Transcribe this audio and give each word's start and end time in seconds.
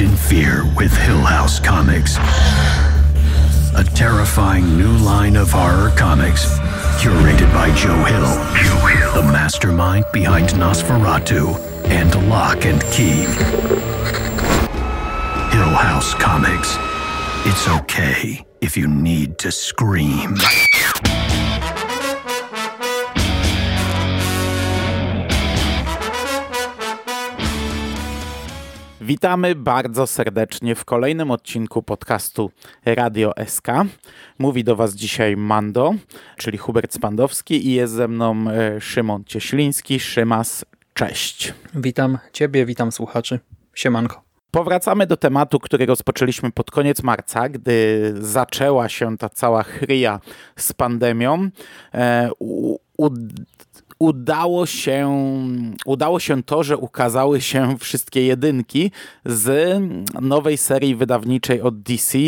In 0.00 0.16
fear 0.16 0.64
with 0.74 0.90
Hill 0.96 1.20
House 1.20 1.60
Comics. 1.60 2.16
A 3.76 3.84
terrifying 3.94 4.76
new 4.78 4.96
line 4.96 5.36
of 5.36 5.50
horror 5.50 5.90
comics 5.90 6.46
curated 6.98 7.52
by 7.52 7.68
Joe 7.76 8.02
Hill, 8.02 8.24
Joe 8.64 8.86
Hill, 8.86 9.22
the 9.22 9.30
mastermind 9.30 10.06
behind 10.10 10.48
Nosferatu 10.54 11.56
and 11.88 12.28
Lock 12.30 12.64
and 12.64 12.82
Key. 12.84 13.26
Hill 15.52 15.74
House 15.76 16.14
Comics. 16.14 16.78
It's 17.44 17.68
okay 17.68 18.46
if 18.62 18.78
you 18.78 18.88
need 18.88 19.36
to 19.38 19.52
scream. 19.52 20.36
Witamy 29.12 29.54
bardzo 29.54 30.06
serdecznie 30.06 30.74
w 30.74 30.84
kolejnym 30.84 31.30
odcinku 31.30 31.82
podcastu 31.82 32.50
Radio 32.84 33.32
SK. 33.46 33.66
Mówi 34.38 34.64
do 34.64 34.76
Was 34.76 34.94
dzisiaj 34.94 35.36
Mando, 35.36 35.94
czyli 36.36 36.58
Hubert 36.58 36.94
Spandowski 36.94 37.66
i 37.66 37.72
jest 37.74 37.92
ze 37.92 38.08
mną 38.08 38.44
e, 38.50 38.80
Szymon 38.80 39.24
Cieśliński. 39.24 40.00
Szymas, 40.00 40.64
cześć. 40.94 41.54
Witam 41.74 42.18
Ciebie, 42.32 42.66
witam 42.66 42.92
słuchaczy. 42.92 43.40
Siemanko. 43.74 44.22
Powracamy 44.50 45.06
do 45.06 45.16
tematu, 45.16 45.60
który 45.60 45.86
rozpoczęliśmy 45.86 46.50
pod 46.52 46.70
koniec 46.70 47.02
marca, 47.02 47.48
gdy 47.48 48.14
zaczęła 48.20 48.88
się 48.88 49.18
ta 49.18 49.28
cała 49.28 49.62
chryja 49.62 50.20
z 50.56 50.72
pandemią. 50.72 51.48
E, 51.94 52.30
u, 52.38 52.78
u, 52.96 53.10
udało 54.02 54.66
się, 54.66 55.24
udało 55.86 56.20
się 56.20 56.42
to, 56.42 56.62
że 56.62 56.76
ukazały 56.76 57.40
się 57.40 57.78
wszystkie 57.78 58.26
jedynki 58.26 58.90
z 59.24 59.78
nowej 60.20 60.58
serii 60.58 60.96
wydawniczej 60.96 61.60
od 61.60 61.82
DC 61.82 62.18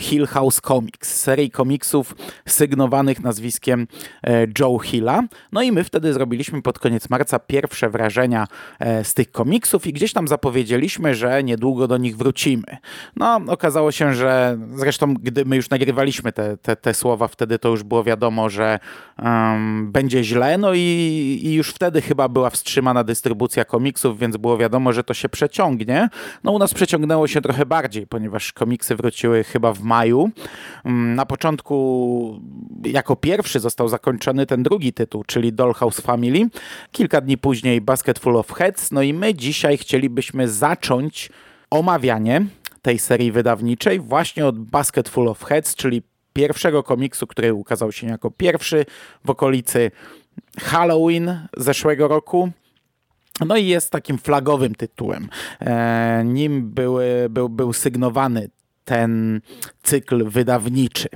Hill 0.00 0.26
House 0.26 0.60
Comics, 0.60 1.14
serii 1.14 1.50
komiksów 1.50 2.14
sygnowanych 2.48 3.22
nazwiskiem 3.22 3.86
e, 4.24 4.46
Joe 4.58 4.78
Hilla. 4.78 5.22
No 5.52 5.62
i 5.62 5.72
my 5.72 5.84
wtedy 5.84 6.12
zrobiliśmy 6.12 6.62
pod 6.62 6.78
koniec 6.78 7.10
marca 7.10 7.38
pierwsze 7.38 7.90
wrażenia 7.90 8.46
e, 8.78 9.04
z 9.04 9.14
tych 9.14 9.30
komiksów 9.30 9.86
i 9.86 9.92
gdzieś 9.92 10.12
tam 10.12 10.28
zapowiedzieliśmy, 10.28 11.14
że 11.14 11.44
niedługo 11.44 11.88
do 11.88 11.96
nich 11.96 12.16
wrócimy. 12.16 12.76
No, 13.16 13.40
okazało 13.46 13.92
się, 13.92 14.14
że 14.14 14.58
zresztą 14.74 15.14
gdy 15.14 15.44
my 15.44 15.56
już 15.56 15.70
nagrywaliśmy 15.70 16.32
te, 16.32 16.56
te, 16.56 16.76
te 16.76 16.94
słowa, 16.94 17.28
wtedy 17.28 17.58
to 17.58 17.68
już 17.68 17.82
było 17.82 18.04
wiadomo, 18.04 18.50
że 18.50 18.78
um, 19.22 19.92
będzie 19.92 20.24
źle, 20.24 20.58
no 20.58 20.74
i 20.74 21.23
i, 21.24 21.54
już 21.54 21.70
wtedy 21.70 22.02
chyba 22.02 22.28
była 22.28 22.50
wstrzymana 22.50 23.04
dystrybucja 23.04 23.64
komiksów, 23.64 24.18
więc 24.18 24.36
było 24.36 24.58
wiadomo, 24.58 24.92
że 24.92 25.04
to 25.04 25.14
się 25.14 25.28
przeciągnie. 25.28 26.08
No 26.44 26.52
u 26.52 26.58
nas 26.58 26.74
przeciągnęło 26.74 27.26
się 27.26 27.40
trochę 27.40 27.66
bardziej, 27.66 28.06
ponieważ 28.06 28.52
komiksy 28.52 28.96
wróciły 28.96 29.44
chyba 29.44 29.72
w 29.72 29.80
maju. 29.80 30.30
Mm, 30.84 31.14
na 31.14 31.26
początku 31.26 32.40
jako 32.84 33.16
pierwszy 33.16 33.60
został 33.60 33.88
zakończony 33.88 34.46
ten 34.46 34.62
drugi 34.62 34.92
tytuł, 34.92 35.24
czyli 35.24 35.52
Dollhouse 35.52 36.00
Family. 36.00 36.48
Kilka 36.92 37.20
dni 37.20 37.38
później 37.38 37.80
Basket 37.80 38.18
Full 38.18 38.36
of 38.36 38.52
Heads. 38.52 38.92
No 38.92 39.02
i 39.02 39.14
my 39.14 39.34
dzisiaj 39.34 39.78
chcielibyśmy 39.78 40.48
zacząć 40.48 41.30
omawianie 41.70 42.46
tej 42.82 42.98
serii 42.98 43.32
wydawniczej 43.32 44.00
właśnie 44.00 44.46
od 44.46 44.58
Basket 44.58 45.08
Full 45.08 45.28
of 45.28 45.44
Heads, 45.44 45.74
czyli 45.74 46.02
pierwszego 46.34 46.82
komiksu, 46.82 47.26
który 47.26 47.54
ukazał 47.54 47.92
się 47.92 48.06
jako 48.06 48.30
pierwszy 48.30 48.86
w 49.24 49.30
okolicy 49.30 49.90
Halloween 50.60 51.48
zeszłego 51.56 52.08
roku. 52.08 52.50
No 53.46 53.56
i 53.56 53.66
jest 53.66 53.90
takim 53.90 54.18
flagowym 54.18 54.74
tytułem. 54.74 55.28
E, 55.60 56.22
nim 56.24 56.70
były, 56.70 57.26
był, 57.30 57.48
był 57.48 57.72
sygnowany 57.72 58.50
ten 58.84 59.40
cykl 59.82 60.24
wydawniczy. 60.24 61.08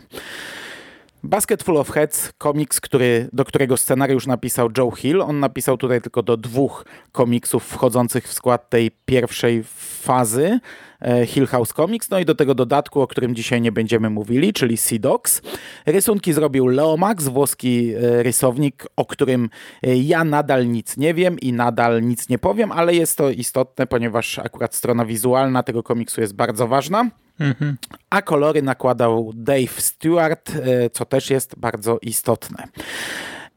Basket 1.22 1.62
Full 1.62 1.76
of 1.76 1.90
Heads, 1.90 2.32
komiks, 2.38 2.80
który, 2.80 3.28
do 3.32 3.44
którego 3.44 3.76
scenariusz 3.76 4.26
napisał 4.26 4.68
Joe 4.78 4.90
Hill. 4.90 5.22
On 5.22 5.40
napisał 5.40 5.76
tutaj 5.76 6.00
tylko 6.00 6.22
do 6.22 6.36
dwóch 6.36 6.84
komiksów 7.12 7.64
wchodzących 7.64 8.28
w 8.28 8.32
skład 8.32 8.70
tej 8.70 8.90
pierwszej 9.04 9.64
fazy. 10.02 10.60
E, 11.00 11.26
Hill 11.26 11.46
House 11.46 11.72
Comics, 11.72 12.10
no 12.10 12.18
i 12.18 12.24
do 12.24 12.34
tego 12.34 12.54
dodatku, 12.54 13.00
o 13.00 13.06
którym 13.06 13.34
dzisiaj 13.34 13.60
nie 13.60 13.72
będziemy 13.72 14.10
mówili, 14.10 14.52
czyli 14.52 14.76
Dogs. 15.00 15.42
Rysunki 15.86 16.32
zrobił 16.32 16.66
Leomax, 16.66 17.28
włoski 17.28 17.94
e, 17.94 18.22
rysownik, 18.22 18.86
o 18.96 19.06
którym 19.06 19.50
e, 19.82 19.96
ja 19.96 20.24
nadal 20.24 20.68
nic 20.68 20.96
nie 20.96 21.14
wiem 21.14 21.38
i 21.38 21.52
nadal 21.52 22.02
nic 22.02 22.28
nie 22.28 22.38
powiem, 22.38 22.72
ale 22.72 22.94
jest 22.94 23.18
to 23.18 23.30
istotne, 23.30 23.86
ponieważ 23.86 24.38
akurat 24.38 24.74
strona 24.74 25.04
wizualna 25.04 25.62
tego 25.62 25.82
komiksu 25.82 26.20
jest 26.20 26.34
bardzo 26.34 26.68
ważna. 26.68 27.10
Mhm. 27.40 27.76
A 28.10 28.22
kolory 28.22 28.62
nakładał 28.62 29.32
Dave 29.34 29.80
Stewart, 29.80 30.52
co 30.92 31.04
też 31.04 31.30
jest 31.30 31.58
bardzo 31.58 31.98
istotne. 32.02 32.68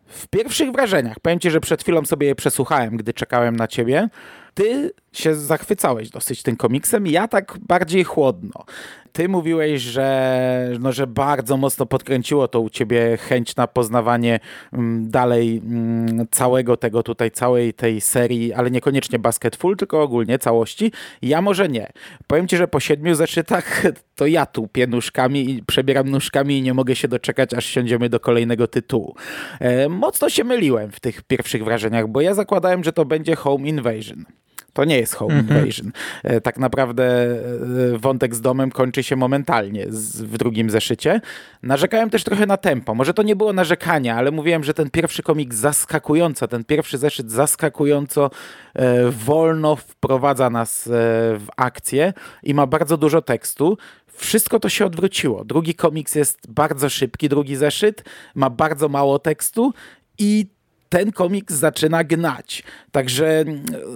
W 0.08 0.28
pierwszych 0.28 0.72
wrażeniach, 0.72 1.20
powiem 1.20 1.40
Ci, 1.40 1.52
że 1.52 1.60
przed 1.60 1.82
chwilą 1.82 2.06
sobie 2.06 2.28
je 2.28 2.36
przesłuchałem, 2.36 2.98
gdy 2.98 3.14
czekałem 3.14 3.56
na 3.56 3.68
Ciebie. 3.68 4.10
Ty 4.54 4.92
się 5.14 5.36
zachwycałeś 5.36 6.10
dosyć 6.10 6.44
tym 6.44 6.56
komiksem, 6.56 7.08
ja 7.08 7.28
tak 7.28 7.58
bardziej 7.68 8.04
chłodno. 8.04 8.66
Ty 9.14 9.30
mówiłeś, 9.30 9.82
że, 9.82 10.72
no, 10.80 10.92
że 10.92 11.08
bardzo 11.08 11.58
mocno 11.58 11.86
podkręciło 11.86 12.48
to 12.48 12.62
u 12.62 12.70
ciebie 12.70 13.18
chęć 13.18 13.56
na 13.56 13.68
poznawanie 13.68 14.40
mm, 14.74 15.10
dalej 15.10 15.62
mm, 15.66 16.28
całego 16.32 16.78
tego 16.78 17.04
tutaj, 17.04 17.32
całej 17.32 17.74
tej 17.74 18.02
serii, 18.02 18.54
ale 18.54 18.72
niekoniecznie 18.72 19.20
Basket 19.20 19.56
Full, 19.56 19.78
tylko 19.78 20.02
ogólnie 20.02 20.40
całości. 20.40 20.92
Ja 21.22 21.42
może 21.42 21.70
nie. 21.70 21.92
Powiem 22.28 22.48
ci, 22.48 22.58
że 22.58 22.68
po 22.68 22.80
siedmiu 22.80 23.16
zeszytach 23.16 23.84
to 24.16 24.28
ja 24.28 24.46
tu 24.46 24.70
nóżkami 24.88 25.50
i 25.50 25.64
przebieram 25.64 26.10
nóżkami 26.10 26.58
i 26.58 26.62
nie 26.62 26.74
mogę 26.74 26.96
się 26.96 27.08
doczekać, 27.08 27.54
aż 27.54 27.66
siądziemy 27.66 28.10
do 28.10 28.20
kolejnego 28.20 28.68
tytułu. 28.68 29.16
E, 29.60 29.90
mocno 29.90 30.30
się 30.30 30.44
myliłem 30.44 30.92
w 30.92 31.00
tych 31.00 31.22
pierwszych 31.22 31.64
wrażeniach, 31.64 32.08
bo 32.08 32.22
ja 32.22 32.34
zakładałem, 32.34 32.84
że 32.84 32.94
to 32.94 33.06
będzie 33.06 33.36
Home 33.36 33.70
Invasion. 33.70 34.26
To 34.74 34.86
nie 34.86 34.98
jest 34.98 35.14
home 35.14 35.34
mhm. 35.34 35.60
invasion. 35.60 35.92
E, 36.24 36.42
tak 36.42 36.58
naprawdę 36.58 37.04
e, 37.04 37.98
wątek 37.98 38.36
z 38.36 38.42
domem 38.42 38.72
kończy 38.72 39.04
się 39.04 39.16
momentalnie 39.16 39.86
w 39.90 40.38
drugim 40.38 40.70
zeszycie. 40.70 41.22
Narzekałem 41.64 42.10
też 42.10 42.24
trochę 42.24 42.46
na 42.46 42.58
tempo. 42.58 42.96
Może 42.96 43.14
to 43.14 43.24
nie 43.24 43.36
było 43.36 43.54
narzekania, 43.54 44.16
ale 44.16 44.32
mówiłem, 44.32 44.64
że 44.64 44.74
ten 44.74 44.90
pierwszy 44.90 45.24
komik 45.24 45.54
zaskakująco, 45.54 46.48
ten 46.48 46.64
pierwszy 46.64 46.98
zeszyt 46.98 47.32
zaskakująco 47.32 48.30
e, 48.74 49.10
wolno 49.10 49.76
wprowadza 49.76 50.50
nas 50.50 50.90
w 51.38 51.48
akcję 51.58 52.14
i 52.44 52.54
ma 52.54 52.68
bardzo 52.68 52.98
dużo 52.98 53.22
tekstu. 53.22 53.78
Wszystko 54.14 54.60
to 54.60 54.70
się 54.70 54.86
odwróciło. 54.86 55.46
Drugi 55.46 55.76
komiks 55.76 56.16
jest 56.16 56.52
bardzo 56.52 56.90
szybki, 56.90 57.30
drugi 57.30 57.56
zeszyt 57.56 58.04
ma 58.36 58.50
bardzo 58.50 58.90
mało 58.90 59.20
tekstu 59.20 59.74
i 60.18 60.46
ten 60.92 61.12
komiks 61.12 61.54
zaczyna 61.56 62.04
gnać. 62.04 62.64
Także 62.92 63.46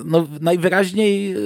no, 0.05 0.27
najwyraźniej 0.41 1.31
e, 1.31 1.37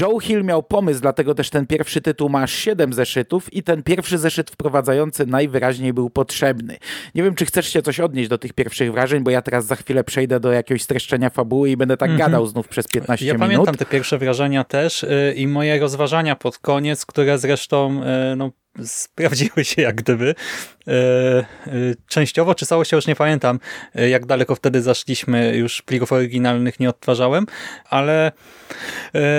Joe 0.00 0.18
Hill 0.20 0.44
miał 0.44 0.62
pomysł, 0.62 1.00
dlatego 1.00 1.34
też 1.34 1.50
ten 1.50 1.66
pierwszy 1.66 2.00
tytuł 2.00 2.28
ma 2.28 2.42
aż 2.42 2.52
7 2.52 2.92
zeszytów 2.92 3.52
i 3.52 3.62
ten 3.62 3.82
pierwszy 3.82 4.18
zeszyt 4.18 4.50
wprowadzający 4.50 5.26
najwyraźniej 5.26 5.92
był 5.92 6.10
potrzebny. 6.10 6.76
Nie 7.14 7.22
wiem, 7.22 7.34
czy 7.34 7.46
chcesz 7.46 7.68
się 7.68 7.82
coś 7.82 8.00
odnieść 8.00 8.28
do 8.28 8.38
tych 8.38 8.52
pierwszych 8.52 8.92
wrażeń, 8.92 9.22
bo 9.22 9.30
ja 9.30 9.42
teraz 9.42 9.66
za 9.66 9.76
chwilę 9.76 10.04
przejdę 10.04 10.40
do 10.40 10.52
jakiegoś 10.52 10.82
streszczenia 10.82 11.30
fabuły 11.30 11.70
i 11.70 11.76
będę 11.76 11.96
tak 11.96 12.10
mm 12.10 12.20
-hmm. 12.20 12.24
gadał 12.24 12.46
znów 12.46 12.68
przez 12.68 12.88
15 12.88 13.26
ja 13.26 13.32
minut. 13.32 13.50
Ja 13.50 13.56
pamiętam 13.56 13.74
te 13.74 13.86
pierwsze 13.86 14.18
wrażenia 14.18 14.64
też 14.64 15.02
yy, 15.02 15.34
i 15.34 15.46
moje 15.46 15.80
rozważania 15.80 16.36
pod 16.36 16.58
koniec, 16.58 17.06
które 17.06 17.38
zresztą 17.38 17.94
yy, 17.94 18.36
no, 18.36 18.50
sprawdziły 18.84 19.64
się 19.64 19.82
jak 19.82 19.96
gdyby. 19.96 20.34
E, 20.88 20.92
e, 20.92 21.44
częściowo, 22.08 22.54
czy 22.54 22.66
całość 22.66 22.92
już 22.92 23.06
nie 23.06 23.16
pamiętam, 23.16 23.60
e, 23.94 24.08
jak 24.08 24.26
daleko 24.26 24.54
wtedy 24.54 24.82
zaszliśmy, 24.82 25.56
już 25.56 25.82
plików 25.82 26.12
oryginalnych 26.12 26.80
nie 26.80 26.88
odtwarzałem, 26.88 27.46
ale 27.90 28.32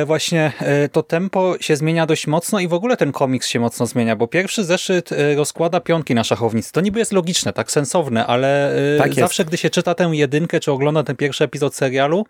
właśnie 0.06 0.52
to 0.92 1.04
tempo 1.04 1.56
się 1.60 1.76
zmienia 1.76 2.06
dość 2.06 2.28
mocno 2.28 2.60
i 2.60 2.68
w 2.68 2.74
ogóle 2.74 2.98
ten 2.98 3.12
komiks 3.12 3.48
się 3.48 3.60
mocno 3.60 3.86
zmienia, 3.86 4.16
bo 4.16 4.28
pierwszy 4.28 4.64
zeszyt 4.64 5.10
rozkłada 5.36 5.80
pionki 5.80 6.16
na 6.16 6.24
szachownicy. 6.24 6.72
To 6.72 6.82
niby 6.82 7.00
jest 7.00 7.12
logiczne, 7.12 7.54
tak 7.54 7.72
sensowne, 7.72 8.28
ale 8.28 8.76
tak 8.98 9.14
zawsze 9.14 9.46
gdy 9.46 9.58
się 9.58 9.70
czyta 9.70 9.96
tę 9.96 10.04
jedynkę, 10.14 10.60
czy 10.60 10.72
ogląda 10.72 11.04
ten 11.04 11.16
pierwszy 11.16 11.44
epizod 11.44 11.76
serialu, 11.76 12.26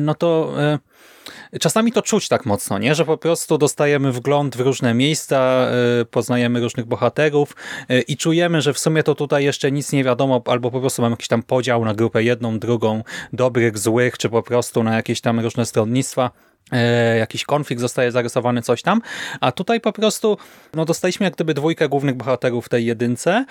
no 0.00 0.14
to 0.14 0.54
czasami 1.60 1.92
to 1.92 2.02
czuć 2.02 2.28
tak 2.28 2.46
mocno, 2.46 2.78
nie? 2.78 2.94
że 2.94 3.04
po 3.04 3.16
prostu 3.16 3.58
dostajemy 3.58 4.12
wgląd 4.12 4.56
w 4.56 4.60
różne 4.60 4.94
miejsca, 4.94 5.68
y, 6.00 6.04
poznajemy 6.04 6.60
różnych 6.60 6.86
bohaterów 6.86 7.56
y, 7.90 8.00
i 8.00 8.16
czujemy, 8.16 8.62
że 8.62 8.72
w 8.72 8.78
sumie 8.78 9.02
to 9.02 9.14
tutaj 9.14 9.44
jeszcze 9.44 9.72
nic 9.72 9.92
nie 9.92 10.04
wiadomo, 10.04 10.42
albo 10.46 10.70
po 10.70 10.80
prostu 10.80 11.02
mamy 11.02 11.12
jakiś 11.12 11.28
tam 11.28 11.42
podział 11.42 11.84
na 11.84 11.94
grupę 11.94 12.22
jedną, 12.22 12.58
drugą, 12.58 13.02
dobrych, 13.32 13.78
złych, 13.78 14.18
czy 14.18 14.28
po 14.28 14.42
prostu 14.42 14.82
na 14.82 14.96
jakieś 14.96 15.20
tam 15.20 15.40
różne 15.40 15.66
stronnictwa 15.66 16.30
y, 16.72 17.18
jakiś 17.18 17.44
konflikt 17.44 17.80
zostaje 17.80 18.12
zarysowany, 18.12 18.62
coś 18.62 18.82
tam, 18.82 19.02
a 19.40 19.52
tutaj 19.52 19.80
po 19.80 19.92
prostu 19.92 20.38
no, 20.74 20.84
dostaliśmy 20.84 21.24
jak 21.24 21.34
gdyby 21.34 21.54
dwójkę 21.54 21.88
głównych 21.88 22.16
bohaterów 22.16 22.66
w 22.66 22.68
tej 22.68 22.86
jedynce, 22.86 23.44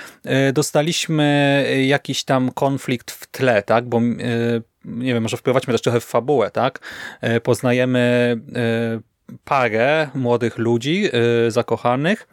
dostaliśmy 0.53 1.65
jakiś 1.88 2.24
tam 2.24 2.51
konflikt 2.51 3.12
w 3.12 3.27
tle, 3.27 3.63
tak, 3.63 3.86
bo 3.89 4.01
nie 4.88 5.13
wiem, 5.13 5.24
może 5.24 5.38
wpływać 5.38 5.66
też 5.66 5.81
trochę 5.81 6.00
w 6.00 6.06
fabułę, 6.06 6.51
tak? 6.51 6.80
E, 7.22 7.42
poznajemy 7.42 8.36
e, 8.56 9.00
parę 9.44 10.10
młodych 10.16 10.57
ludzi 10.57 11.10
zakochanych, 11.48 12.28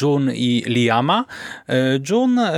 June 0.00 0.34
i 0.34 0.64
Liama. 0.66 1.24
June 2.10 2.52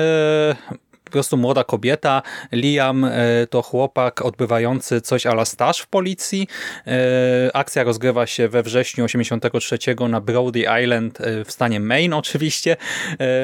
po 1.04 1.10
prostu 1.10 1.36
młoda 1.36 1.64
kobieta. 1.64 2.22
Liam 2.52 3.06
to 3.50 3.62
chłopak 3.62 4.22
odbywający 4.22 5.00
coś 5.00 5.26
ala 5.26 5.44
staż 5.44 5.80
w 5.80 5.86
policji. 5.86 6.48
Akcja 7.54 7.84
rozgrywa 7.84 8.26
się 8.26 8.48
we 8.48 8.62
wrześniu 8.62 9.04
83 9.04 9.78
na 10.08 10.20
Brody 10.20 10.64
Island 10.82 11.18
w 11.44 11.52
stanie 11.52 11.80
Maine 11.80 12.14
oczywiście. 12.14 12.76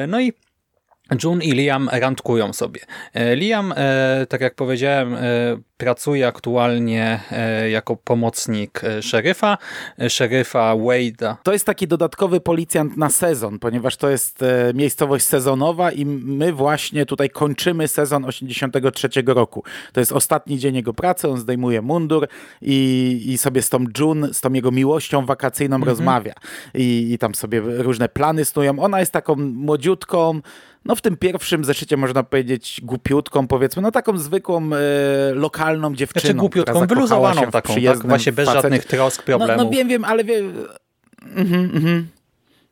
No 0.07 0.21
i 0.21 0.33
June 1.23 1.43
i 1.43 1.51
Liam 1.51 1.89
randkują 1.91 2.53
sobie. 2.53 2.81
E, 3.13 3.35
Liam, 3.35 3.73
e, 3.75 4.25
tak 4.29 4.41
jak 4.41 4.55
powiedziałem, 4.55 5.13
e, 5.13 5.19
pracuje 5.77 6.27
aktualnie 6.27 7.19
jako 7.71 7.95
pomocnik 7.95 8.81
szeryfa, 9.01 9.57
szeryfa 10.09 10.75
Wade'a. 10.75 11.35
To 11.43 11.53
jest 11.53 11.65
taki 11.65 11.87
dodatkowy 11.87 12.39
policjant 12.41 12.97
na 12.97 13.09
sezon, 13.09 13.59
ponieważ 13.59 13.97
to 13.97 14.09
jest 14.09 14.39
miejscowość 14.73 15.25
sezonowa 15.25 15.91
i 15.91 16.05
my 16.05 16.53
właśnie 16.53 17.05
tutaj 17.05 17.29
kończymy 17.29 17.87
sezon 17.87 18.25
83 18.25 19.09
roku. 19.25 19.63
To 19.93 19.99
jest 19.99 20.11
ostatni 20.11 20.59
dzień 20.59 20.75
jego 20.75 20.93
pracy, 20.93 21.29
on 21.29 21.37
zdejmuje 21.37 21.81
mundur 21.81 22.27
i, 22.61 23.21
i 23.25 23.37
sobie 23.37 23.61
z 23.61 23.69
tą 23.69 23.85
June, 23.99 24.33
z 24.33 24.41
tą 24.41 24.53
jego 24.53 24.71
miłością 24.71 25.25
wakacyjną 25.25 25.75
mhm. 25.75 25.89
rozmawia. 25.89 26.33
I, 26.73 27.09
I 27.13 27.17
tam 27.17 27.35
sobie 27.35 27.61
różne 27.65 28.09
plany 28.09 28.45
snują. 28.45 28.79
Ona 28.79 28.99
jest 28.99 29.11
taką 29.11 29.35
młodziutką, 29.35 30.41
no 30.85 30.95
w 30.95 31.01
tym 31.01 31.17
pierwszym 31.17 31.65
zeszycie 31.65 31.97
można 31.97 32.23
powiedzieć 32.23 32.81
głupiutką, 32.83 33.47
powiedzmy, 33.47 33.81
no 33.81 33.91
taką 33.91 34.17
zwykłą, 34.17 34.69
e, 34.73 34.79
lokalną 35.33 35.95
dziewczyną. 35.95 36.21
Znaczy 36.21 36.33
głupiutką, 36.33 36.87
wyluzowaną 36.87 37.51
taką, 37.51 37.75
tak, 37.85 38.07
właśnie 38.07 38.31
bez 38.31 38.49
żadnych 38.49 38.85
trosk, 38.85 39.23
problemów. 39.23 39.57
No, 39.57 39.63
no 39.63 39.69
wiem, 39.69 39.87
wiem, 39.87 40.05
ale 40.05 40.23
wiem... 40.23 40.53
Mhm, 41.35 41.71
mhm. 41.75 42.07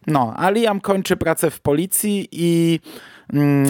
No, 0.08 0.34
a 0.38 0.50
Liam 0.50 0.82
kończy 0.82 1.18
pracę 1.18 1.52
w 1.52 1.60
policji 1.60 2.28
i 2.32 2.80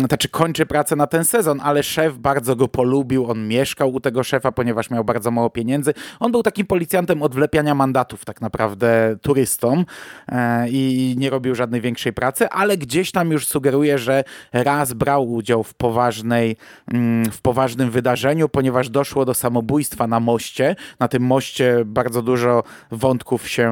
znaczy 0.08 0.30
kończy 0.30 0.66
pracę 0.66 0.96
na 0.96 1.08
ten 1.08 1.26
sezon, 1.26 1.60
ale 1.64 1.84
szef 1.84 2.18
bardzo 2.18 2.56
go 2.56 2.68
polubił, 2.68 3.32
on 3.32 3.48
mieszkał 3.48 3.94
u 3.94 4.00
tego 4.00 4.24
szefa, 4.24 4.52
ponieważ 4.52 4.90
miał 4.90 5.04
bardzo 5.04 5.32
mało 5.32 5.50
pieniędzy. 5.50 5.94
On 6.20 6.32
był 6.32 6.44
takim 6.44 6.68
policjantem 6.68 7.24
od 7.24 7.36
wlepiania 7.36 7.76
mandatów 7.76 8.26
tak 8.26 8.42
naprawdę 8.42 9.16
turystom 9.22 9.86
e, 10.28 10.70
i 10.70 11.16
nie 11.18 11.30
robił 11.30 11.56
żadnej 11.56 11.82
większej 11.82 12.14
pracy, 12.14 12.50
ale 12.50 12.78
gdzieś 12.78 13.12
tam 13.12 13.32
już 13.32 13.48
sugeruje, 13.48 13.98
że 13.98 14.24
raz 14.54 14.94
brał 14.94 15.32
udział 15.32 15.64
w 15.64 15.74
poważnej, 15.74 16.58
mm, 16.94 17.32
w 17.32 17.42
poważnym 17.42 17.92
wydarzeniu, 17.92 18.50
ponieważ 18.50 18.90
doszło 18.90 19.26
do 19.26 19.34
samobójstwa 19.34 20.08
na 20.08 20.20
moście. 20.20 20.76
Na 21.00 21.08
tym 21.08 21.24
moście 21.24 21.86
bardzo 21.86 22.22
dużo 22.22 22.64
wątków 22.92 23.50
się 23.50 23.72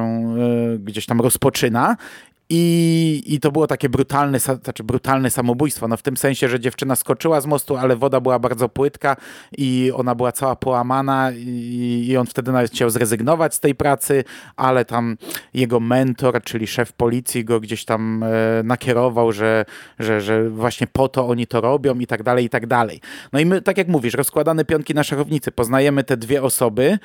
e, 0.74 0.78
gdzieś 0.78 1.06
tam 1.06 1.20
rozpoczyna 1.20 1.96
i, 2.50 3.22
I 3.26 3.40
to 3.40 3.52
było 3.52 3.66
takie 3.66 3.88
brutalne, 3.88 4.38
znaczy 4.38 4.84
brutalne 4.84 5.30
samobójstwo, 5.30 5.88
no 5.88 5.96
w 5.96 6.02
tym 6.02 6.16
sensie, 6.16 6.48
że 6.48 6.60
dziewczyna 6.60 6.96
skoczyła 6.96 7.40
z 7.40 7.46
mostu, 7.46 7.76
ale 7.76 7.96
woda 7.96 8.20
była 8.20 8.38
bardzo 8.38 8.68
płytka 8.68 9.16
i 9.58 9.92
ona 9.94 10.14
była 10.14 10.32
cała 10.32 10.56
połamana 10.56 11.32
i, 11.32 12.06
i 12.08 12.16
on 12.16 12.26
wtedy 12.26 12.52
nawet 12.52 12.70
chciał 12.70 12.90
zrezygnować 12.90 13.54
z 13.54 13.60
tej 13.60 13.74
pracy, 13.74 14.24
ale 14.56 14.84
tam 14.84 15.16
jego 15.54 15.80
mentor, 15.80 16.42
czyli 16.42 16.66
szef 16.66 16.92
policji 16.92 17.44
go 17.44 17.60
gdzieś 17.60 17.84
tam 17.84 18.22
e, 18.22 18.62
nakierował, 18.64 19.32
że, 19.32 19.64
że, 19.98 20.20
że 20.20 20.50
właśnie 20.50 20.86
po 20.86 21.08
to 21.08 21.28
oni 21.28 21.46
to 21.46 21.60
robią 21.60 21.98
i 21.98 22.06
tak 22.06 22.22
dalej, 22.22 22.44
i 22.44 22.48
tak 22.48 22.66
dalej. 22.66 23.00
No 23.32 23.40
i 23.40 23.46
my, 23.46 23.62
tak 23.62 23.78
jak 23.78 23.88
mówisz, 23.88 24.14
rozkładane 24.14 24.64
pionki 24.64 24.94
na 24.94 25.04
szachownicy, 25.04 25.52
poznajemy 25.52 26.04
te 26.04 26.16
dwie 26.16 26.42
osoby, 26.42 26.98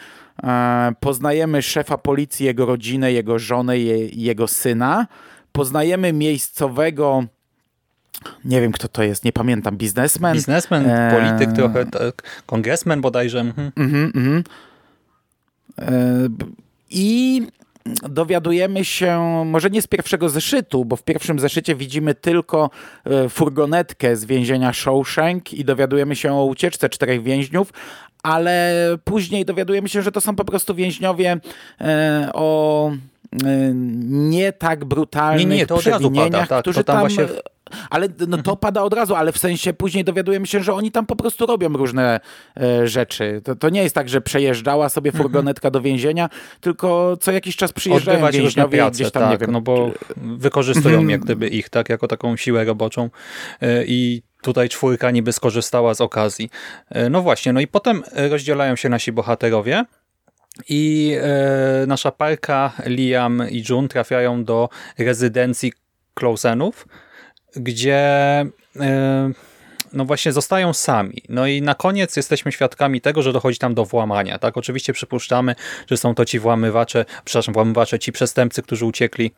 e, 0.43 0.93
poznajemy 0.99 1.61
szefa 1.61 1.97
policji, 1.97 2.45
jego 2.45 2.65
rodzinę, 2.65 3.11
jego 3.11 3.39
żonę, 3.39 3.79
je, 3.79 4.07
jego 4.07 4.47
syna, 4.47 5.07
poznajemy 5.51 6.13
miejscowego 6.13 7.24
nie 8.45 8.62
wiem 8.62 8.71
kto 8.71 8.88
to 8.88 9.03
jest, 9.03 9.25
nie 9.25 9.31
pamiętam, 9.31 9.77
biznesmen. 9.77 10.33
Biznesmen, 10.33 10.89
e... 10.89 11.12
polityk 11.12 11.56
trochę, 11.56 11.86
tak, 11.86 12.42
kongresmen 12.45 13.01
bodajże. 13.01 13.39
Mhm. 13.39 13.71
Mhm, 13.75 14.12
mhm. 14.15 14.44
E... 15.80 15.92
I 16.89 17.42
dowiadujemy 18.09 18.86
się, 18.86 19.44
może 19.45 19.69
nie 19.69 19.81
z 19.81 19.88
pierwszego 19.88 20.30
zeszytu, 20.30 20.86
bo 20.86 20.95
w 20.95 21.03
pierwszym 21.03 21.39
zeszycie 21.39 21.75
widzimy 21.75 22.15
tylko 22.15 22.69
e, 23.06 23.30
furgonetkę 23.30 24.15
z 24.15 24.25
więzienia 24.25 24.74
Shawshank 24.74 25.53
i 25.53 25.65
dowiadujemy 25.65 26.15
się 26.15 26.33
o 26.33 26.45
ucieczce 26.45 26.89
czterech 26.89 27.24
więźniów, 27.24 27.74
ale 28.23 28.73
później 29.03 29.45
dowiadujemy 29.45 29.89
się, 29.89 30.01
że 30.01 30.12
to 30.12 30.21
są 30.21 30.35
po 30.35 30.45
prostu 30.45 30.75
więźniowie 30.75 31.38
e, 31.81 32.29
o 32.33 32.91
nie 34.03 34.53
tak 34.53 34.85
brutalnych 34.85 35.47
nie, 35.47 35.56
nie, 35.56 35.65
to 35.65 35.81
razu 35.85 36.12
pada, 36.12 36.47
tak, 36.47 36.62
którzy 36.62 36.83
tam... 36.83 37.00
Właśnie... 37.00 37.25
Ale 37.89 38.07
no, 38.27 38.38
to 38.38 38.56
pada 38.56 38.81
od 38.81 38.94
razu, 38.94 39.15
ale 39.15 39.31
w 39.31 39.38
sensie 39.38 39.73
później 39.73 40.03
dowiadujemy 40.03 40.47
się, 40.47 40.63
że 40.63 40.73
oni 40.73 40.91
tam 40.91 41.06
po 41.06 41.15
prostu 41.15 41.45
robią 41.45 41.69
różne 41.69 42.19
e, 42.57 42.88
rzeczy. 42.88 43.41
To, 43.44 43.56
to 43.56 43.69
nie 43.69 43.83
jest 43.83 43.95
tak, 43.95 44.09
że 44.09 44.21
przejeżdżała 44.21 44.89
sobie 44.89 45.09
mhm. 45.09 45.24
furgonetka 45.24 45.71
do 45.71 45.81
więzienia, 45.81 46.29
tylko 46.62 47.17
co 47.17 47.31
jakiś 47.31 47.56
czas 47.56 47.71
przyjeżdżają 47.71 48.17
Odbywać 48.17 48.38
więźniowie 48.38 48.77
pracę, 48.77 48.91
gdzieś 48.91 49.12
tam, 49.12 49.24
tak, 49.24 49.31
nie 49.31 49.38
wiem. 49.38 49.51
No 49.51 49.62
bo 49.62 49.91
wykorzystują 50.17 50.95
mhm. 50.95 51.09
jak 51.09 51.21
gdyby 51.21 51.47
ich, 51.47 51.69
tak, 51.69 51.89
jako 51.89 52.07
taką 52.07 52.35
siłę 52.35 52.65
roboczą 52.65 53.09
e, 53.62 53.85
i 53.85 54.21
tutaj 54.41 54.69
czwórka 54.69 55.11
niby 55.11 55.33
skorzystała 55.33 55.93
z 55.93 56.01
okazji. 56.01 56.49
E, 56.89 57.09
no 57.09 57.21
właśnie, 57.21 57.53
no 57.53 57.59
i 57.59 57.67
potem 57.67 58.03
rozdzielają 58.15 58.75
się 58.75 58.89
nasi 58.89 59.11
bohaterowie, 59.11 59.85
i 60.69 61.15
e, 61.21 61.85
nasza 61.88 62.11
parka 62.11 62.73
Liam 62.85 63.43
i 63.49 63.63
June 63.69 63.88
trafiają 63.88 64.43
do 64.43 64.69
rezydencji 64.97 65.73
Klausenów, 66.13 66.88
gdzie 67.55 67.99
e, 68.79 69.31
no 69.93 70.05
właśnie 70.05 70.31
zostają 70.31 70.73
sami. 70.73 71.23
No 71.29 71.47
i 71.47 71.61
na 71.61 71.75
koniec 71.75 72.15
jesteśmy 72.15 72.51
świadkami 72.51 73.01
tego, 73.01 73.21
że 73.21 73.33
dochodzi 73.33 73.57
tam 73.57 73.73
do 73.73 73.85
włamania. 73.85 74.39
Tak, 74.39 74.57
oczywiście 74.57 74.93
przypuszczamy, 74.93 75.55
że 75.88 75.97
są 75.97 76.15
to 76.15 76.25
ci 76.25 76.39
włamywacze, 76.39 77.05
przepraszam, 77.25 77.53
włamywacze, 77.53 77.99
ci 77.99 78.11
przestępcy, 78.11 78.61
którzy 78.61 78.85
uciekli 78.85 79.31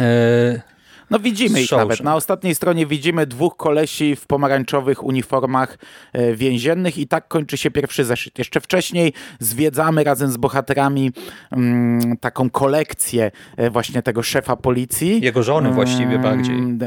e, 0.00 0.73
no 1.10 1.18
widzimy 1.18 1.62
ich 1.62 1.72
nawet. 1.72 2.00
Na 2.00 2.16
ostatniej 2.16 2.54
stronie 2.54 2.86
widzimy 2.86 3.26
dwóch 3.26 3.56
kolesi 3.56 4.16
w 4.16 4.26
pomarańczowych 4.26 5.04
uniformach 5.04 5.78
e, 6.12 6.34
więziennych 6.34 6.98
i 6.98 7.06
tak 7.06 7.28
kończy 7.28 7.56
się 7.56 7.70
pierwszy 7.70 8.04
zeszyt. 8.04 8.38
Jeszcze 8.38 8.60
wcześniej 8.60 9.12
zwiedzamy 9.38 10.04
razem 10.04 10.30
z 10.30 10.36
bohaterami 10.36 11.12
mm, 11.52 12.16
taką 12.16 12.50
kolekcję 12.50 13.30
e, 13.56 13.70
właśnie 13.70 14.02
tego 14.02 14.22
szefa 14.22 14.56
policji. 14.56 15.20
Jego 15.20 15.42
żony 15.42 15.70
właściwie 15.70 16.18
bardziej. 16.18 16.54
Mm, 16.54 16.78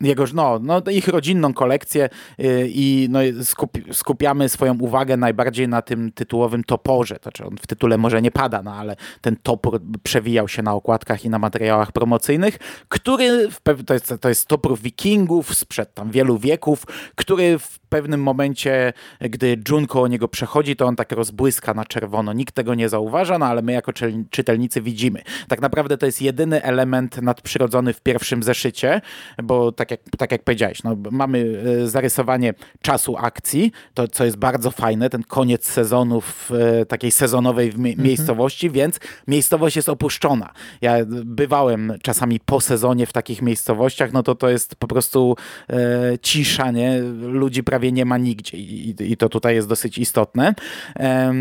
jego, 0.00 0.24
no, 0.34 0.58
no, 0.62 0.82
ich 0.90 1.08
rodzinną 1.08 1.54
kolekcję 1.54 2.08
e, 2.38 2.66
i 2.66 3.08
no, 3.10 3.18
skupi, 3.42 3.82
skupiamy 3.92 4.48
swoją 4.48 4.78
uwagę 4.78 5.16
najbardziej 5.16 5.68
na 5.68 5.82
tym 5.82 6.12
tytułowym 6.12 6.64
toporze. 6.64 7.14
To 7.14 7.22
znaczy 7.22 7.46
on 7.46 7.56
w 7.56 7.66
tytule 7.66 7.98
może 7.98 8.22
nie 8.22 8.30
pada, 8.30 8.62
no 8.62 8.74
ale 8.74 8.96
ten 9.20 9.36
topór 9.42 9.80
przewijał 10.02 10.48
się 10.48 10.62
na 10.62 10.74
okładkach 10.74 11.24
i 11.24 11.30
na 11.30 11.38
materiałach 11.38 11.92
promocyjnych, 11.92 12.58
który 12.88 13.43
to, 13.86 13.94
jest, 13.94 14.14
to 14.20 14.28
jest 14.28 14.46
topór 14.46 14.78
wikingów 14.78 15.54
sprzed 15.54 15.94
tam 15.94 16.10
wielu 16.10 16.38
wieków, 16.38 16.84
który 17.14 17.58
w 17.58 17.78
pewnym 17.94 18.22
momencie, 18.22 18.92
gdy 19.20 19.56
Jun 19.68 19.86
koło 19.86 20.08
niego 20.08 20.28
przechodzi, 20.28 20.76
to 20.76 20.86
on 20.86 20.96
tak 20.96 21.12
rozbłyska 21.12 21.74
na 21.74 21.84
czerwono. 21.84 22.32
Nikt 22.32 22.54
tego 22.54 22.74
nie 22.74 22.88
zauważa, 22.88 23.38
no 23.38 23.46
ale 23.46 23.62
my 23.62 23.72
jako 23.72 23.92
czytelnicy 24.30 24.80
widzimy. 24.80 25.22
Tak 25.48 25.60
naprawdę 25.60 25.98
to 25.98 26.06
jest 26.06 26.22
jedyny 26.22 26.62
element 26.62 27.22
nadprzyrodzony 27.22 27.92
w 27.92 28.00
pierwszym 28.00 28.42
zeszycie, 28.42 29.00
bo 29.42 29.72
tak 29.72 29.90
jak, 29.90 30.00
tak 30.18 30.32
jak 30.32 30.42
powiedziałeś, 30.42 30.82
no, 30.82 30.96
mamy 31.10 31.62
e, 31.82 31.88
zarysowanie 31.88 32.54
czasu 32.82 33.16
akcji, 33.16 33.72
to 33.94 34.08
co 34.08 34.24
jest 34.24 34.36
bardzo 34.36 34.70
fajne, 34.70 35.10
ten 35.10 35.22
koniec 35.22 35.66
sezonu 35.66 36.20
w 36.20 36.50
e, 36.50 36.86
takiej 36.86 37.10
sezonowej 37.10 37.68
mhm. 37.68 37.94
miejscowości, 37.98 38.70
więc 38.70 39.00
miejscowość 39.28 39.76
jest 39.76 39.88
opuszczona. 39.88 40.52
Ja 40.80 40.94
bywałem 41.24 41.92
czasami 42.02 42.40
po 42.40 42.60
sezonie 42.60 43.06
w 43.06 43.12
takich 43.12 43.42
miejscowościach, 43.42 44.12
no 44.12 44.22
to 44.22 44.34
to 44.34 44.48
jest 44.48 44.76
po 44.76 44.86
prostu 44.86 45.36
e, 45.70 46.18
cisza, 46.22 46.70
nie? 46.70 47.00
Ludzi 47.20 47.62
prawie 47.62 47.83
nie 47.92 48.04
ma 48.04 48.18
nigdzie 48.18 48.58
i, 48.58 48.94
i 49.00 49.16
to 49.16 49.28
tutaj 49.28 49.54
jest 49.54 49.68
dosyć 49.68 49.98
istotne. 49.98 50.54
E, 50.96 51.34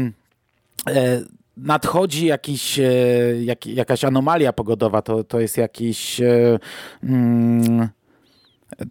e, 0.87 1.21
nadchodzi 1.57 2.25
jakiś, 2.25 2.79
e, 2.79 2.83
jak, 3.43 3.65
jakaś 3.65 4.03
anomalia 4.05 4.53
pogodowa, 4.53 5.01
to, 5.01 5.23
to 5.23 5.39
jest 5.39 5.57
jakiś... 5.57 6.21
E, 6.21 6.59
mm, 7.03 7.89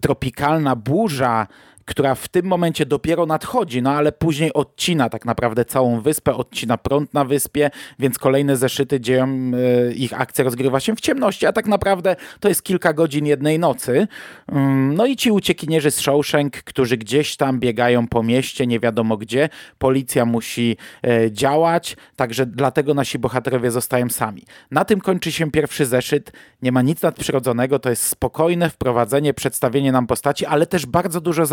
tropikalna 0.01 0.77
burza, 0.77 1.47
która 1.85 2.15
w 2.15 2.29
tym 2.29 2.47
momencie 2.47 2.87
dopiero 2.87 3.27
nadchodzi, 3.27 3.83
no 3.83 3.91
ale 3.91 4.13
później 4.13 4.53
odcina 4.53 5.09
tak 5.09 5.25
naprawdę 5.25 5.65
całą 5.65 6.01
wyspę, 6.01 6.35
odcina 6.35 6.79
prąd 6.79 7.15
na 7.15 7.25
wyspie, 7.25 7.71
więc 7.99 8.19
kolejne 8.19 8.57
zeszyty 8.57 9.01
dzieją, 9.01 9.53
e, 9.89 9.93
ich 9.93 10.21
akcja 10.21 10.45
rozgrywa 10.45 10.81
się 10.81 10.97
w 10.97 11.01
ciemności, 11.01 11.47
a 11.47 11.53
tak 11.53 11.67
naprawdę 11.67 12.17
to 12.41 12.49
jest 12.49 12.63
kilka 12.63 12.93
godzin 12.93 13.27
jednej 13.27 13.59
nocy. 13.59 14.09
Mm, 14.49 14.95
no 14.95 15.07
i 15.07 15.17
ci 15.17 15.31
uciekinierzy 15.31 15.91
z 15.91 16.01
Shawshank, 16.01 16.53
którzy 16.53 16.97
gdzieś 16.97 17.37
tam 17.37 17.61
biegają 17.61 18.09
po 18.09 18.23
mieście, 18.23 18.67
nie 18.67 18.81
wiadomo 18.81 19.17
gdzie, 19.17 19.49
policja 19.79 20.25
musi 20.25 20.77
e, 21.05 21.33
działać, 21.33 21.97
także 22.17 22.47
dlatego 22.47 22.95
nasi 22.95 23.19
bohaterowie 23.19 23.71
zostają 23.71 24.09
sami. 24.09 24.43
Na 24.71 24.85
tym 24.85 25.01
kończy 25.01 25.33
się 25.33 25.51
pierwszy 25.51 25.87
zeszyt, 25.87 26.33
nie 26.63 26.73
ma 26.73 26.83
nic 26.83 27.03
nadprzyrodzonego, 27.03 27.79
to 27.79 27.91
jest 27.91 28.07
spokojne 28.07 28.71
wprowadzenie, 28.71 29.35
przedstawienie 29.35 29.93
nam 29.93 30.07
postaci, 30.07 30.47
ale 30.47 30.67
też 30.67 30.87
bardzo 30.87 31.21
dużo 31.21 31.47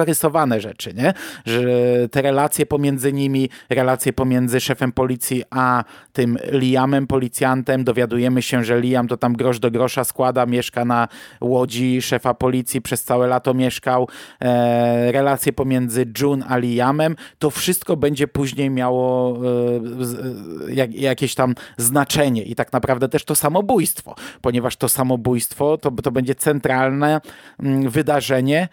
rzeczy, 0.58 0.94
nie? 0.94 1.14
Że 1.46 1.62
te 2.12 2.22
relacje 2.22 2.66
pomiędzy 2.66 3.14
nimi, 3.14 3.50
relacje 3.70 4.14
pomiędzy 4.14 4.60
szefem 4.60 4.92
policji 4.92 5.44
a 5.50 5.84
tym 6.14 6.38
Liamem, 6.52 7.08
policjantem, 7.08 7.84
dowiadujemy 7.84 8.42
się, 8.42 8.64
że 8.64 8.80
Liam 8.82 9.08
to 9.08 9.18
tam 9.18 9.34
grosz 9.34 9.60
do 9.60 9.72
grosza 9.72 10.04
składa, 10.04 10.46
mieszka 10.46 10.86
na 10.86 11.08
łodzi 11.42 12.02
szefa 12.02 12.34
policji, 12.34 12.82
przez 12.82 13.04
całe 13.04 13.28
lato 13.28 13.54
mieszkał, 13.54 14.08
e, 14.42 15.12
relacje 15.12 15.54
pomiędzy 15.54 16.06
June 16.22 16.46
a 16.48 16.58
Liamem, 16.58 17.16
to 17.40 17.50
wszystko 17.50 17.98
będzie 17.98 18.28
później 18.28 18.70
miało 18.70 19.38
e, 20.68 20.74
jak, 20.74 20.96
jakieś 20.96 21.36
tam 21.36 21.56
znaczenie 21.78 22.44
i 22.44 22.56
tak 22.56 22.74
naprawdę 22.74 23.10
też 23.10 23.26
to 23.26 23.36
samobójstwo, 23.36 24.16
ponieważ 24.42 24.76
to 24.76 24.90
samobójstwo 24.90 25.78
to, 25.78 25.92
to 25.92 26.12
będzie 26.12 26.36
centralne 26.36 27.22
mm, 27.60 27.90
wydarzenie, 27.90 28.68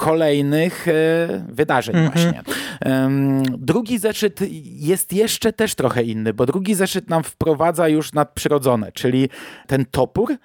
kolejnych 0.00 0.88
e, 0.88 0.92
wydarzeń 1.48 1.96
mhm. 1.96 2.12
właśnie. 2.12 2.42
Drugi 3.58 3.98
zeszyt 3.98 4.40
jest 4.64 5.12
jeszcze 5.12 5.52
też 5.52 5.74
trochę 5.74 6.02
inny, 6.02 6.34
bo 6.34 6.46
drugi 6.46 6.74
zeszyt 6.74 7.10
nam 7.10 7.24
wprowadza 7.24 7.88
już 7.88 8.12
nadprzyrodzone, 8.12 8.92
czyli 8.92 9.28
ten 9.66 9.84
topór 9.90 10.36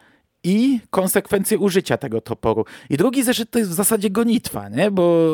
i 0.46 0.80
konsekwencje 0.90 1.58
użycia 1.58 1.98
tego 1.98 2.22
toporu. 2.22 2.66
I 2.90 2.98
drugi 2.98 3.24
zeszyt 3.24 3.52
to 3.52 3.60
jest 3.60 3.72
w 3.72 3.74
zasadzie 3.74 4.10
gonitwa, 4.10 4.70
nie? 4.70 4.92
bo 4.92 5.30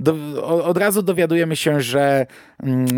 do, 0.00 0.14
od 0.64 0.76
razu 0.78 1.02
dowiadujemy 1.02 1.56
się, 1.56 1.80
że 1.80 2.26
mm, 2.62 2.88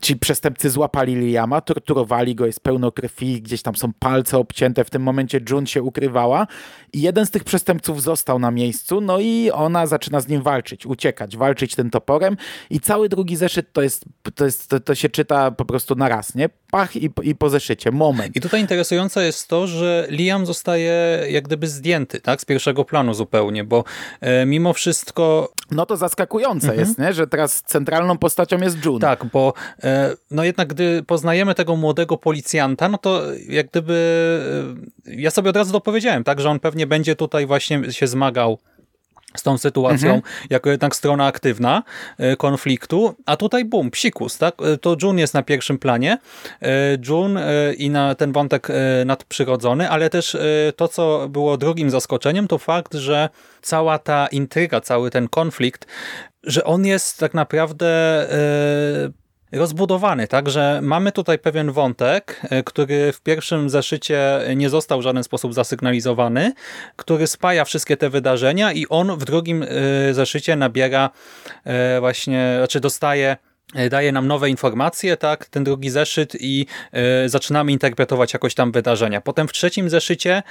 ci 0.00 0.16
przestępcy 0.16 0.70
złapali 0.70 1.14
Liama, 1.14 1.60
torturowali 1.60 2.34
go, 2.34 2.46
jest 2.46 2.60
pełno 2.60 2.92
krwi, 2.92 3.42
gdzieś 3.42 3.62
tam 3.62 3.76
są 3.76 3.92
palce 3.98 4.38
obcięte, 4.38 4.84
w 4.84 4.90
tym 4.90 5.02
momencie 5.02 5.40
June 5.50 5.66
się 5.66 5.82
ukrywała 5.82 6.46
i 6.92 7.00
jeden 7.00 7.26
z 7.26 7.30
tych 7.30 7.44
przestępców 7.44 8.02
został 8.02 8.38
na 8.38 8.50
miejscu, 8.50 9.00
no 9.00 9.20
i 9.20 9.50
ona 9.50 9.86
zaczyna 9.86 10.20
z 10.20 10.28
nim 10.28 10.42
walczyć, 10.42 10.86
uciekać, 10.86 11.36
walczyć 11.36 11.74
tym 11.74 11.90
toporem 11.90 12.36
i 12.70 12.80
cały 12.80 13.08
drugi 13.08 13.36
zeszyt 13.36 13.72
to 13.72 13.82
jest, 13.82 14.04
to, 14.34 14.44
jest, 14.44 14.68
to, 14.68 14.80
to 14.80 14.94
się 14.94 15.08
czyta 15.08 15.50
po 15.50 15.64
prostu 15.64 15.94
na 15.94 16.08
raz, 16.08 16.34
nie? 16.34 16.48
Pach 16.70 16.96
i, 16.96 17.10
i 17.22 17.34
po 17.34 17.50
zeszycie, 17.50 17.90
moment. 17.90 18.36
I 18.36 18.40
tutaj 18.40 18.60
interesujące 18.60 19.24
jest 19.24 19.48
to, 19.48 19.66
że 19.66 20.06
Liam 20.10 20.46
zostaje 20.46 20.75
jak 21.30 21.44
gdyby 21.44 21.66
zdjęty, 21.66 22.20
tak? 22.20 22.40
Z 22.40 22.44
pierwszego 22.44 22.84
planu 22.84 23.14
zupełnie, 23.14 23.64
bo 23.64 23.84
e, 24.20 24.46
mimo 24.46 24.72
wszystko... 24.72 25.52
No 25.70 25.86
to 25.86 25.96
zaskakujące 25.96 26.68
mhm. 26.68 26.80
jest, 26.80 26.98
nie? 26.98 27.12
Że 27.12 27.26
teraz 27.26 27.62
centralną 27.62 28.18
postacią 28.18 28.58
jest 28.58 28.84
June. 28.84 29.00
Tak, 29.00 29.24
bo 29.24 29.52
e, 29.84 30.14
no 30.30 30.44
jednak 30.44 30.68
gdy 30.68 31.02
poznajemy 31.02 31.54
tego 31.54 31.76
młodego 31.76 32.16
policjanta, 32.16 32.88
no 32.88 32.98
to 32.98 33.22
jak 33.48 33.70
gdyby 33.70 33.94
e, 35.06 35.14
ja 35.14 35.30
sobie 35.30 35.50
od 35.50 35.56
razu 35.56 35.72
dopowiedziałem, 35.72 36.24
tak? 36.24 36.40
Że 36.40 36.50
on 36.50 36.60
pewnie 36.60 36.86
będzie 36.86 37.16
tutaj 37.16 37.46
właśnie 37.46 37.92
się 37.92 38.06
zmagał 38.06 38.58
z 39.34 39.42
tą 39.42 39.58
sytuacją, 39.58 40.14
mhm. 40.14 40.32
jako 40.50 40.70
jednak 40.70 40.96
strona 40.96 41.26
aktywna 41.26 41.82
e, 42.18 42.36
konfliktu, 42.36 43.14
a 43.26 43.36
tutaj 43.36 43.64
bum, 43.64 43.90
psikus, 43.90 44.38
tak? 44.38 44.54
E, 44.62 44.78
to 44.78 44.96
June 45.02 45.20
jest 45.20 45.34
na 45.34 45.42
pierwszym 45.42 45.78
planie, 45.78 46.18
e, 46.62 46.68
June 47.08 47.42
i 47.78 47.90
na 47.90 48.14
ten 48.14 48.32
wątek 48.32 48.68
nadprzyrodzony, 49.06 49.90
ale 49.90 50.10
też 50.10 50.36
to, 50.76 50.88
co 50.88 51.28
było 51.28 51.56
drugim 51.56 51.90
zaskoczeniem, 51.90 52.48
to 52.48 52.58
fakt, 52.58 52.94
że 52.94 53.28
cała 53.62 53.98
ta 53.98 54.26
intryga, 54.26 54.80
cały 54.80 55.10
ten 55.10 55.28
konflikt, 55.28 55.86
że 56.42 56.64
on 56.64 56.86
jest 56.86 57.18
tak 57.18 57.34
naprawdę 57.34 58.26
rozbudowany, 59.52 60.28
także 60.28 60.80
mamy 60.82 61.12
tutaj 61.12 61.38
pewien 61.38 61.72
wątek, 61.72 62.40
e, 62.50 62.62
który 62.62 63.12
w 63.12 63.20
pierwszym 63.20 63.70
zeszycie 63.70 64.40
nie 64.56 64.70
został 64.70 65.00
w 65.00 65.02
żaden 65.02 65.24
sposób 65.24 65.54
zasygnalizowany, 65.54 66.52
który 66.96 67.26
spaja 67.26 67.64
wszystkie 67.64 67.96
te 67.96 68.10
wydarzenia 68.10 68.72
i 68.72 68.86
on 68.88 69.18
w 69.18 69.24
drugim 69.24 69.62
e, 69.62 69.66
zeszycie 70.14 70.56
nabiera 70.56 71.10
e, 71.64 72.00
właśnie, 72.00 72.54
znaczy 72.58 72.80
dostaje 72.80 73.36
daje 73.90 74.12
nam 74.12 74.26
nowe 74.26 74.50
informacje, 74.50 75.16
tak, 75.16 75.46
ten 75.46 75.64
drugi 75.64 75.90
zeszyt 75.90 76.36
i 76.40 76.66
y, 77.24 77.28
zaczynamy 77.28 77.72
interpretować 77.72 78.32
jakoś 78.32 78.54
tam 78.54 78.72
wydarzenia. 78.72 79.20
Potem 79.20 79.48
w 79.48 79.52
trzecim 79.52 79.90
zeszycie 79.90 80.42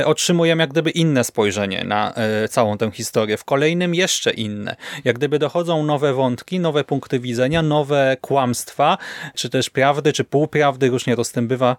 y, 0.00 0.06
otrzymujemy 0.06 0.62
jak 0.62 0.70
gdyby 0.70 0.90
inne 0.90 1.24
spojrzenie 1.24 1.84
na 1.84 2.14
y, 2.44 2.48
całą 2.48 2.78
tę 2.78 2.90
historię. 2.90 3.36
W 3.36 3.44
kolejnym 3.44 3.94
jeszcze 3.94 4.30
inne. 4.30 4.76
Jak 5.04 5.16
gdyby 5.16 5.38
dochodzą 5.38 5.82
nowe 5.82 6.14
wątki, 6.14 6.60
nowe 6.60 6.84
punkty 6.84 7.20
widzenia, 7.20 7.62
nowe 7.62 8.16
kłamstwa, 8.20 8.98
czy 9.34 9.50
też 9.50 9.70
prawdy, 9.70 10.12
czy 10.12 10.24
półprawdy, 10.24 10.88
różnie 10.90 11.16
to 11.16 11.24
z 11.24 11.32
tym 11.32 11.48
bywa. 11.48 11.76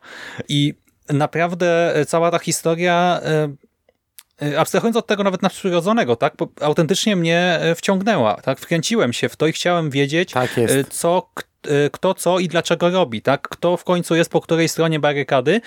I 0.50 0.74
naprawdę 1.10 1.93
cała 2.07 2.31
ta 2.31 2.39
historia 2.39 3.21
E, 3.24 3.50
abstrahując 4.57 4.98
od 4.98 5.07
tego 5.07 5.24
nawet 5.24 5.41
nadprzyrodzonego, 5.41 6.15
tak, 6.15 6.33
bo 6.38 6.48
autentycznie 6.62 7.15
mnie 7.15 7.60
e, 7.62 7.75
wciągnęła, 7.75 8.41
tak, 8.41 8.60
wkręciłem 8.60 9.13
się 9.13 9.29
w 9.29 9.36
to 9.36 9.48
i 9.48 9.51
chciałem 9.51 9.89
wiedzieć, 9.89 10.31
tak 10.31 10.57
e, 10.57 10.83
co 10.83 11.29
kto 11.91 12.13
co 12.13 12.39
i 12.39 12.48
dlaczego 12.48 12.89
robi, 12.89 13.21
tak, 13.21 13.41
kto 13.41 13.77
w 13.77 13.83
końcu 13.83 14.15
jest 14.15 14.29
po 14.31 14.41
której 14.41 14.69
stronie 14.69 15.00
barykady, 15.00 15.62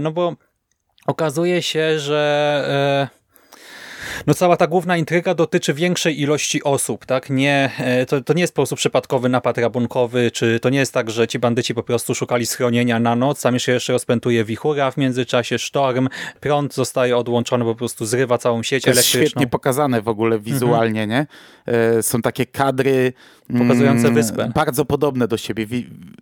no 0.00 0.10
bo 0.10 0.34
okazuje 1.06 1.62
się, 1.62 1.98
że 1.98 3.10
no 4.26 4.34
cała 4.34 4.56
ta 4.56 4.66
główna 4.66 4.96
intryga 4.96 5.34
dotyczy 5.34 5.74
większej 5.74 6.20
ilości 6.20 6.62
osób, 6.62 7.06
tak? 7.06 7.30
Nie, 7.30 7.70
e, 7.78 8.06
to, 8.06 8.20
to 8.20 8.32
nie 8.32 8.40
jest 8.40 8.54
po 8.54 8.56
prostu 8.56 8.76
przypadkowy 8.76 9.28
napad 9.28 9.58
rabunkowy, 9.58 10.30
czy 10.30 10.60
to 10.60 10.70
nie 10.70 10.78
jest 10.78 10.94
tak, 10.94 11.10
że 11.10 11.28
ci 11.28 11.38
bandyci 11.38 11.74
po 11.74 11.82
prostu 11.82 12.14
szukali 12.14 12.46
schronienia 12.46 13.00
na 13.00 13.16
noc, 13.16 13.42
tam 13.42 13.58
się 13.58 13.72
jeszcze 13.72 13.92
rozpętuje 13.92 14.44
wichura 14.44 14.90
w 14.90 14.96
międzyczasie, 14.96 15.58
sztorm, 15.58 16.08
prąd 16.40 16.74
zostaje 16.74 17.16
odłączony, 17.16 17.64
po 17.64 17.74
prostu 17.74 18.06
zrywa 18.06 18.38
całą 18.38 18.62
sieć 18.62 18.84
to 18.84 18.90
elektryczną. 18.90 19.20
jest 19.20 19.30
świetnie 19.30 19.46
pokazane 19.46 20.02
w 20.02 20.08
ogóle 20.08 20.38
wizualnie, 20.38 21.02
mhm. 21.02 21.10
nie? 21.10 21.26
E, 21.74 22.02
są 22.02 22.22
takie 22.22 22.46
kadry 22.46 23.12
pokazujące 23.58 24.02
mm, 24.08 24.14
wyspę. 24.14 24.50
Bardzo 24.54 24.84
podobne 24.84 25.28
do 25.28 25.36
siebie. 25.36 25.66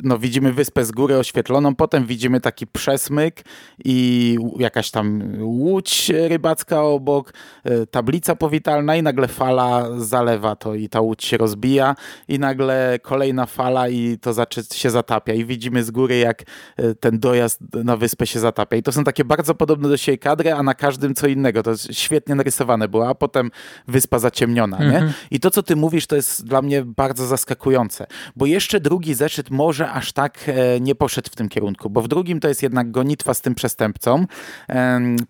No, 0.02 0.18
widzimy 0.18 0.52
wyspę 0.52 0.84
z 0.84 0.92
góry 0.92 1.18
oświetloną, 1.18 1.74
potem 1.74 2.06
widzimy 2.06 2.40
taki 2.40 2.66
przesmyk 2.66 3.42
i 3.84 4.38
jakaś 4.58 4.90
tam 4.90 5.22
łódź 5.40 6.12
rybacka 6.28 6.82
obok, 6.82 7.32
e, 7.64 7.69
tablica 7.90 8.36
powitalna 8.36 8.96
i 8.96 9.02
nagle 9.02 9.28
fala 9.28 9.88
zalewa 9.98 10.56
to 10.56 10.74
i 10.74 10.88
ta 10.88 11.00
łódź 11.00 11.24
się 11.24 11.36
rozbija 11.36 11.94
i 12.28 12.38
nagle 12.38 12.98
kolejna 13.02 13.46
fala 13.46 13.88
i 13.88 14.18
to 14.18 14.32
się 14.74 14.90
zatapia 14.90 15.34
i 15.34 15.44
widzimy 15.44 15.84
z 15.84 15.90
góry 15.90 16.18
jak 16.18 16.42
e, 16.76 16.94
ten 16.94 17.18
dojazd 17.18 17.60
na 17.84 17.96
wyspę 17.96 18.26
się 18.26 18.40
zatapia 18.40 18.76
i 18.76 18.82
to 18.82 18.92
są 18.92 19.04
takie 19.04 19.24
bardzo 19.24 19.54
podobne 19.54 19.88
do 19.88 19.96
siebie 19.96 20.18
kadry, 20.18 20.52
a 20.52 20.62
na 20.62 20.74
każdym 20.74 21.14
co 21.14 21.26
innego. 21.26 21.62
To 21.62 21.70
jest 21.70 21.94
świetnie 21.94 22.34
narysowane 22.34 22.88
było, 22.88 23.08
a 23.08 23.14
potem 23.14 23.50
wyspa 23.88 24.18
zaciemniona, 24.18 24.78
mhm. 24.78 25.06
nie? 25.06 25.12
I 25.30 25.40
to 25.40 25.50
co 25.50 25.62
ty 25.62 25.76
mówisz 25.76 26.06
to 26.06 26.16
jest 26.16 26.44
dla 26.46 26.62
mnie 26.62 26.84
bardzo 26.84 27.26
zaskakujące, 27.26 28.06
bo 28.36 28.46
jeszcze 28.46 28.80
drugi 28.80 29.14
zeszyt 29.14 29.50
może 29.50 29.90
aż 29.90 30.12
tak 30.12 30.38
e, 30.46 30.80
nie 30.80 30.94
poszedł 30.94 31.30
w 31.30 31.36
tym 31.36 31.48
kierunku, 31.48 31.90
bo 31.90 32.02
w 32.02 32.08
drugim 32.08 32.40
to 32.40 32.48
jest 32.48 32.62
jednak 32.62 32.90
gonitwa 32.90 33.34
z 33.34 33.40
tym 33.40 33.54
przestępcą, 33.54 34.26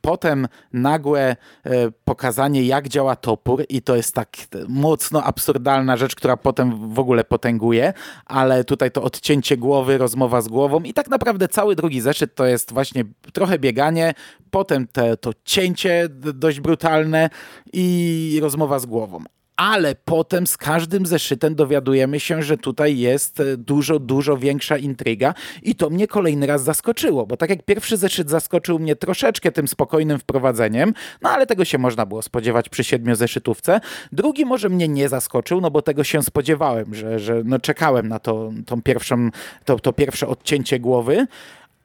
potem 0.01 0.49
nagłe 0.73 1.37
e, 1.65 1.91
pokazanie 2.31 2.63
jak 2.63 2.89
działa 2.89 3.17
topór 3.17 3.65
i 3.69 3.83
to 3.83 3.97
jest 3.97 4.15
tak 4.15 4.37
mocno 4.69 5.25
absurdalna 5.25 5.97
rzecz, 5.97 6.15
która 6.15 6.37
potem 6.37 6.95
w 6.95 6.99
ogóle 6.99 7.25
potęguje, 7.25 7.93
ale 8.27 8.65
tutaj 8.65 8.91
to 8.91 9.03
odcięcie 9.03 9.57
głowy, 9.57 9.99
rozmowa 9.99 10.41
z 10.41 10.49
głową 10.49 10.83
i 10.83 10.95
tak 10.95 11.09
naprawdę 11.09 11.49
cały 11.49 11.77
drugi 11.77 12.01
zeszyt 12.01 12.35
to 12.35 12.47
jest 12.47 12.73
właśnie 12.73 13.05
trochę 13.33 13.59
bieganie, 13.59 14.15
potem 14.51 14.87
te, 14.87 15.17
to 15.17 15.31
cięcie 15.45 16.09
dość 16.35 16.61
brutalne 16.61 17.31
i 17.73 18.39
rozmowa 18.43 18.79
z 18.79 18.87
głową 18.87 19.25
ale 19.61 19.95
potem 19.95 20.47
z 20.47 20.57
każdym 20.57 21.07
zeszytem 21.07 21.55
dowiadujemy 21.55 22.21
się, 22.21 22.43
że 22.43 22.59
tutaj 22.59 22.99
jest 22.99 23.41
e, 23.41 23.57
dużo, 23.57 23.99
dużo 23.99 24.37
większa 24.37 24.77
intryga. 24.77 25.35
I 25.63 25.75
to 25.75 25.91
mnie 25.91 26.07
kolejny 26.07 26.47
raz 26.47 26.63
zaskoczyło, 26.63 27.27
bo 27.27 27.37
tak 27.37 27.51
jak 27.51 27.65
pierwszy 27.65 27.97
zeszyt 27.97 28.31
zaskoczył 28.31 28.79
mnie 28.79 28.97
troszeczkę 28.97 29.53
tym 29.53 29.69
spokojnym 29.69 30.19
wprowadzeniem, 30.19 30.95
no 31.23 31.31
ale 31.31 31.47
tego 31.47 31.65
się 31.65 31.79
można 31.79 32.07
było 32.07 32.23
spodziewać 32.23 32.69
przy 32.69 32.85
siedmiozeszytówce, 32.85 33.81
drugi 34.13 34.45
może 34.45 34.69
mnie 34.69 34.89
nie 34.89 35.09
zaskoczył, 35.09 35.61
no 35.61 35.71
bo 35.71 35.83
tego 35.83 36.05
się 36.05 36.23
spodziewałem, 36.23 36.95
że, 36.95 37.19
że 37.19 37.43
no 37.45 37.59
czekałem 37.59 38.09
na 38.09 38.19
to, 38.19 38.51
tą 38.67 38.83
pierwszą, 38.83 39.31
to, 39.65 39.79
to 39.79 39.93
pierwsze 39.93 40.27
odcięcie 40.27 40.81
głowy, 40.81 41.27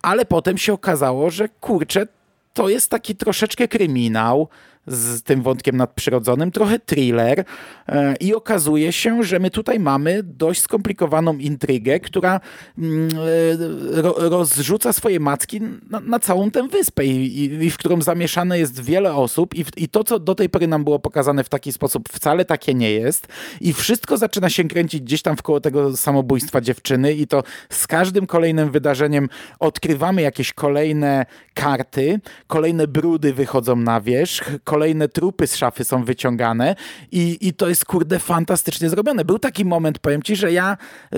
ale 0.02 0.26
potem 0.26 0.58
się 0.58 0.74
okazało, 0.74 1.30
że 1.30 1.50
kurczę, 1.50 2.08
to 2.54 2.70
jest 2.70 2.92
taki 2.92 3.16
troszeczkę 3.16 3.68
kryminał, 3.68 4.50
z 4.88 5.24
tym 5.24 5.42
wątkiem 5.42 5.78
nadprzyrodzonym, 5.78 6.52
trochę 6.52 6.80
thriller 6.80 7.44
e, 7.88 8.16
i 8.16 8.36
okazuje 8.36 8.92
się, 8.92 9.24
że 9.24 9.40
my 9.40 9.50
tutaj 9.50 9.80
mamy 9.80 10.24
dość 10.24 10.62
skomplikowaną 10.62 11.38
intrygę, 11.38 12.00
która 12.00 12.40
mm, 12.78 13.10
e, 13.10 14.30
rozrzuca 14.30 14.94
swoje 14.94 15.20
macki 15.20 15.62
na, 16.02 16.20
całą 16.20 16.52
tę 16.52 16.68
wyspę 16.68 17.06
i, 17.06 17.70
w 17.70 17.78
którą 17.78 18.02
zamieszane 18.02 18.60
jest 18.60 18.84
wiele 18.84 19.16
osób 19.16 19.56
i, 19.56 19.66
i 19.78 19.90
to, 19.90 20.04
co 20.04 20.20
do 20.20 20.36
tej 20.36 20.50
pory 20.50 20.68
nam 20.68 20.84
było 20.84 21.00
pokazane 21.00 21.44
w 21.44 21.50
taki 21.50 21.72
sposób, 21.72 22.10
wcale 22.10 22.46
takie 22.46 22.74
nie 22.74 22.92
jest. 22.92 23.28
I 23.62 23.74
wszystko 23.74 24.18
zaczyna 24.18 24.50
się 24.50 24.64
kręcić 24.64 25.02
gdzieś 25.02 25.22
tam 25.22 25.38
w 25.38 25.42
koło 25.42 25.62
tego 25.62 25.98
samobójstwa 25.98 26.62
dziewczyny 26.62 27.14
i 27.14 27.28
to 27.28 27.44
z 27.70 27.88
każdym 27.88 28.28
kolejnym 28.28 28.72
wydarzeniem 28.72 29.30
odkrywamy 29.60 30.22
jakieś 30.22 30.54
kolejne 30.54 31.26
karty, 31.54 32.20
kolejne 32.48 32.88
brudy 32.88 33.34
wychodzą 33.34 33.76
na 33.76 34.02
wierzch, 34.02 34.52
kolejne 34.76 35.08
trupy 35.08 35.48
z 35.48 35.56
szafy 35.56 35.84
są 35.84 36.04
wyciągane 36.04 36.76
i, 37.12 37.38
i 37.42 37.54
to 37.54 37.70
jest 37.70 37.86
kurde 37.86 38.20
fantastycznie 38.20 38.90
zrobione. 38.90 39.26
Był 39.26 39.40
taki 39.40 39.66
moment, 39.66 40.00
powiem 40.00 40.24
ci, 40.24 40.36
że 40.36 40.52
ja 40.52 40.78
e, 41.14 41.18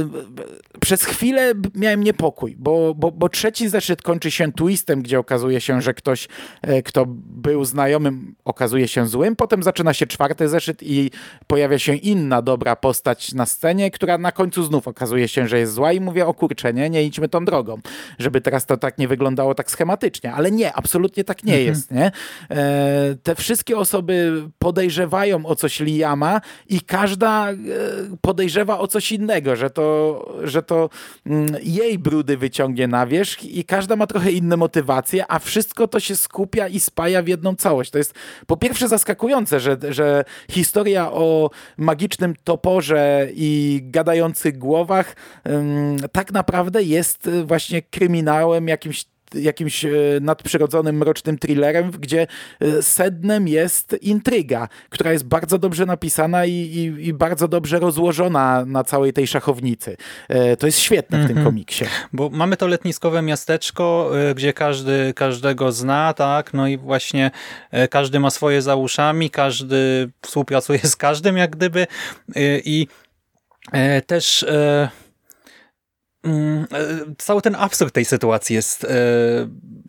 przez 0.80 1.04
chwilę 1.04 1.54
miałem 1.76 2.04
niepokój, 2.04 2.56
bo, 2.60 2.94
bo, 2.96 3.12
bo 3.12 3.30
trzeci 3.30 3.70
zeszyt 3.70 4.02
kończy 4.02 4.32
się 4.32 4.52
twistem, 4.52 5.02
gdzie 5.02 5.20
okazuje 5.20 5.62
się, 5.62 5.82
że 5.82 5.94
ktoś, 5.94 6.28
e, 6.62 6.82
kto 6.82 7.06
był 7.26 7.66
znajomym, 7.66 8.36
okazuje 8.46 8.88
się 8.88 9.08
złym. 9.08 9.36
Potem 9.36 9.64
zaczyna 9.64 9.94
się 9.94 10.08
czwarty 10.08 10.50
zeszyt 10.50 10.84
i 10.84 11.12
pojawia 11.48 11.80
się 11.80 11.96
inna 11.96 12.42
dobra 12.42 12.76
postać 12.76 13.34
na 13.34 13.46
scenie, 13.46 13.92
która 13.92 14.18
na 14.18 14.32
końcu 14.32 14.64
znów 14.64 14.88
okazuje 14.88 15.28
się, 15.28 15.48
że 15.48 15.60
jest 15.60 15.74
zła 15.74 15.94
i 15.94 16.00
mówię, 16.00 16.28
o 16.28 16.34
kurczę, 16.34 16.74
nie, 16.74 16.90
nie 16.90 17.04
idźmy 17.04 17.30
tą 17.30 17.46
drogą, 17.46 17.80
żeby 18.20 18.42
teraz 18.42 18.66
to 18.66 18.78
tak 18.78 18.98
nie 18.98 19.08
wyglądało 19.08 19.56
tak 19.56 19.72
schematycznie. 19.72 20.34
Ale 20.34 20.52
nie, 20.52 20.74
absolutnie 20.74 21.24
tak 21.24 21.44
nie 21.44 21.54
mhm. 21.54 21.68
jest, 21.68 21.92
nie? 21.92 22.12
E, 22.52 23.16
te 23.24 23.36
wszystkie 23.36 23.47
osoby 23.76 24.44
podejrzewają 24.60 25.46
o 25.46 25.56
coś 25.56 25.80
Liama 25.80 26.42
i 26.70 26.82
każda 26.82 27.52
e, 27.52 27.56
podejrzewa 28.22 28.80
o 28.80 28.88
coś 28.88 29.12
innego, 29.12 29.56
że 29.56 29.70
to, 29.70 30.38
że 30.44 30.64
to 30.64 30.90
mm, 31.26 31.56
jej 31.64 32.00
brudy 32.00 32.38
wyciągnie 32.38 32.88
na 32.88 33.08
wierzch 33.08 33.44
i 33.44 33.66
każda 33.66 33.96
ma 33.96 34.08
trochę 34.08 34.32
inne 34.32 34.58
motywacje, 34.58 35.26
a 35.32 35.40
wszystko 35.40 35.88
to 35.88 36.00
się 36.00 36.16
skupia 36.16 36.68
i 36.68 36.80
spaja 36.80 37.24
w 37.24 37.28
jedną 37.28 37.56
całość. 37.56 37.92
To 37.92 37.98
jest 37.98 38.14
po 38.48 38.58
pierwsze 38.58 38.88
zaskakujące, 38.88 39.60
że, 39.60 39.78
że 39.90 40.24
historia 40.52 41.12
o 41.12 41.50
magicznym 41.78 42.36
toporze 42.44 43.28
i 43.34 43.80
gadających 43.84 44.58
głowach 44.58 45.16
tak 46.12 46.32
naprawdę 46.32 46.84
jest 46.84 47.30
właśnie 47.46 47.82
kryminałem, 47.82 48.68
jakimś 48.68 49.06
jakimś 49.36 49.86
e, 49.86 49.90
nadprzyrodzonym, 50.22 50.98
mrocznym 50.98 51.38
thrillerem, 51.38 51.92
gdzie 51.92 52.28
e, 52.60 52.82
sednem 52.82 53.48
jest 53.48 53.96
intryga, 54.02 54.68
która 54.90 55.12
jest 55.12 55.26
bardzo 55.26 55.58
dobrze 55.58 55.86
napisana 55.86 56.46
i, 56.46 56.52
i, 56.52 57.08
i 57.08 57.14
bardzo 57.14 57.48
dobrze 57.48 57.80
rozłożona 57.80 58.66
na 58.66 58.84
całej 58.84 59.14
tej 59.14 59.28
szachownicy. 59.28 59.98
E, 60.30 60.58
to 60.58 60.66
jest 60.66 60.80
świetne 60.80 61.18
w 61.18 61.22
tym 61.22 61.38
mhm. 61.38 61.46
komiksie. 61.46 61.86
Bo 62.14 62.30
mamy 62.30 62.58
to 62.58 62.68
letniskowe 62.68 63.22
miasteczko, 63.22 64.12
gdzie 64.36 64.54
każdy 64.54 65.14
każdego 65.16 65.72
zna, 65.72 66.14
tak, 66.14 66.54
no 66.54 66.68
i 66.68 66.78
właśnie 66.78 67.32
każdy 67.90 68.20
ma 68.20 68.30
swoje 68.30 68.62
za 68.62 68.76
uszami, 68.76 69.30
każdy 69.30 70.10
współpracuje 70.22 70.80
z 70.80 70.96
każdym 70.96 71.38
jak 71.38 71.56
gdyby 71.56 71.88
i 72.66 72.88
też 74.08 74.44
e, 74.44 74.90
cały 77.18 77.42
ten 77.42 77.56
absurd 77.56 77.94
tej 77.94 78.06
sytuacji 78.06 78.56
jest 78.56 78.84
e, 78.84 78.88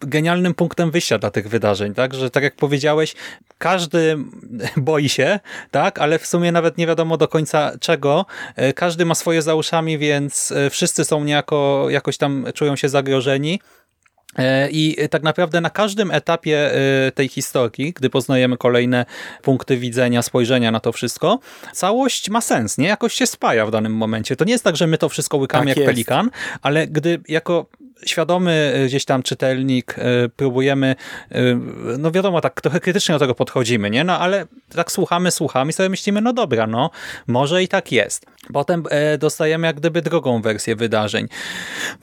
genialnym 0.00 0.54
punktem 0.54 0.90
wyjścia 0.90 1.18
dla 1.18 1.30
tych 1.30 1.49
wydarzeń, 1.49 1.94
tak? 1.94 2.14
Że 2.14 2.30
tak 2.30 2.42
jak 2.42 2.56
powiedziałeś, 2.56 3.14
każdy 3.58 4.16
boi 4.76 5.08
się, 5.08 5.40
tak? 5.70 5.99
Ale 5.99 6.18
w 6.18 6.26
sumie 6.26 6.52
nawet 6.52 6.78
nie 6.78 6.87
wiadomo 6.87 7.16
do 7.16 7.28
końca 7.28 7.73
czego. 7.80 8.26
E, 8.56 8.73
każdy 8.73 9.04
ma 9.04 9.14
swoje 9.14 9.42
za 9.42 9.54
uszami, 9.54 9.99
więc 9.99 10.52
wszyscy 10.70 11.04
są 11.04 11.25
niejako, 11.25 11.87
jakoś 11.90 12.16
tam 12.16 12.47
czują 12.54 12.76
się 12.76 12.88
zagrożeni. 12.88 13.61
E, 14.38 14.68
I 14.71 15.09
tak 15.11 15.23
naprawdę 15.23 15.61
na 15.61 15.71
każdym 15.71 16.11
etapie 16.11 16.75
e, 17.07 17.12
tej 17.12 17.28
historii, 17.28 17.92
gdy 17.92 18.11
poznajemy 18.11 18.57
kolejne 18.57 19.07
punkty 19.42 19.76
widzenia, 19.76 20.23
spojrzenia 20.23 20.71
na 20.71 20.80
to 20.80 20.92
wszystko, 20.92 21.38
całość 21.73 22.30
ma 22.30 22.40
sens, 22.40 22.78
nie? 22.78 22.88
Jakoś 22.88 23.14
się 23.14 23.26
spaja 23.26 23.66
w 23.66 23.71
danym 23.71 23.97
momencie. 23.97 24.37
To 24.37 24.45
nie 24.45 24.52
jest 24.52 24.64
tak, 24.64 24.76
że 24.76 24.87
my 24.87 24.99
to 24.99 25.09
wszystko 25.09 25.37
łykamy 25.37 25.61
tak 25.61 25.68
jak 25.68 25.76
jest. 25.76 25.87
pelikan, 25.87 26.30
ale 26.62 26.87
gdy 26.87 27.21
jako 27.28 27.66
świadomy 28.06 28.72
e, 28.74 28.86
gdzieś 28.86 29.04
tam 29.04 29.22
czytelnik, 29.22 29.96
próbujemy, 30.37 30.96
no 31.98 32.11
wiadomo, 32.11 32.40
tak 32.40 32.61
trochę 32.61 32.80
krytycznie 32.80 33.12
do 33.12 33.18
tego 33.18 33.34
podchodzimy, 33.34 33.90
nie? 33.90 34.04
No 34.04 34.18
ale 34.18 34.46
tak 34.74 34.92
słuchamy, 34.92 35.30
słuchamy 35.30 35.70
i 35.70 35.72
sobie 35.72 35.88
myślimy, 35.88 36.20
no 36.20 36.32
dobra, 36.32 36.66
no 36.66 36.90
może 37.26 37.62
i 37.62 37.68
tak 37.68 37.92
jest. 37.92 38.26
Potem 38.52 38.84
dostajemy 39.18 39.66
jak 39.66 39.76
gdyby 39.76 40.02
drugą 40.02 40.42
wersję 40.42 40.76
wydarzeń. 40.76 41.28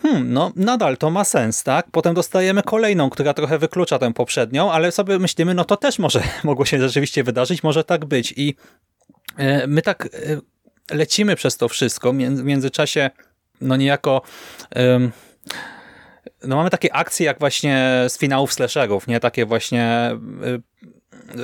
Hmm, 0.01 0.33
no 0.33 0.51
nadal 0.55 0.97
to 0.97 1.09
ma 1.09 1.23
sens, 1.23 1.63
tak? 1.63 1.85
Potem 1.91 2.13
dostajemy 2.13 2.63
kolejną, 2.63 3.09
która 3.09 3.33
trochę 3.33 3.59
wyklucza 3.59 3.99
tę 3.99 4.13
poprzednią, 4.13 4.71
ale 4.71 4.91
sobie 4.91 5.19
myślimy, 5.19 5.53
no 5.53 5.65
to 5.65 5.77
też 5.77 5.99
może 5.99 6.21
mogło 6.43 6.65
się 6.65 6.79
rzeczywiście 6.79 7.23
wydarzyć, 7.23 7.63
może 7.63 7.83
tak 7.83 8.05
być. 8.05 8.33
I 8.37 8.55
my 9.67 9.81
tak 9.81 10.09
lecimy 10.91 11.35
przez 11.35 11.57
to 11.57 11.69
wszystko. 11.69 12.13
W 12.13 12.43
międzyczasie 12.43 13.09
no 13.61 13.75
niejako 13.75 14.21
no 16.47 16.55
mamy 16.55 16.69
takie 16.69 16.93
akcje 16.93 17.25
jak 17.25 17.39
właśnie 17.39 18.05
z 18.07 18.17
finałów 18.17 18.53
slasherów, 18.53 19.07
nie? 19.07 19.19
Takie 19.19 19.45
właśnie 19.45 20.11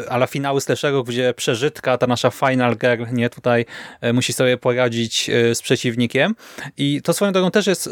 ale 0.09 0.27
finały 0.27 0.61
slasherów, 0.61 1.07
gdzie 1.07 1.33
przeżytka, 1.33 1.97
ta 1.97 2.07
nasza 2.07 2.31
final 2.31 2.77
girl, 2.77 3.03
nie? 3.13 3.29
Tutaj 3.29 3.65
e, 4.01 4.13
musi 4.13 4.33
sobie 4.33 4.57
poradzić 4.57 5.29
e, 5.29 5.55
z 5.55 5.61
przeciwnikiem 5.61 6.35
i 6.77 7.01
to 7.01 7.13
swoją 7.13 7.31
drogą 7.31 7.51
też 7.51 7.67
jest 7.67 7.87
e, 7.87 7.91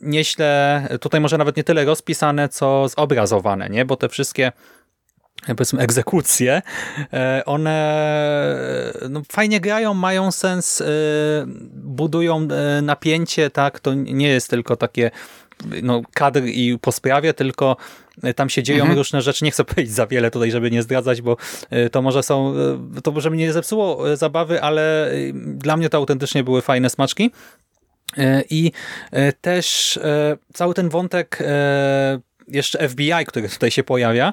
nieźle, 0.00 0.88
tutaj 1.00 1.20
może 1.20 1.38
nawet 1.38 1.56
nie 1.56 1.64
tyle 1.64 1.84
rozpisane, 1.84 2.48
co 2.48 2.88
zobrazowane, 2.88 3.68
nie? 3.68 3.84
Bo 3.84 3.96
te 3.96 4.08
wszystkie 4.08 4.52
powiedzmy 5.46 5.80
egzekucje, 5.80 6.62
one 7.46 8.02
no, 9.10 9.22
fajnie 9.32 9.60
grają, 9.60 9.94
mają 9.94 10.32
sens, 10.32 10.82
budują 11.72 12.48
napięcie, 12.82 13.50
tak, 13.50 13.80
to 13.80 13.94
nie 13.94 14.28
jest 14.28 14.50
tylko 14.50 14.76
takie 14.76 15.10
no, 15.82 16.02
kadr 16.14 16.42
i 16.44 16.78
po 16.78 16.92
sprawie, 16.92 17.34
tylko 17.34 17.76
tam 18.36 18.50
się 18.50 18.62
dzieją 18.62 18.80
mhm. 18.80 18.98
różne 18.98 19.22
rzeczy. 19.22 19.44
Nie 19.44 19.50
chcę 19.50 19.64
powiedzieć 19.74 19.92
za 19.92 20.06
wiele 20.06 20.30
tutaj, 20.30 20.50
żeby 20.50 20.70
nie 20.70 20.82
zdradzać, 20.82 21.22
bo 21.22 21.36
e, 21.70 21.90
to 21.90 22.02
może 22.02 22.22
są, 22.22 22.54
e, 22.96 23.00
to 23.02 23.12
może 23.12 23.30
mnie 23.30 23.44
nie 23.44 23.52
zepsuło 23.52 24.12
e, 24.12 24.16
zabawy, 24.16 24.62
ale 24.62 25.10
dla 25.34 25.76
mnie 25.76 25.88
to 25.88 25.98
autentycznie 25.98 26.44
były 26.44 26.62
fajne 26.62 26.90
smaczki. 26.90 27.30
I 28.50 28.72
też 29.40 29.98
cały 30.54 30.74
ten 30.74 30.88
wątek 30.88 31.38
jeszcze 32.48 32.88
FBI, 32.88 33.26
który 33.26 33.48
tutaj 33.48 33.70
się 33.70 33.84
pojawia, 33.84 34.32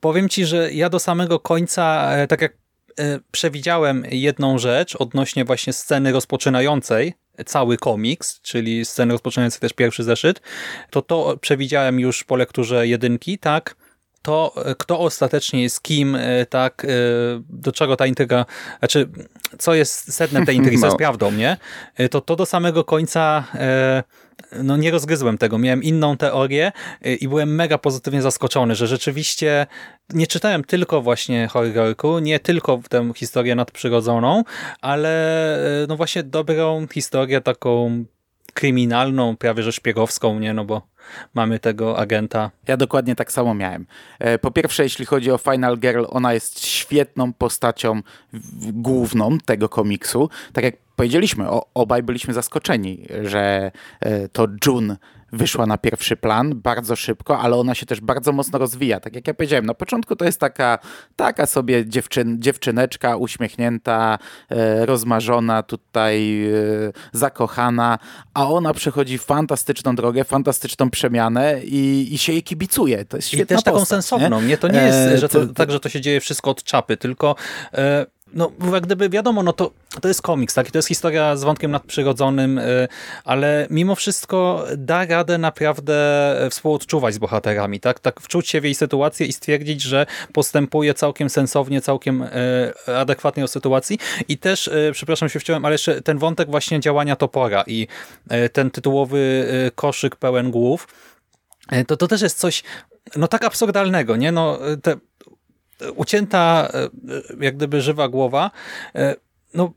powiem 0.00 0.28
ci, 0.28 0.46
że 0.46 0.72
ja 0.72 0.90
do 0.90 0.98
samego 0.98 1.40
końca, 1.40 2.10
tak 2.28 2.42
jak 2.42 2.52
przewidziałem 3.30 4.04
jedną 4.10 4.58
rzecz 4.58 4.96
odnośnie 4.96 5.44
właśnie 5.44 5.72
sceny 5.72 6.12
rozpoczynającej 6.12 7.14
cały 7.46 7.76
komiks, 7.76 8.40
czyli 8.40 8.84
sceny 8.84 9.12
rozpoczynające 9.12 9.60
też 9.60 9.72
pierwszy 9.72 10.04
zeszyt, 10.04 10.40
to 10.90 11.02
to 11.02 11.36
przewidziałem 11.40 12.00
już 12.00 12.24
po 12.24 12.36
lekturze 12.36 12.88
jedynki, 12.88 13.38
tak? 13.38 13.76
To, 14.24 14.54
kto 14.78 15.00
ostatecznie 15.00 15.62
jest 15.62 15.82
kim, 15.82 16.14
e, 16.14 16.46
tak, 16.46 16.84
e, 16.84 16.88
do 17.48 17.72
czego 17.72 17.96
ta 17.96 18.06
intryga, 18.06 18.46
znaczy, 18.78 19.08
co 19.58 19.74
jest 19.74 20.14
sednem 20.14 20.46
tej 20.46 20.56
intrygi, 20.56 20.78
co 20.78 20.86
jest 20.86 20.94
no. 20.94 20.98
prawdą, 20.98 21.32
nie? 21.32 21.56
E, 21.96 22.08
to 22.08 22.20
to 22.20 22.36
do 22.36 22.46
samego 22.46 22.84
końca 22.84 23.44
no 24.62 24.76
nie 24.76 24.90
rozgryzłem 24.90 25.38
tego. 25.38 25.58
Miałem 25.58 25.82
inną 25.82 26.16
teorię 26.16 26.72
i 27.20 27.28
byłem 27.28 27.54
mega 27.54 27.78
pozytywnie 27.78 28.22
zaskoczony, 28.22 28.74
że 28.74 28.86
rzeczywiście 28.86 29.66
nie 30.10 30.26
czytałem 30.26 30.64
tylko 30.64 31.02
właśnie 31.02 31.48
horrorku, 31.48 32.18
nie 32.18 32.40
tylko 32.40 32.80
tę 32.88 33.12
historię 33.16 33.54
nadprzyrodzoną, 33.54 34.44
ale 34.80 35.58
no 35.88 35.96
właśnie 35.96 36.22
dobrą 36.22 36.86
historię 36.92 37.40
taką 37.40 38.04
kryminalną, 38.54 39.36
prawie 39.36 39.62
że 39.62 39.72
szpiegowską, 39.72 40.38
nie? 40.38 40.54
No 40.54 40.64
bo 40.64 40.82
mamy 41.34 41.58
tego 41.58 41.98
agenta. 41.98 42.50
Ja 42.68 42.76
dokładnie 42.76 43.14
tak 43.14 43.32
samo 43.32 43.54
miałem. 43.54 43.86
E, 44.18 44.38
po 44.38 44.50
pierwsze, 44.50 44.82
jeśli 44.82 45.06
chodzi 45.06 45.30
o 45.30 45.38
Final 45.38 45.78
Girl, 45.78 46.04
ona 46.08 46.34
jest 46.34 46.66
świetną 46.66 47.32
postacią 47.32 48.00
główną 48.72 49.38
tego 49.38 49.68
komiksu. 49.68 50.30
Tak 50.52 50.64
jak 50.64 50.74
powiedzieliśmy, 50.96 51.46
obaj 51.74 52.02
byliśmy 52.02 52.34
zaskoczeni, 52.34 53.06
że 53.22 53.72
e, 54.00 54.28
to 54.28 54.46
June 54.66 54.96
wyszła 55.34 55.66
na 55.66 55.78
pierwszy 55.78 56.16
plan 56.16 56.60
bardzo 56.60 56.96
szybko, 56.96 57.38
ale 57.38 57.56
ona 57.56 57.74
się 57.74 57.86
też 57.86 58.00
bardzo 58.00 58.32
mocno 58.32 58.58
rozwija. 58.58 59.00
Tak 59.00 59.14
jak 59.14 59.26
ja 59.26 59.34
powiedziałem, 59.34 59.66
na 59.66 59.74
początku 59.74 60.16
to 60.16 60.24
jest 60.24 60.40
taka, 60.40 60.78
taka 61.16 61.46
sobie 61.46 61.88
dziewczyn, 61.88 62.42
dziewczyneczka 62.42 63.16
uśmiechnięta, 63.16 64.18
e, 64.50 64.86
rozmarzona, 64.86 65.62
tutaj 65.62 66.46
e, 66.46 66.52
zakochana, 67.12 67.98
a 68.34 68.48
ona 68.48 68.74
przechodzi 68.74 69.18
fantastyczną 69.18 69.96
drogę, 69.96 70.24
fantastyczną 70.24 70.90
przemianę 70.90 71.60
i, 71.64 72.14
i 72.14 72.18
się 72.18 72.32
jej 72.32 72.42
kibicuje. 72.42 73.04
To 73.04 73.16
jest 73.16 73.28
świetna 73.28 73.44
I 73.44 73.46
też 73.46 73.62
taką 73.62 73.78
postać, 73.78 73.88
sensowną. 73.88 74.42
Nie? 74.42 74.58
To 74.58 74.68
nie 74.68 74.82
jest, 74.82 74.98
e, 74.98 75.18
że 75.18 75.28
to, 75.28 75.46
tak, 75.46 75.70
że 75.70 75.80
to 75.80 75.88
się 75.88 76.00
dzieje 76.00 76.20
wszystko 76.20 76.50
od 76.50 76.62
czapy, 76.62 76.96
tylko 76.96 77.34
e, 77.74 78.06
no 78.34 78.52
jak 78.72 78.82
gdyby 78.82 79.08
wiadomo, 79.08 79.42
no 79.42 79.52
to, 79.52 79.70
to 80.00 80.08
jest 80.08 80.22
komiks, 80.22 80.54
tak? 80.54 80.68
I 80.68 80.72
to 80.72 80.78
jest 80.78 80.88
historia 80.88 81.36
z 81.36 81.44
wątkiem 81.44 81.70
nadprzyrodzonym, 81.70 82.58
y, 82.58 82.88
ale 83.24 83.66
mimo 83.70 83.94
wszystko 83.94 84.66
da 84.76 85.06
radę 85.06 85.38
naprawdę 85.38 85.94
współodczuwać 86.50 87.14
z 87.14 87.18
bohaterami, 87.18 87.80
tak? 87.80 88.00
Tak 88.00 88.20
wczuć 88.20 88.48
się 88.48 88.60
w 88.60 88.64
jej 88.64 88.74
sytuację 88.74 89.26
i 89.26 89.32
stwierdzić, 89.32 89.82
że 89.82 90.06
postępuje 90.32 90.94
całkiem 90.94 91.30
sensownie, 91.30 91.80
całkiem 91.80 92.22
y, 92.22 92.28
adekwatnie 92.96 93.42
do 93.42 93.48
sytuacji. 93.48 93.98
I 94.28 94.38
też, 94.38 94.68
y, 94.68 94.90
przepraszam 94.92 95.28
się 95.28 95.40
wciąłem, 95.40 95.64
ale 95.64 95.74
jeszcze 95.74 96.02
ten 96.02 96.18
wątek 96.18 96.50
właśnie 96.50 96.80
działania 96.80 97.16
topora 97.16 97.64
i 97.66 97.86
ten 98.52 98.70
tytułowy 98.70 99.44
koszyk 99.74 100.16
pełen 100.16 100.50
głów, 100.50 100.88
to, 101.86 101.96
to 101.96 102.08
też 102.08 102.22
jest 102.22 102.38
coś 102.38 102.62
no 103.16 103.28
tak 103.28 103.44
absurdalnego, 103.44 104.16
nie? 104.16 104.32
No, 104.32 104.58
te 104.82 104.96
ucięta 105.96 106.68
e, 106.74 107.44
jak 107.44 107.56
gdyby 107.56 107.82
żywa 107.82 108.08
głowa, 108.08 108.50
e, 108.94 109.16
no 109.54 109.72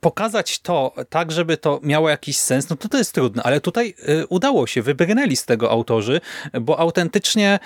pokazać 0.00 0.58
to 0.58 0.94
tak, 1.08 1.32
żeby 1.32 1.56
to 1.56 1.80
miało 1.82 2.10
jakiś 2.10 2.38
sens, 2.38 2.70
no 2.70 2.76
to 2.76 2.88
to 2.88 2.98
jest 2.98 3.12
trudne, 3.12 3.42
ale 3.42 3.60
tutaj 3.60 3.94
e, 3.98 4.26
udało 4.26 4.66
się, 4.66 4.82
wybrnęli 4.82 5.36
z 5.36 5.44
tego 5.44 5.70
autorzy, 5.70 6.20
bo 6.60 6.78
autentycznie 6.78 7.58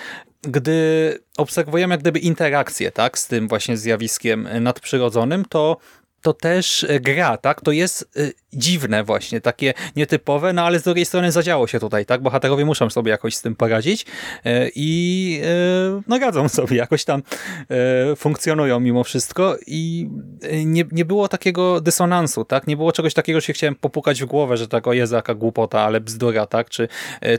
gdy 0.43 1.19
obserwujemy 1.37 1.95
jak 1.95 2.01
gdyby 2.01 2.19
interakcję 2.19 2.93
tak, 2.93 3.19
z 3.19 3.27
tym 3.27 3.49
właśnie 3.49 3.77
zjawiskiem 3.77 4.49
nadprzyrodzonym, 4.61 5.45
to 5.45 5.77
to 6.27 6.35
też 6.35 6.87
gra, 7.01 7.37
tak? 7.37 7.61
To 7.61 7.73
jest 7.73 8.11
dziwne 8.57 9.05
właśnie, 9.05 9.41
takie 9.41 9.75
nietypowe, 9.97 10.53
no 10.53 10.63
ale 10.63 10.79
z 10.79 10.83
drugiej 10.83 11.05
strony 11.05 11.33
zadziało 11.33 11.67
się 11.67 11.81
tutaj, 11.81 12.07
tak? 12.07 12.23
Bohaterowie 12.23 12.65
muszą 12.65 12.91
sobie 12.91 13.11
jakoś 13.11 13.35
z 13.35 13.43
tym 13.43 13.57
poradzić 13.57 14.07
e, 14.45 14.69
i 14.75 15.41
e, 15.45 16.03
no 16.09 16.19
radzą 16.19 16.49
sobie, 16.59 16.77
jakoś 16.77 17.05
tam 17.05 17.23
e, 18.13 18.17
funkcjonują 18.17 18.81
mimo 18.81 19.05
wszystko 19.05 19.57
i 19.67 20.09
nie, 20.65 20.85
nie 20.93 21.05
było 21.05 21.29
takiego 21.29 21.81
dysonansu, 21.81 22.45
tak? 22.45 22.67
Nie 22.67 22.77
było 22.77 22.93
czegoś 22.93 23.15
takiego, 23.15 23.41
że 23.41 23.47
się 23.47 23.53
chciałem 23.53 23.75
popukać 23.75 24.23
w 24.23 24.27
głowę, 24.27 24.57
że 24.57 24.69
tak, 24.69 24.87
o 24.87 24.93
Jezu, 24.93 25.15
jaka 25.15 25.35
głupota, 25.35 25.81
ale 25.81 26.01
bzdura, 26.01 26.47
tak? 26.47 26.71
Czy 26.71 26.89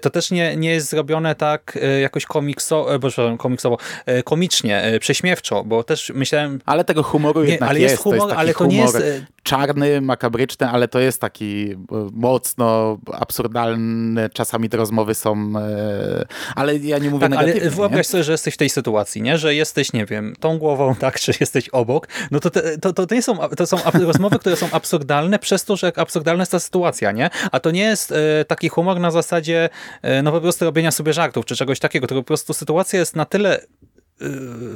to 0.02 0.10
też 0.10 0.32
nie, 0.32 0.56
nie 0.56 0.70
jest 0.70 0.90
zrobione 0.90 1.36
tak 1.36 1.80
jakoś 2.02 2.26
komikso, 2.26 3.00
boże, 3.00 3.36
komiksowo, 3.40 3.78
komicznie, 4.24 4.84
prześmiewczo, 5.00 5.64
bo 5.64 5.84
też 5.84 6.12
myślałem... 6.16 6.60
Ale 6.66 6.84
tego 6.84 7.04
humoru 7.04 7.44
nie, 7.44 7.50
jednak 7.50 7.70
ale 7.70 7.80
jest. 7.80 7.98
humor, 7.98 8.34
ale 8.36 8.54
to 8.54 8.66
humor 8.78 9.02
nie 9.02 9.06
jest... 9.06 9.24
Czarny, 9.44 10.02
makabryczny, 10.02 10.70
ale 10.70 10.88
to 10.88 11.00
jest 11.00 11.22
taki 11.22 11.72
e, 11.72 11.76
mocno 12.14 12.98
absurdalny, 13.14 14.30
czasami 14.30 14.70
te 14.70 14.78
rozmowy 14.78 15.16
są, 15.16 15.54
e, 15.58 16.26
ale 16.56 16.78
ja 16.78 16.98
nie 16.98 17.10
mówię 17.10 17.22
tak, 17.22 17.30
negatywnie. 17.30 17.62
Ale 17.62 17.70
wyobraź 17.70 18.08
sobie, 18.08 18.24
że 18.24 18.32
jesteś 18.32 18.54
w 18.54 18.58
tej 18.58 18.70
sytuacji, 18.70 19.22
nie? 19.22 19.38
że 19.38 19.56
jesteś, 19.56 19.94
nie 19.94 20.06
wiem, 20.06 20.34
tą 20.40 20.58
głową, 20.58 20.96
tak, 21.00 21.20
czy 21.20 21.32
jesteś 21.40 21.70
obok, 21.70 22.08
no 22.32 22.40
to, 22.40 22.50
te, 22.50 22.78
to, 22.78 22.94
to, 22.94 23.06
to, 23.06 23.16
nie 23.16 23.22
są, 23.22 23.38
to 23.38 23.68
są 23.68 23.78
rozmowy, 23.94 24.40
które 24.40 24.56
są 24.56 24.68
absurdalne 24.72 25.40
przez 25.40 25.66
to, 25.66 25.76
że 25.76 25.92
absurdalna 25.96 26.42
jest 26.42 26.52
ta 26.52 26.60
sytuacja, 26.60 27.12
nie? 27.12 27.30
A 27.52 27.60
to 27.60 27.72
nie 27.72 27.84
jest 27.84 28.14
taki 28.48 28.70
humor 28.70 29.00
na 29.00 29.12
zasadzie 29.12 29.70
no 30.24 30.32
po 30.32 30.42
prostu 30.42 30.66
robienia 30.66 30.92
sobie 30.92 31.14
żartów, 31.14 31.46
czy 31.46 31.56
czegoś 31.56 31.80
takiego, 31.80 32.08
tylko 32.08 32.22
po 32.22 32.28
prostu 32.28 32.54
sytuacja 32.54 33.00
jest 33.00 33.16
na 33.16 33.26
tyle 33.26 33.48
Y, 33.58 33.87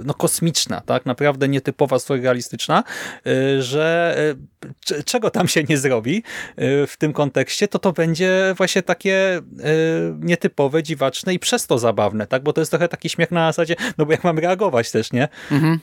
no, 0.03 0.13
kosmiczna, 0.13 0.81
tak? 0.81 1.05
naprawdę 1.05 1.47
nietypowa, 1.47 1.99
surrealistyczna, 1.99 2.83
y, 3.27 3.61
że 3.61 4.15
y, 4.91 5.03
czego 5.03 5.29
tam 5.29 5.47
się 5.47 5.63
nie 5.63 5.77
zrobi 5.77 6.23
w 6.87 6.93
tym 6.97 7.13
kontekście, 7.13 7.67
to 7.67 7.79
to 7.79 7.93
będzie 7.93 8.53
właśnie 8.57 8.81
takie 8.81 9.41
nietypowe, 10.19 10.83
dziwaczne 10.83 11.33
i 11.33 11.39
przez 11.39 11.67
to 11.67 11.79
zabawne, 11.79 12.27
tak? 12.27 12.43
bo 12.43 12.53
to 12.53 12.61
jest 12.61 12.71
trochę 12.71 12.87
taki 12.87 13.09
śmiech 13.09 13.31
na 13.31 13.49
zasadzie, 13.49 13.75
no 13.97 14.05
bo 14.05 14.11
jak 14.11 14.23
mam 14.23 14.39
reagować 14.39 14.91
też, 14.91 15.11
nie? 15.11 15.27
Mhm. 15.51 15.79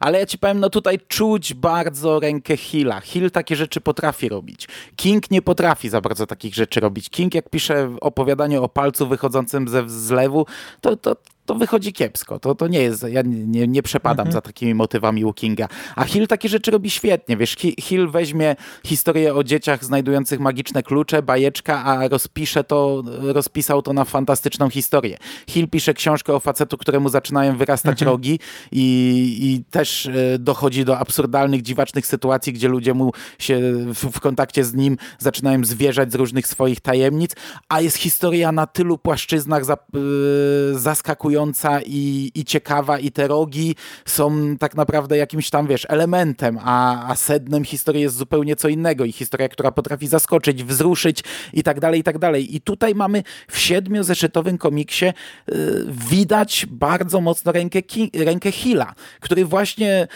Ale 0.00 0.18
ja 0.18 0.26
ci 0.26 0.38
powiem, 0.38 0.60
no 0.60 0.70
tutaj 0.70 0.98
czuć 1.08 1.54
bardzo 1.54 2.20
rękę 2.20 2.56
Hilla. 2.56 3.00
Hill 3.00 3.30
takie 3.30 3.56
rzeczy 3.56 3.80
potrafi 3.80 4.28
robić. 4.28 4.68
King 4.96 5.30
nie 5.30 5.42
potrafi 5.42 5.88
za 5.88 6.00
bardzo 6.00 6.26
takich 6.26 6.54
rzeczy 6.54 6.80
robić. 6.80 7.10
King 7.10 7.34
jak 7.34 7.50
pisze 7.50 7.96
opowiadanie 8.00 8.60
o 8.60 8.68
palcu 8.68 9.06
wychodzącym 9.06 9.68
ze 9.68 9.88
zlewu, 9.88 10.46
to, 10.80 10.96
to, 10.96 11.16
to 11.50 11.54
wychodzi 11.54 11.92
kiepsko. 11.92 12.38
To, 12.38 12.54
to 12.54 12.68
nie 12.68 12.82
jest, 12.82 13.02
ja 13.08 13.22
nie, 13.22 13.68
nie 13.68 13.82
przepadam 13.82 14.26
mhm. 14.26 14.32
za 14.32 14.40
takimi 14.40 14.74
motywami 14.74 15.24
u 15.24 15.32
Kinga. 15.32 15.68
A 15.96 16.04
Hill 16.04 16.26
takie 16.26 16.48
rzeczy 16.48 16.70
robi 16.70 16.90
świetnie. 16.90 17.36
Wiesz, 17.36 17.56
Hill 17.80 18.08
weźmie 18.08 18.56
historię 18.86 19.34
o 19.34 19.44
dzieciach 19.44 19.84
znajdujących 19.84 20.40
magiczne 20.40 20.82
klucze, 20.82 21.22
bajeczka, 21.22 21.84
a 21.84 22.08
rozpisze 22.08 22.64
to, 22.64 23.02
rozpisał 23.20 23.82
to 23.82 23.92
na 23.92 24.04
fantastyczną 24.04 24.70
historię. 24.70 25.16
Hill 25.48 25.68
pisze 25.68 25.94
książkę 25.94 26.34
o 26.34 26.40
facetu, 26.40 26.78
któremu 26.78 27.08
zaczynają 27.08 27.56
wyrastać 27.56 28.02
mhm. 28.02 28.10
rogi 28.10 28.38
i, 28.72 28.84
i 29.40 29.64
też 29.70 30.06
e, 30.06 30.38
dochodzi 30.38 30.84
do 30.84 30.98
absurdalnych, 30.98 31.62
dziwacznych 31.62 32.06
sytuacji, 32.06 32.52
gdzie 32.52 32.68
ludzie 32.68 32.94
mu 32.94 33.12
się 33.38 33.60
w, 33.86 34.10
w 34.12 34.20
kontakcie 34.20 34.64
z 34.64 34.74
nim 34.74 34.96
zaczynają 35.18 35.64
zwierzać 35.64 36.12
z 36.12 36.14
różnych 36.14 36.46
swoich 36.46 36.80
tajemnic, 36.80 37.30
a 37.68 37.80
jest 37.80 37.96
historia 37.96 38.52
na 38.52 38.66
tylu 38.66 38.98
płaszczyznach 38.98 39.64
za, 39.64 39.76
yy, 39.92 40.78
i, 41.86 42.30
i 42.34 42.44
ciekawa 42.44 42.98
i 42.98 43.10
te 43.10 43.28
rogi 43.28 43.76
są 44.04 44.56
tak 44.56 44.74
naprawdę 44.74 45.16
jakimś 45.16 45.50
tam, 45.50 45.66
wiesz, 45.66 45.86
elementem, 45.88 46.58
a, 46.64 47.08
a 47.10 47.16
sednem 47.16 47.64
historii 47.64 48.02
jest 48.02 48.16
zupełnie 48.16 48.56
co 48.56 48.68
innego 48.68 49.04
i 49.04 49.12
historia, 49.12 49.48
która 49.48 49.72
potrafi 49.72 50.06
zaskoczyć, 50.06 50.64
wzruszyć 50.64 51.24
i 51.52 51.62
tak 51.62 51.80
dalej, 51.80 52.00
i 52.00 52.02
tak 52.02 52.18
dalej. 52.18 52.56
I 52.56 52.60
tutaj 52.60 52.94
mamy 52.94 53.22
w 53.50 53.58
siedmiozeszytowym 53.58 54.58
komiksie 54.58 55.06
y, 55.06 55.12
widać 56.10 56.66
bardzo 56.70 57.20
mocno 57.20 57.52
rękę, 57.52 57.82
ki, 57.82 58.10
rękę 58.14 58.52
Hilla, 58.52 58.94
który 59.20 59.44
właśnie 59.44 60.08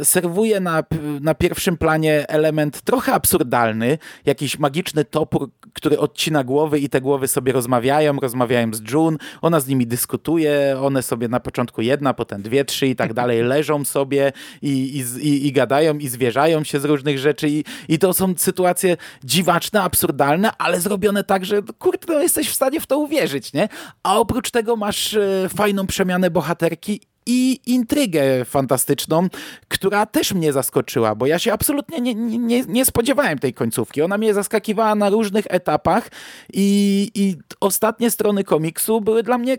y, 0.00 0.04
serwuje 0.04 0.60
na, 0.60 0.84
na 1.20 1.34
pierwszym 1.34 1.76
planie 1.76 2.28
element 2.28 2.80
trochę 2.80 3.12
absurdalny, 3.12 3.98
jakiś 4.26 4.58
magiczny 4.58 5.04
topór, 5.04 5.50
który 5.72 5.98
odcina 5.98 6.44
głowy 6.44 6.78
i 6.78 6.88
te 6.88 7.00
głowy 7.00 7.28
sobie 7.28 7.52
rozmawiają, 7.52 8.16
rozmawiają 8.16 8.74
z 8.74 8.92
June, 8.92 9.16
ona 9.42 9.60
z 9.60 9.66
nimi 9.66 9.86
dyskutuje, 9.86 10.43
one 10.82 11.02
sobie 11.02 11.28
na 11.28 11.40
początku 11.40 11.82
jedna, 11.82 12.14
potem 12.14 12.42
dwie, 12.42 12.64
trzy 12.64 12.86
i 12.86 12.96
tak 12.96 13.14
dalej 13.20 13.42
leżą 13.42 13.84
sobie 13.84 14.32
i, 14.62 15.04
i, 15.22 15.46
i 15.46 15.52
gadają 15.52 15.98
i 15.98 16.08
zwierzają 16.08 16.64
się 16.64 16.80
z 16.80 16.84
różnych 16.84 17.18
rzeczy 17.18 17.48
i, 17.48 17.64
i 17.88 17.98
to 17.98 18.14
są 18.14 18.34
sytuacje 18.36 18.96
dziwaczne, 19.24 19.82
absurdalne, 19.82 20.50
ale 20.58 20.80
zrobione 20.80 21.24
tak, 21.24 21.44
że 21.44 21.62
kurde, 21.78 22.14
no 22.14 22.22
jesteś 22.22 22.48
w 22.48 22.54
stanie 22.54 22.80
w 22.80 22.86
to 22.86 22.98
uwierzyć, 22.98 23.52
nie? 23.52 23.68
A 24.02 24.18
oprócz 24.18 24.50
tego 24.50 24.76
masz 24.76 25.14
e, 25.14 25.48
fajną 25.56 25.86
przemianę 25.86 26.30
bohaterki 26.30 27.00
i 27.26 27.60
intrygę 27.66 28.44
fantastyczną, 28.44 29.28
która 29.68 30.06
też 30.06 30.34
mnie 30.34 30.52
zaskoczyła, 30.52 31.14
bo 31.14 31.26
ja 31.26 31.38
się 31.38 31.52
absolutnie 31.52 32.00
nie, 32.00 32.14
nie, 32.14 32.62
nie 32.62 32.84
spodziewałem 32.84 33.38
tej 33.38 33.54
końcówki. 33.54 34.02
Ona 34.02 34.18
mnie 34.18 34.34
zaskakiwała 34.34 34.94
na 34.94 35.10
różnych 35.10 35.44
etapach 35.48 36.08
i, 36.52 37.10
i 37.14 37.36
ostatnie 37.60 38.10
strony 38.10 38.44
komiksu 38.44 39.00
były 39.00 39.22
dla 39.22 39.38
mnie 39.38 39.58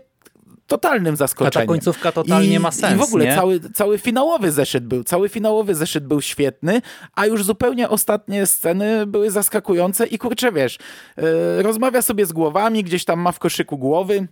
totalnym 0.66 1.16
zaskoczeniem. 1.16 1.62
A 1.62 1.66
ta 1.66 1.66
końcówka 1.66 2.12
totalnie 2.12 2.54
I, 2.54 2.58
ma 2.58 2.70
sens, 2.70 2.94
I 2.94 2.98
w 2.98 3.02
ogóle 3.02 3.24
nie? 3.24 3.34
Cały, 3.34 3.60
cały 3.60 3.98
finałowy 3.98 4.52
zeszyt 4.52 4.86
był, 4.86 5.04
cały 5.04 5.28
finałowy 5.28 5.74
zeszyt 5.74 6.06
był 6.06 6.20
świetny, 6.20 6.82
a 7.14 7.26
już 7.26 7.44
zupełnie 7.44 7.88
ostatnie 7.88 8.46
sceny 8.46 9.06
były 9.06 9.30
zaskakujące 9.30 10.06
i 10.06 10.18
kurczę, 10.18 10.52
wiesz, 10.52 10.78
yy, 11.16 11.62
rozmawia 11.62 12.02
sobie 12.02 12.26
z 12.26 12.32
głowami, 12.32 12.84
gdzieś 12.84 13.04
tam 13.04 13.20
ma 13.20 13.32
w 13.32 13.38
koszyku 13.38 13.78
głowy, 13.78 14.28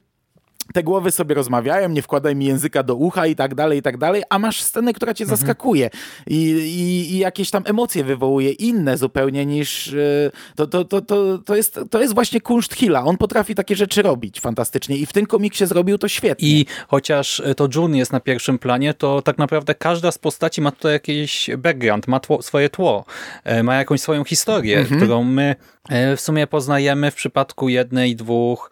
te 0.73 0.83
głowy 0.83 1.11
sobie 1.11 1.35
rozmawiają, 1.35 1.89
nie 1.89 2.03
wkładaj 2.03 2.37
mi 2.37 2.47
języka 2.47 2.83
do 2.83 2.95
ucha 2.95 3.27
i 3.27 3.37
tak 3.37 3.55
dalej, 3.55 3.79
i 3.79 3.83
tak 3.83 3.99
dalej, 3.99 4.23
a 4.31 4.39
masz 4.39 4.63
scenę, 4.63 4.93
która 4.93 5.15
cię 5.15 5.25
mhm. 5.25 5.39
zaskakuje 5.39 5.91
I, 6.27 6.37
i, 6.37 7.15
i, 7.15 7.19
jakieś 7.19 7.51
tam 7.51 7.63
emocje 7.67 8.05
wywołuje, 8.05 8.51
inne 8.51 8.97
zupełnie 8.99 9.47
niż... 9.47 9.93
E, 9.93 10.31
to, 10.57 10.67
to, 10.67 10.85
to, 10.85 11.01
to, 11.01 11.39
to, 11.39 11.57
jest, 11.57 11.81
to 11.91 12.01
jest 12.01 12.15
właśnie 12.15 12.41
kunszt 12.41 12.75
Hilla. 12.75 13.05
On 13.05 13.17
potrafi 13.17 13.55
takie 13.55 13.77
rzeczy 13.77 14.03
robić 14.03 14.41
fantastycznie 14.41 14.97
i 14.97 15.07
w 15.07 15.13
tym 15.13 15.27
komiksie 15.27 15.67
zrobił 15.67 15.99
to 15.99 16.09
świetnie. 16.09 16.49
I 16.49 16.67
chociaż 16.89 17.43
to 17.57 17.69
June 17.75 17.99
jest 17.99 18.13
na 18.13 18.21
pierwszym 18.21 18.59
planie, 18.59 18.95
to 18.95 19.23
tak 19.23 19.39
naprawdę 19.39 19.75
każda 19.75 20.13
z 20.13 20.19
postaci 20.19 20.61
ma 20.61 20.71
tutaj 20.71 20.93
jakiś 20.93 21.51
background, 21.59 22.09
ma 22.09 22.21
tło, 22.21 22.43
swoje 22.43 22.69
tło, 22.69 23.05
e, 23.45 23.63
ma 23.63 23.75
jakąś 23.75 24.01
swoją 24.01 24.25
historię, 24.25 24.79
mhm. 24.79 25.01
którą 25.01 25.25
my 25.25 25.57
e, 25.89 26.17
w 26.17 26.21
sumie 26.21 26.47
poznajemy 26.47 27.11
w 27.11 27.15
przypadku 27.15 27.69
jednej, 27.69 28.17
dwóch, 28.17 28.71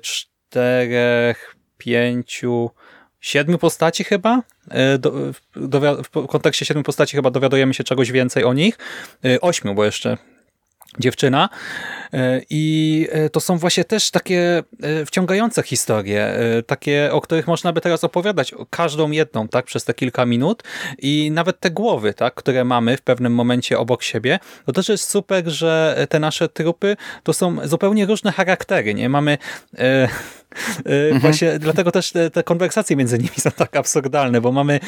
czterech 0.00 0.35
czterech, 0.48 1.56
pięciu, 1.78 2.70
siedmiu 3.20 3.58
postaci 3.58 4.04
chyba. 4.04 4.42
E, 4.70 4.98
do, 4.98 5.12
do, 5.56 6.02
w 6.02 6.26
kontekście 6.26 6.64
siedmiu 6.64 6.82
postaci 6.82 7.16
chyba 7.16 7.30
dowiadujemy 7.30 7.74
się 7.74 7.84
czegoś 7.84 8.12
więcej 8.12 8.44
o 8.44 8.52
nich. 8.52 8.78
E, 9.24 9.40
ośmiu, 9.40 9.74
bo 9.74 9.84
jeszcze 9.84 10.16
dziewczyna. 10.98 11.48
E, 12.12 12.40
I 12.50 13.08
e, 13.10 13.30
to 13.30 13.40
są 13.40 13.58
właśnie 13.58 13.84
też 13.84 14.10
takie 14.10 14.62
e, 14.82 15.06
wciągające 15.06 15.62
historie, 15.62 16.36
takie, 16.66 17.12
o 17.12 17.20
których 17.20 17.46
można 17.46 17.72
by 17.72 17.80
teraz 17.80 18.04
opowiadać, 18.04 18.54
każdą 18.70 19.10
jedną, 19.10 19.48
tak, 19.48 19.64
przez 19.64 19.84
te 19.84 19.94
kilka 19.94 20.26
minut 20.26 20.62
i 20.98 21.30
nawet 21.30 21.60
te 21.60 21.70
głowy, 21.70 22.14
tak, 22.14 22.34
które 22.34 22.64
mamy 22.64 22.96
w 22.96 23.02
pewnym 23.02 23.34
momencie 23.34 23.78
obok 23.78 24.02
siebie, 24.02 24.38
to 24.66 24.72
też 24.72 24.88
jest 24.88 25.10
super, 25.10 25.48
że 25.48 26.06
te 26.10 26.20
nasze 26.20 26.48
trupy 26.48 26.96
to 27.22 27.32
są 27.32 27.68
zupełnie 27.68 28.06
różne 28.06 28.32
charaktery, 28.32 28.94
nie? 28.94 29.08
Mamy 29.08 29.38
e, 29.78 30.08
mhm. 30.84 31.20
Właśnie 31.20 31.58
dlatego 31.58 31.92
też 31.92 32.12
te, 32.12 32.30
te, 32.30 32.42
konwersacje 32.42 32.96
między 32.96 33.18
nimi 33.18 33.30
są 33.38 33.50
tak 33.50 33.76
absurdalne, 33.76 34.40
bo 34.40 34.52
mamy 34.52 34.80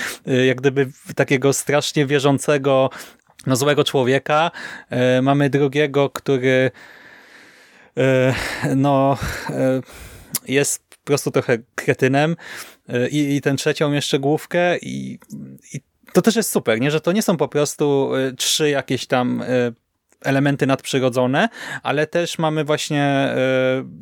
jak 0.46 0.56
gdyby 0.56 0.88
takiego 1.16 1.52
strasznie 1.52 2.06
wierzącego 2.06 2.90
no, 3.48 3.56
złego 3.56 3.84
człowieka, 3.84 4.50
e, 4.90 5.22
mamy 5.22 5.50
drugiego, 5.50 6.10
który 6.10 6.70
e, 7.96 8.34
no 8.76 9.18
e, 9.50 9.80
jest 10.48 10.88
po 10.88 11.04
prostu 11.04 11.30
trochę 11.30 11.58
kretynem 11.74 12.36
i, 13.10 13.36
i 13.36 13.40
ten 13.40 13.56
trzecią 13.56 13.92
jeszcze 13.92 14.18
główkę 14.18 14.78
i, 14.78 15.18
i 15.74 15.80
to 16.12 16.22
też 16.22 16.36
jest 16.36 16.50
super, 16.50 16.80
nie? 16.80 16.90
że 16.90 17.00
to 17.00 17.12
nie 17.12 17.22
są 17.22 17.36
po 17.36 17.48
prostu 17.48 18.10
trzy 18.36 18.70
jakieś 18.70 19.06
tam 19.06 19.44
elementy 20.24 20.66
nadprzyrodzone, 20.66 21.48
ale 21.82 22.06
też 22.06 22.38
mamy 22.38 22.64
właśnie 22.64 23.34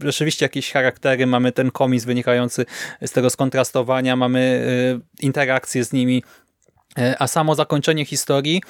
rzeczywiście 0.03 0.45
jakieś 0.45 0.73
charaktery, 0.73 1.27
mamy 1.27 1.53
ten 1.53 1.71
komis 1.71 2.05
wynikający 2.05 2.67
z 3.03 3.13
tego 3.13 3.31
skontrastowania, 3.31 4.17
mamy 4.17 4.69
interakcje 5.21 5.85
z 5.85 5.93
nimi, 5.93 6.23
a 7.19 7.27
samo 7.27 7.55
zakończenie 7.55 8.05
historii 8.05 8.61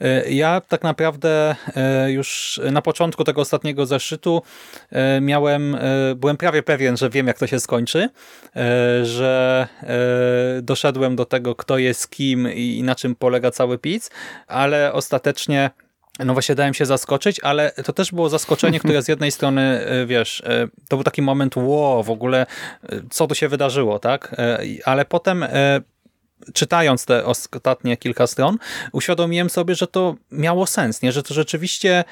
E, 0.00 0.30
ja 0.30 0.60
tak 0.60 0.82
naprawdę 0.82 1.56
e, 1.76 2.12
już 2.12 2.60
na 2.72 2.82
początku 2.82 3.24
tego 3.24 3.40
ostatniego 3.40 3.86
zeszytu 3.86 4.42
e, 4.90 5.20
miałem, 5.20 5.76
byłem 6.16 6.36
prawie 6.36 6.62
pewien, 6.62 6.96
że 6.96 7.10
wiem 7.10 7.26
jak 7.26 7.38
to 7.38 7.46
się 7.46 7.60
skończy, 7.60 8.08
że 9.02 9.68
doszedłem 10.62 11.16
do 11.16 11.24
tego, 11.24 11.54
kto 11.54 11.78
jest 11.78 12.10
kim 12.10 12.52
i 12.54 12.82
na 12.82 12.94
czym 12.94 13.14
polega 13.14 13.50
cały 13.50 13.78
pic, 13.78 14.10
ale 14.46 14.92
ostatecznie 14.92 15.70
no 16.24 16.32
właśnie 16.32 16.54
dałem 16.54 16.74
się 16.74 16.86
zaskoczyć, 16.86 17.40
ale 17.42 17.72
to 17.84 17.92
też 17.92 18.12
było 18.12 18.28
zaskoczenie, 18.28 18.80
które 18.80 19.02
z 19.02 19.08
jednej 19.08 19.30
strony, 19.32 19.86
wiesz, 20.06 20.42
to 20.88 20.96
był 20.96 21.04
taki 21.04 21.22
moment, 21.22 21.56
wow, 21.56 22.02
w 22.02 22.10
ogóle 22.10 22.46
co 23.10 23.26
tu 23.26 23.34
się 23.34 23.48
wydarzyło, 23.48 23.98
tak? 23.98 24.36
Ale 24.84 25.04
potem 25.04 25.44
czytając 26.54 27.04
te 27.04 27.24
ostatnie 27.24 27.96
kilka 27.96 28.26
stron, 28.26 28.58
uświadomiłem 28.92 29.50
sobie, 29.50 29.74
że 29.74 29.86
to 29.86 30.14
miało 30.30 30.66
sens, 30.66 31.02
nie? 31.02 31.12
że 31.12 31.22
to 31.22 31.34
rzeczywiście 31.34 32.04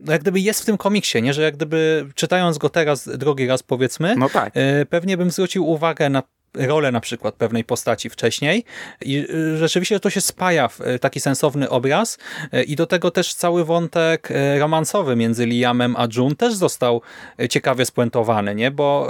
no 0.00 0.12
jak 0.12 0.22
gdyby 0.22 0.40
jest 0.40 0.62
w 0.62 0.64
tym 0.64 0.76
komiksie, 0.76 1.22
nie? 1.22 1.34
że 1.34 1.42
jak 1.42 1.56
gdyby 1.56 2.08
czytając 2.14 2.58
go 2.58 2.68
teraz 2.68 3.08
drugi 3.08 3.46
raz 3.46 3.62
powiedzmy, 3.62 4.14
no 4.16 4.28
tak. 4.28 4.52
E, 4.56 4.86
pewnie 4.86 5.16
bym 5.16 5.30
zwrócił 5.30 5.68
uwagę 5.68 6.10
na 6.10 6.22
rolę 6.54 6.92
na 6.92 7.00
przykład 7.00 7.34
pewnej 7.34 7.64
postaci 7.64 8.10
wcześniej 8.10 8.64
i 9.02 9.26
e, 9.54 9.56
rzeczywiście 9.56 10.00
to 10.00 10.10
się 10.10 10.20
spaja 10.20 10.68
w 10.68 10.80
e, 10.80 10.98
taki 10.98 11.20
sensowny 11.20 11.68
obraz 11.68 12.18
i 12.66 12.76
do 12.76 12.86
tego 12.86 13.10
też 13.10 13.34
cały 13.34 13.64
wątek 13.64 14.28
romansowy 14.58 15.16
między 15.16 15.46
Liamem 15.46 15.96
a 15.96 16.08
June 16.16 16.36
też 16.36 16.54
został 16.54 17.02
ciekawie 17.50 17.86
spuentowany, 17.86 18.54
nie? 18.54 18.70
bo 18.70 19.08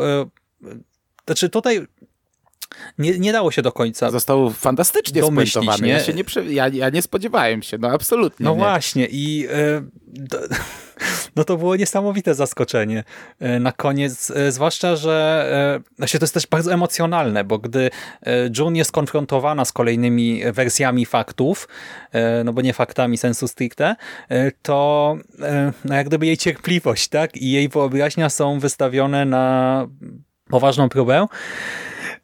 znaczy 1.26 1.48
tutaj 1.48 1.86
nie, 2.98 3.18
nie 3.18 3.32
dało 3.32 3.50
się 3.50 3.62
do 3.62 3.72
końca. 3.72 4.10
Został 4.10 4.50
fantastycznie 4.50 5.22
nie? 5.86 5.92
Ja, 5.92 6.00
się 6.00 6.14
nie 6.14 6.24
ja, 6.54 6.68
ja 6.68 6.90
nie 6.90 7.02
spodziewałem 7.02 7.62
się, 7.62 7.78
no 7.78 7.88
absolutnie. 7.88 8.44
No 8.44 8.50
nie. 8.50 8.58
właśnie 8.58 9.06
i 9.10 9.46
e, 9.50 9.82
no 11.36 11.44
to 11.44 11.56
było 11.56 11.76
niesamowite 11.76 12.34
zaskoczenie 12.34 13.04
e, 13.40 13.60
na 13.60 13.72
koniec, 13.72 14.30
e, 14.30 14.52
zwłaszcza, 14.52 14.96
że 14.96 15.80
znaczy 15.96 16.18
to 16.18 16.24
jest 16.24 16.34
też 16.34 16.46
bardzo 16.46 16.72
emocjonalne, 16.72 17.44
bo 17.44 17.58
gdy 17.58 17.90
June 18.58 18.78
jest 18.78 18.92
konfrontowana 18.92 19.64
z 19.64 19.72
kolejnymi 19.72 20.42
wersjami 20.52 21.06
faktów, 21.06 21.68
no 22.44 22.52
bo 22.52 22.60
nie 22.60 22.72
faktami 22.72 23.18
sensu 23.18 23.48
stricte, 23.48 23.96
to 24.62 25.16
no 25.84 25.94
jak 25.94 26.06
gdyby 26.06 26.26
jej 26.26 26.36
cierpliwość 26.36 27.08
tak 27.08 27.36
i 27.36 27.50
jej 27.50 27.68
wyobraźnia 27.68 28.30
są 28.30 28.58
wystawione 28.58 29.24
na 29.24 29.86
poważną 30.50 30.88
próbę. 30.88 31.26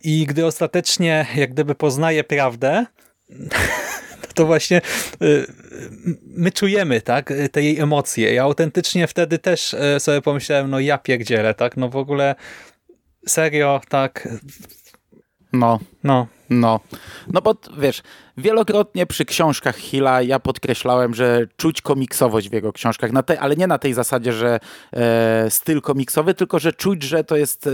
I 0.04 0.26
gdy 0.26 0.46
ostatecznie 0.46 1.26
jak 1.36 1.50
gdyby 1.50 1.74
poznaje 1.74 2.24
prawdę, 2.24 2.86
to 4.34 4.46
właśnie 4.46 4.80
y, 5.22 5.46
my 6.26 6.52
czujemy 6.52 7.00
tak, 7.00 7.32
te 7.52 7.62
jej 7.62 7.78
emocje. 7.78 8.34
Ja 8.34 8.42
autentycznie 8.42 9.06
wtedy 9.06 9.38
też 9.38 9.74
y, 9.74 10.00
sobie 10.00 10.22
pomyślałem, 10.22 10.70
no 10.70 10.80
ja 10.80 10.98
pierdzielę, 10.98 11.54
tak, 11.54 11.76
no 11.76 11.88
w 11.88 11.96
ogóle 11.96 12.34
serio, 13.26 13.80
tak. 13.88 14.28
No. 15.52 15.78
No. 16.04 16.26
No, 16.52 16.80
no 17.32 17.42
bo 17.42 17.54
wiesz, 17.78 18.02
wielokrotnie 18.36 19.06
przy 19.06 19.24
książkach 19.24 19.76
Hilla 19.76 20.22
ja 20.22 20.38
podkreślałem, 20.38 21.14
że 21.14 21.46
czuć 21.56 21.80
komiksowość 21.82 22.48
w 22.48 22.52
jego 22.52 22.72
książkach, 22.72 23.10
tej, 23.26 23.36
ale 23.38 23.56
nie 23.56 23.66
na 23.66 23.78
tej 23.78 23.94
zasadzie, 23.94 24.32
że 24.32 24.60
e, 24.92 25.50
styl 25.50 25.80
komiksowy, 25.80 26.34
tylko 26.34 26.58
że 26.58 26.72
czuć, 26.72 27.02
że 27.02 27.24
to 27.24 27.36
jest 27.36 27.66
e, 27.66 27.70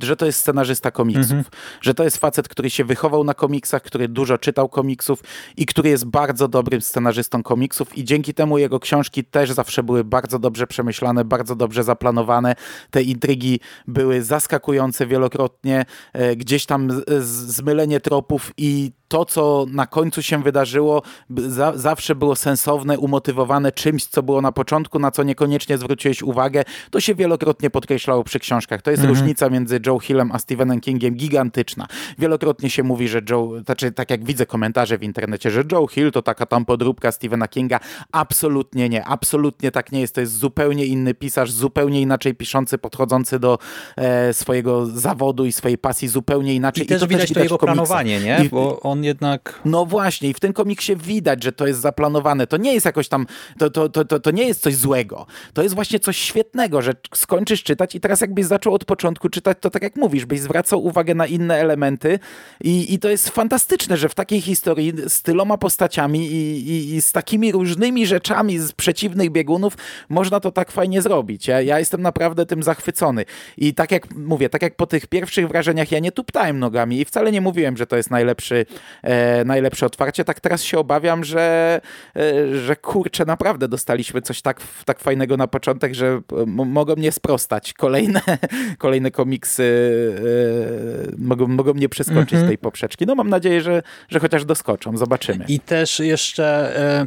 że 0.00 0.16
to 0.16 0.26
jest 0.26 0.38
scenarzysta 0.38 0.90
komiksów, 0.90 1.32
mhm. 1.32 1.44
że 1.80 1.94
to 1.94 2.04
jest 2.04 2.16
facet, 2.16 2.48
który 2.48 2.70
się 2.70 2.84
wychował 2.84 3.24
na 3.24 3.34
komiksach, 3.34 3.82
który 3.82 4.08
dużo 4.08 4.38
czytał 4.38 4.68
komiksów 4.68 5.22
i 5.56 5.66
który 5.66 5.88
jest 5.88 6.04
bardzo 6.04 6.48
dobrym 6.48 6.80
scenarzystą 6.80 7.42
komiksów 7.42 7.98
i 7.98 8.04
dzięki 8.04 8.34
temu 8.34 8.58
jego 8.58 8.80
książki 8.80 9.24
też 9.24 9.52
zawsze 9.52 9.82
były 9.82 10.04
bardzo 10.04 10.38
dobrze 10.38 10.66
przemyślane, 10.66 11.24
bardzo 11.24 11.56
dobrze 11.56 11.84
zaplanowane. 11.84 12.54
Te 12.90 13.02
intrygi 13.02 13.60
były 13.88 14.22
zaskakujące 14.22 15.06
wielokrotnie, 15.06 15.84
e, 16.12 16.36
gdzieś 16.36 16.66
tam 16.66 17.02
zmylenie 17.46 18.00
tropów 18.00 18.52
i 18.56 18.92
to, 19.12 19.24
co 19.24 19.66
na 19.68 19.86
końcu 19.86 20.22
się 20.22 20.42
wydarzyło, 20.42 21.02
za, 21.30 21.72
zawsze 21.76 22.14
było 22.14 22.36
sensowne, 22.36 22.98
umotywowane 22.98 23.72
czymś, 23.72 24.06
co 24.06 24.22
było 24.22 24.40
na 24.40 24.52
początku, 24.52 24.98
na 24.98 25.10
co 25.10 25.22
niekoniecznie 25.22 25.78
zwróciłeś 25.78 26.22
uwagę. 26.22 26.64
To 26.90 27.00
się 27.00 27.14
wielokrotnie 27.14 27.70
podkreślało 27.70 28.24
przy 28.24 28.40
książkach. 28.40 28.82
To 28.82 28.90
jest 28.90 29.02
mhm. 29.02 29.18
różnica 29.18 29.50
między 29.50 29.80
Joe 29.86 29.98
Hillem 29.98 30.32
a 30.32 30.38
Stephenem 30.38 30.80
Kingiem 30.80 31.14
gigantyczna. 31.14 31.86
Wielokrotnie 32.18 32.70
się 32.70 32.82
mówi, 32.82 33.08
że 33.08 33.20
Joe, 33.30 33.52
znaczy 33.64 33.92
tak 33.92 34.10
jak 34.10 34.24
widzę 34.24 34.46
komentarze 34.46 34.98
w 34.98 35.02
internecie, 35.02 35.50
że 35.50 35.64
Joe 35.72 35.86
Hill 35.86 36.12
to 36.12 36.22
taka 36.22 36.46
tam 36.46 36.64
podróbka 36.64 37.12
Stephena 37.12 37.48
Kinga. 37.48 37.80
Absolutnie 38.12 38.88
nie, 38.88 39.04
absolutnie 39.04 39.70
tak 39.70 39.92
nie 39.92 40.00
jest. 40.00 40.14
To 40.14 40.20
jest 40.20 40.38
zupełnie 40.38 40.86
inny 40.86 41.14
pisarz, 41.14 41.50
zupełnie 41.50 42.00
inaczej 42.00 42.34
piszący, 42.34 42.78
podchodzący 42.78 43.38
do 43.38 43.58
e, 43.96 44.34
swojego 44.34 44.86
zawodu 44.86 45.44
i 45.44 45.52
swojej 45.52 45.78
pasji 45.78 46.08
zupełnie 46.08 46.54
inaczej. 46.54 46.82
I, 46.82 46.86
I 46.86 46.88
też 46.88 47.00
to 47.00 47.06
widać 47.06 47.32
to 47.32 47.42
jego 47.42 47.58
planowanie, 47.58 48.20
nie? 48.20 48.48
Bo 48.50 48.80
on 48.80 49.04
jednak... 49.04 49.60
No 49.64 49.86
właśnie 49.86 50.28
i 50.28 50.34
w 50.34 50.40
tym 50.40 50.52
komiksie 50.52 50.96
widać, 50.96 51.44
że 51.44 51.52
to 51.52 51.66
jest 51.66 51.80
zaplanowane. 51.80 52.46
To 52.46 52.56
nie 52.56 52.74
jest 52.74 52.86
jakoś 52.86 53.08
tam, 53.08 53.26
to, 53.58 53.70
to, 53.70 53.88
to, 53.88 54.04
to, 54.04 54.20
to 54.20 54.30
nie 54.30 54.46
jest 54.46 54.62
coś 54.62 54.74
złego. 54.74 55.26
To 55.52 55.62
jest 55.62 55.74
właśnie 55.74 56.00
coś 56.00 56.16
świetnego, 56.16 56.82
że 56.82 56.92
skończysz 57.14 57.62
czytać 57.62 57.94
i 57.94 58.00
teraz 58.00 58.20
jakbyś 58.20 58.44
zaczął 58.44 58.74
od 58.74 58.84
początku 58.84 59.28
czytać, 59.28 59.58
to 59.60 59.70
tak 59.72 59.82
jak 59.82 59.96
mówisz, 59.96 60.24
byś 60.24 60.40
zwracał 60.40 60.84
uwagę 60.84 61.14
na 61.14 61.26
inne 61.26 61.56
elementy 61.56 62.18
i, 62.60 62.94
i 62.94 62.98
to 62.98 63.08
jest 63.08 63.28
fantastyczne, 63.28 63.96
że 63.96 64.08
w 64.08 64.14
takiej 64.14 64.40
historii 64.40 64.92
z 65.08 65.22
tyloma 65.22 65.58
postaciami 65.58 66.26
i, 66.26 66.68
i, 66.70 66.94
i 66.94 67.02
z 67.02 67.12
takimi 67.12 67.52
różnymi 67.52 68.06
rzeczami 68.06 68.58
z 68.58 68.72
przeciwnych 68.72 69.30
biegunów 69.30 69.76
można 70.08 70.40
to 70.40 70.52
tak 70.52 70.70
fajnie 70.70 71.02
zrobić. 71.02 71.48
Ja, 71.48 71.60
ja 71.60 71.78
jestem 71.78 72.02
naprawdę 72.02 72.46
tym 72.46 72.62
zachwycony. 72.62 73.24
I 73.56 73.74
tak 73.74 73.90
jak 73.90 74.14
mówię, 74.14 74.48
tak 74.48 74.62
jak 74.62 74.76
po 74.76 74.86
tych 74.86 75.06
pierwszych 75.06 75.48
wrażeniach 75.48 75.92
ja 75.92 75.98
nie 75.98 76.12
tuptałem 76.12 76.58
nogami 76.58 77.00
i 77.00 77.04
wcale 77.04 77.32
nie 77.32 77.40
mówiłem, 77.40 77.76
że 77.76 77.86
to 77.86 77.96
jest 77.96 78.10
najlepszy 78.10 78.66
e, 79.02 79.44
najlepsze 79.44 79.86
otwarcie. 79.86 80.24
Tak 80.24 80.40
teraz 80.40 80.62
się 80.62 80.78
obawiam, 80.78 81.24
że, 81.24 81.80
e, 82.16 82.56
że 82.58 82.76
kurczę, 82.76 83.24
naprawdę 83.24 83.68
dostaliśmy 83.68 84.22
coś 84.22 84.42
tak, 84.42 84.60
tak 84.84 85.00
fajnego 85.00 85.36
na 85.36 85.46
początek, 85.46 85.94
że 85.94 86.20
mogą 86.46 86.96
mnie 86.96 87.12
sprostać. 87.12 87.72
Kolejne, 87.72 88.20
kolejne 88.78 89.10
komiksy 89.10 89.61
e, 89.62 91.16
mogą, 91.18 91.46
mogą 91.46 91.74
mnie 91.74 91.88
przeskoczyć 91.88 92.32
mhm. 92.32 92.44
z 92.44 92.48
tej 92.48 92.58
poprzeczki. 92.58 93.06
No 93.06 93.14
mam 93.14 93.28
nadzieję, 93.28 93.60
że, 93.60 93.82
że 94.08 94.20
chociaż 94.20 94.44
doskoczą. 94.44 94.96
Zobaczymy. 94.96 95.44
I 95.48 95.60
też 95.60 95.98
jeszcze... 95.98 96.76
E, 96.76 97.06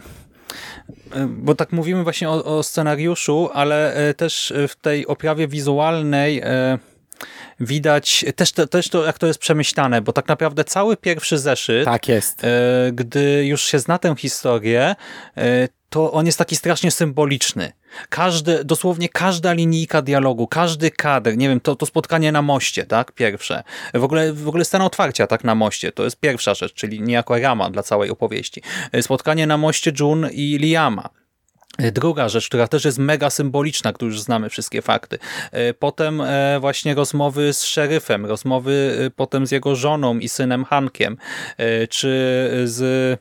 bo 1.28 1.56
tak 1.56 1.72
mówimy 1.72 2.04
właśnie 2.04 2.30
o, 2.30 2.46
o, 2.46 2.64
scenariuszu, 2.64 3.50
ale 3.54 3.94
e, 3.94 4.14
też 4.14 4.54
w 4.68 4.76
tej 4.76 5.08
oprawie 5.08 5.48
wizualnej 5.48 6.42
widać 7.60 8.26
też 8.36 8.52
to, 8.52 8.68
też 8.68 8.90
to, 8.90 9.06
jak 9.06 9.20
to 9.20 9.28
jest 9.28 9.40
przemyślane, 9.40 10.02
bo 10.02 10.14
tak 10.14 10.28
naprawdę 10.28 10.64
cały 10.64 10.98
pierwszy 10.98 11.38
zeszyt, 11.38 11.86
tak 11.86 12.08
jest. 12.08 12.42
Gdy 12.94 13.46
już 13.46 13.64
się 13.64 13.80
zna 13.80 13.98
tę 13.98 14.16
historię, 14.18 14.96
to 15.90 16.12
on 16.12 16.26
jest 16.26 16.38
taki 16.38 16.56
strasznie 16.56 16.92
symboliczny. 16.92 17.72
Każdy, 18.10 18.64
dosłownie 18.64 19.10
każda 19.10 19.54
linijka 19.54 20.02
dialogu, 20.02 20.48
każdy 20.48 20.92
kadr, 20.92 21.38
nie 21.38 21.50
wiem, 21.50 21.60
to, 21.60 21.76
to 21.76 21.86
spotkanie 21.86 22.32
na 22.32 22.42
moście, 22.42 22.86
tak, 22.86 23.12
pierwsze. 23.12 23.64
W 23.94 24.04
ogóle, 24.04 24.34
w 24.34 24.48
ogóle 24.48 24.66
scena 24.66 24.86
otwarcia, 24.86 25.28
tak, 25.28 25.44
na 25.44 25.56
moście, 25.56 25.92
to 25.92 26.04
jest 26.04 26.20
pierwsza 26.20 26.54
rzecz, 26.54 26.74
czyli 26.74 27.02
niejako 27.02 27.40
rama 27.40 27.70
dla 27.70 27.84
całej 27.84 28.10
opowieści. 28.10 28.62
E, 28.92 29.04
spotkanie 29.04 29.48
na 29.48 29.58
moście 29.58 29.92
June 30.00 30.30
i 30.32 30.58
Liama 30.58 31.10
Druga 31.78 32.30
rzecz, 32.30 32.48
która 32.48 32.68
też 32.68 32.86
jest 32.86 32.98
mega 32.98 33.30
symboliczna, 33.30 33.92
gdy 33.92 34.06
już 34.06 34.22
znamy 34.22 34.50
wszystkie 34.50 34.82
fakty. 34.82 35.20
Potem 35.80 36.22
właśnie 36.60 36.96
rozmowy 36.96 37.54
z 37.54 37.64
szeryfem, 37.64 38.26
rozmowy 38.26 39.12
potem 39.16 39.48
z 39.48 39.52
jego 39.52 39.76
żoną 39.76 40.20
i 40.20 40.30
synem 40.30 40.66
Hankiem, 40.66 41.18
czy 41.90 42.08
z 42.66 43.20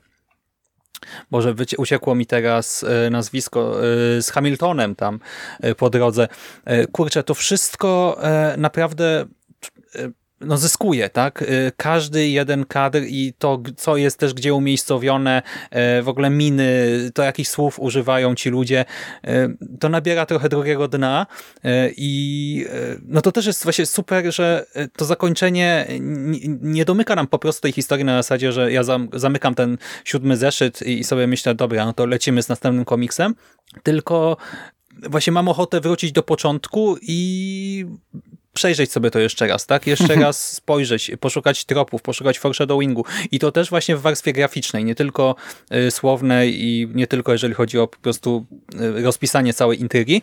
może 1.30 1.54
uciekło 1.78 2.14
mi 2.14 2.26
teraz 2.26 2.84
e, 2.84 3.10
nazwisko, 3.10 3.80
e, 4.18 4.22
z 4.22 4.30
Hamiltonem 4.30 4.94
tam 4.94 5.20
e, 5.60 5.74
po 5.74 5.90
drodze. 5.90 6.28
Kurczę, 6.92 7.22
to 7.22 7.34
wszystko 7.34 8.20
naprawdę 8.56 9.26
no 10.40 10.56
zyskuje, 10.56 11.08
tak? 11.08 11.42
Y, 11.42 11.72
każdy 11.76 12.28
jeden 12.28 12.64
kadr 12.64 12.98
i 13.06 13.32
to, 13.38 13.62
co 13.76 13.96
jest 13.96 14.18
też 14.18 14.34
gdzie 14.34 14.54
umiejscowione, 14.54 15.42
y, 15.98 16.02
w 16.02 16.08
ogóle 16.08 16.30
miny, 16.30 16.88
to 17.14 17.22
jakich 17.22 17.48
słów 17.48 17.80
używają 17.80 18.34
ci 18.34 18.50
ludzie, 18.50 18.84
y, 19.28 19.56
to 19.80 19.88
nabiera 19.88 20.26
trochę 20.26 20.48
drugiego 20.48 20.88
dna 20.88 21.26
i 21.96 22.66
no 23.02 23.20
to 23.20 23.32
też 23.32 23.46
jest 23.46 23.64
właśnie 23.64 23.86
super, 23.86 24.34
że 24.34 24.66
to 24.96 25.04
zakończenie 25.04 25.86
nie 26.60 26.84
domyka 26.84 27.14
nam 27.14 27.26
po 27.26 27.38
prostu 27.38 27.62
tej 27.62 27.72
historii 27.72 28.04
na 28.04 28.16
zasadzie, 28.16 28.52
że 28.52 28.72
ja 28.72 28.82
zamykam 29.12 29.54
ten 29.54 29.78
siódmy 30.04 30.36
zeszyt 30.36 30.82
i 30.82 31.04
sobie 31.04 31.26
myślę, 31.26 31.54
dobra, 31.54 31.84
no 31.84 31.92
to 31.92 32.06
lecimy 32.06 32.42
z 32.42 32.48
następnym 32.48 32.84
komiksem, 32.84 33.34
tylko 33.82 34.36
właśnie 35.02 35.32
mam 35.32 35.48
ochotę 35.48 35.80
wrócić 35.80 36.12
do 36.12 36.22
początku 36.22 36.96
i 37.02 37.86
przejrzeć 38.54 38.92
sobie 38.92 39.10
to 39.10 39.18
jeszcze 39.18 39.46
raz, 39.46 39.66
tak? 39.66 39.86
Jeszcze 39.86 40.14
raz 40.24 40.52
spojrzeć, 40.52 41.10
poszukać 41.20 41.64
tropów, 41.64 42.02
poszukać 42.02 42.38
foreshadowingu 42.38 43.04
i 43.30 43.38
to 43.38 43.52
też 43.52 43.70
właśnie 43.70 43.96
w 43.96 44.00
warstwie 44.00 44.32
graficznej, 44.32 44.84
nie 44.84 44.94
tylko 44.94 45.36
y, 45.74 45.90
słownej 45.90 46.64
i 46.64 46.88
nie 46.94 47.06
tylko 47.06 47.32
jeżeli 47.32 47.54
chodzi 47.54 47.78
o 47.78 47.86
po 47.86 47.98
prostu 47.98 48.46
y, 48.74 49.02
rozpisanie 49.02 49.54
całej 49.54 49.80
intrygi 49.80 50.22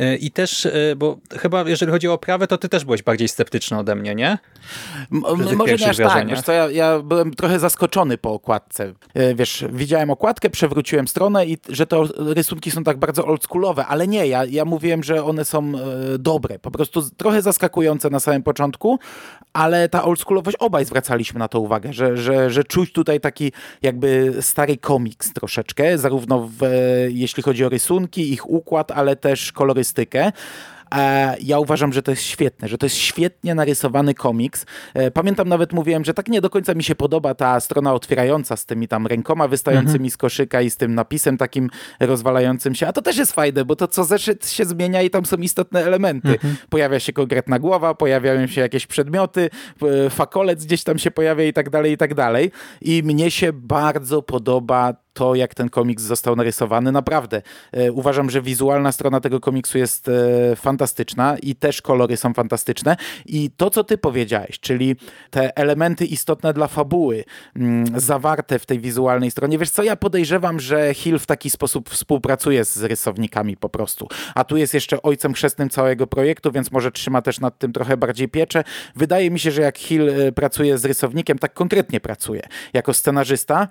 y, 0.00 0.16
i 0.16 0.30
też, 0.30 0.68
bo 0.96 1.18
chyba 1.38 1.68
jeżeli 1.68 1.92
chodzi 1.92 2.08
o 2.08 2.12
oprawę, 2.12 2.46
to 2.46 2.58
ty 2.58 2.68
też 2.68 2.84
byłeś 2.84 3.02
bardziej 3.02 3.28
sceptyczny 3.28 3.78
ode 3.78 3.94
mnie, 3.94 4.14
nie? 4.14 4.38
Może 5.10 5.56
nie 5.56 5.90
aż 5.90 5.96
tak, 5.96 6.28
wiesz 6.28 6.42
co, 6.42 6.52
ja, 6.52 6.70
ja 6.70 6.98
byłem 6.98 7.34
trochę 7.34 7.58
zaskoczony 7.58 8.18
po 8.18 8.32
okładce. 8.32 8.92
Wiesz, 9.34 9.64
widziałem 9.72 10.10
okładkę, 10.10 10.50
przewróciłem 10.50 11.08
stronę 11.08 11.46
i 11.46 11.58
że 11.68 11.86
to 11.86 12.04
rysunki 12.16 12.70
są 12.70 12.84
tak 12.84 12.98
bardzo 12.98 13.26
oldschoolowe, 13.26 13.86
ale 13.86 14.08
nie, 14.08 14.26
ja, 14.26 14.44
ja 14.44 14.64
mówiłem, 14.64 15.02
że 15.02 15.24
one 15.24 15.44
są 15.44 15.72
dobre, 16.18 16.58
po 16.58 16.70
prostu 16.70 17.02
trochę 17.16 17.42
zaskakujące 17.42 17.69
zaskakujące 17.70 18.10
na 18.10 18.20
samym 18.20 18.42
początku, 18.42 18.98
ale 19.52 19.88
ta 19.88 20.04
oldschoolowość, 20.04 20.56
obaj 20.60 20.84
zwracaliśmy 20.84 21.38
na 21.38 21.48
to 21.48 21.60
uwagę, 21.60 21.92
że, 21.92 22.16
że, 22.16 22.50
że 22.50 22.64
czuć 22.64 22.92
tutaj 22.92 23.20
taki 23.20 23.52
jakby 23.82 24.34
stary 24.40 24.76
komiks 24.76 25.32
troszeczkę, 25.32 25.98
zarówno 25.98 26.48
w, 26.58 26.62
jeśli 27.08 27.42
chodzi 27.42 27.64
o 27.64 27.68
rysunki, 27.68 28.32
ich 28.32 28.50
układ, 28.50 28.90
ale 28.90 29.16
też 29.16 29.52
kolorystykę. 29.52 30.32
E, 30.94 31.36
ja 31.40 31.58
uważam, 31.58 31.92
że 31.92 32.02
to 32.02 32.10
jest 32.10 32.22
świetne, 32.22 32.68
że 32.68 32.78
to 32.78 32.86
jest 32.86 32.96
świetnie 32.96 33.54
narysowany 33.54 34.14
komiks. 34.14 34.66
E, 34.94 35.10
pamiętam 35.10 35.48
nawet 35.48 35.72
mówiłem, 35.72 36.04
że 36.04 36.14
tak 36.14 36.28
nie 36.28 36.40
do 36.40 36.50
końca 36.50 36.74
mi 36.74 36.84
się 36.84 36.94
podoba 36.94 37.34
ta 37.34 37.60
strona 37.60 37.94
otwierająca 37.94 38.56
z 38.56 38.66
tymi 38.66 38.88
tam 38.88 39.06
rękoma 39.06 39.48
wystającymi 39.48 39.94
mhm. 39.94 40.10
z 40.10 40.16
koszyka 40.16 40.60
i 40.60 40.70
z 40.70 40.76
tym 40.76 40.94
napisem 40.94 41.36
takim 41.36 41.70
rozwalającym 42.00 42.74
się, 42.74 42.86
a 42.86 42.92
to 42.92 43.02
też 43.02 43.16
jest 43.16 43.32
fajne, 43.32 43.64
bo 43.64 43.76
to 43.76 43.88
co 43.88 44.04
zeszyt 44.04 44.50
się 44.50 44.64
zmienia 44.64 45.02
i 45.02 45.10
tam 45.10 45.26
są 45.26 45.36
istotne 45.36 45.84
elementy. 45.84 46.28
Mhm. 46.28 46.56
Pojawia 46.68 47.00
się 47.00 47.12
konkretna 47.12 47.58
głowa, 47.58 47.94
pojawiają 47.94 48.46
się 48.46 48.60
jakieś 48.60 48.86
przedmioty, 48.86 49.50
fakolec 50.10 50.64
gdzieś 50.64 50.84
tam 50.84 50.98
się 50.98 51.10
pojawia 51.10 51.44
i 51.44 51.52
tak 51.52 51.70
dalej, 51.70 51.92
i 51.92 51.96
tak 51.96 52.14
dalej. 52.14 52.50
I 52.80 53.02
mnie 53.02 53.30
się 53.30 53.52
bardzo 53.52 54.22
podoba 54.22 54.94
to, 55.12 55.34
jak 55.34 55.54
ten 55.54 55.68
komiks 55.68 56.02
został 56.02 56.36
narysowany. 56.36 56.92
Naprawdę 56.92 57.42
e, 57.72 57.92
uważam, 57.92 58.30
że 58.30 58.42
wizualna 58.42 58.92
strona 58.92 59.20
tego 59.20 59.40
komiksu 59.40 59.78
jest 59.78 60.08
e, 60.08 60.56
fantastyczna 60.56 61.36
i 61.42 61.54
też 61.54 61.82
kolory 61.82 62.16
są 62.16 62.34
fantastyczne. 62.34 62.96
I 63.26 63.50
to, 63.56 63.70
co 63.70 63.84
ty 63.84 63.98
powiedziałeś, 63.98 64.60
czyli 64.60 64.96
te 65.30 65.56
elementy 65.56 66.04
istotne 66.04 66.52
dla 66.52 66.68
fabuły 66.68 67.24
mm, 67.56 68.00
zawarte 68.00 68.58
w 68.58 68.66
tej 68.66 68.80
wizualnej 68.80 69.30
stronie. 69.30 69.58
Wiesz 69.58 69.70
co, 69.70 69.82
ja 69.82 69.96
podejrzewam, 69.96 70.60
że 70.60 70.94
Hill 70.94 71.18
w 71.18 71.26
taki 71.26 71.50
sposób 71.50 71.90
współpracuje 71.90 72.64
z 72.64 72.82
rysownikami 72.82 73.56
po 73.56 73.68
prostu. 73.68 74.08
A 74.34 74.44
tu 74.44 74.56
jest 74.56 74.74
jeszcze 74.74 75.02
ojcem 75.02 75.34
chrzestnym 75.34 75.70
całego 75.70 76.06
projektu, 76.06 76.52
więc 76.52 76.70
może 76.70 76.92
trzyma 76.92 77.22
też 77.22 77.40
nad 77.40 77.58
tym 77.58 77.72
trochę 77.72 77.96
bardziej 77.96 78.28
pieczę. 78.28 78.64
Wydaje 78.96 79.30
mi 79.30 79.38
się, 79.38 79.50
że 79.50 79.62
jak 79.62 79.78
Hill 79.78 80.08
e, 80.08 80.32
pracuje 80.32 80.78
z 80.78 80.84
rysownikiem, 80.84 81.38
tak 81.38 81.54
konkretnie 81.54 82.00
pracuje 82.00 82.42
jako 82.72 82.94
scenarzysta, 82.94 83.68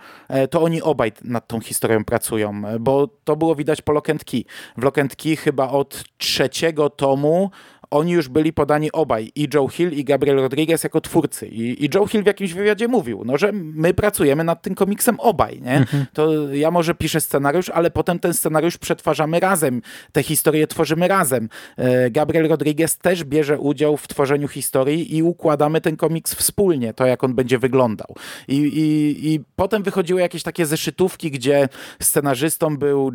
to 0.50 0.62
oni 0.62 0.82
obaj 0.82 1.12
nad 1.30 1.48
tą 1.48 1.60
historią 1.60 2.06
pracują, 2.06 2.62
bo 2.80 3.08
to 3.24 3.36
było 3.36 3.56
widać 3.56 3.82
po 3.82 3.92
Lock 3.92 4.08
Key. 4.08 4.44
W 4.78 4.84
Lock 4.84 4.96
Key 5.18 5.36
chyba 5.36 5.70
od 5.70 6.04
trzeciego 6.18 6.90
tomu 6.90 7.52
oni 7.92 8.12
już 8.12 8.28
byli 8.28 8.54
podani 8.54 8.92
obaj, 8.92 9.32
i 9.36 9.48
Joe 9.54 9.68
Hill, 9.68 9.92
i 9.92 10.04
Gabriel 10.04 10.36
Rodriguez 10.38 10.84
jako 10.84 11.02
twórcy. 11.02 11.48
I, 11.48 11.86
i 11.86 11.90
Joe 11.96 12.08
Hill 12.08 12.24
w 12.24 12.26
jakimś 12.26 12.54
wywiadzie 12.54 12.88
mówił, 12.88 13.24
no, 13.26 13.38
że 13.38 13.52
my 13.54 13.94
pracujemy 13.94 14.44
nad 14.44 14.62
tym 14.62 14.76
komiksem 14.76 15.20
obaj. 15.20 15.62
Nie? 15.62 15.74
Mhm. 15.74 16.06
To 16.14 16.54
ja 16.54 16.72
może 16.72 16.96
piszę 16.96 17.22
scenariusz, 17.22 17.70
ale 17.70 17.92
potem 17.92 18.20
ten 18.20 18.34
scenariusz 18.34 18.78
przetwarzamy 18.78 19.40
razem, 19.40 19.82
te 20.12 20.24
historie 20.24 20.68
tworzymy 20.68 21.08
razem. 21.08 21.50
E, 21.78 22.12
Gabriel 22.12 22.48
Rodriguez 22.48 22.98
też 22.98 23.24
bierze 23.24 23.60
udział 23.60 23.98
w 23.98 24.08
tworzeniu 24.08 24.48
historii 24.48 25.16
i 25.18 25.24
układamy 25.24 25.82
ten 25.82 25.98
komiks 25.98 26.34
wspólnie, 26.34 26.94
to 26.94 27.06
jak 27.06 27.24
on 27.24 27.36
będzie 27.36 27.60
wyglądał. 27.60 28.16
I, 28.48 28.56
i, 28.56 29.34
i 29.34 29.40
potem 29.56 29.84
wychodziły 29.84 30.22
jakieś 30.22 30.44
takie 30.44 30.66
zeszytówki, 30.66 31.32
gdzie 31.32 31.70
scenarzystą 32.00 32.78
był 32.78 33.12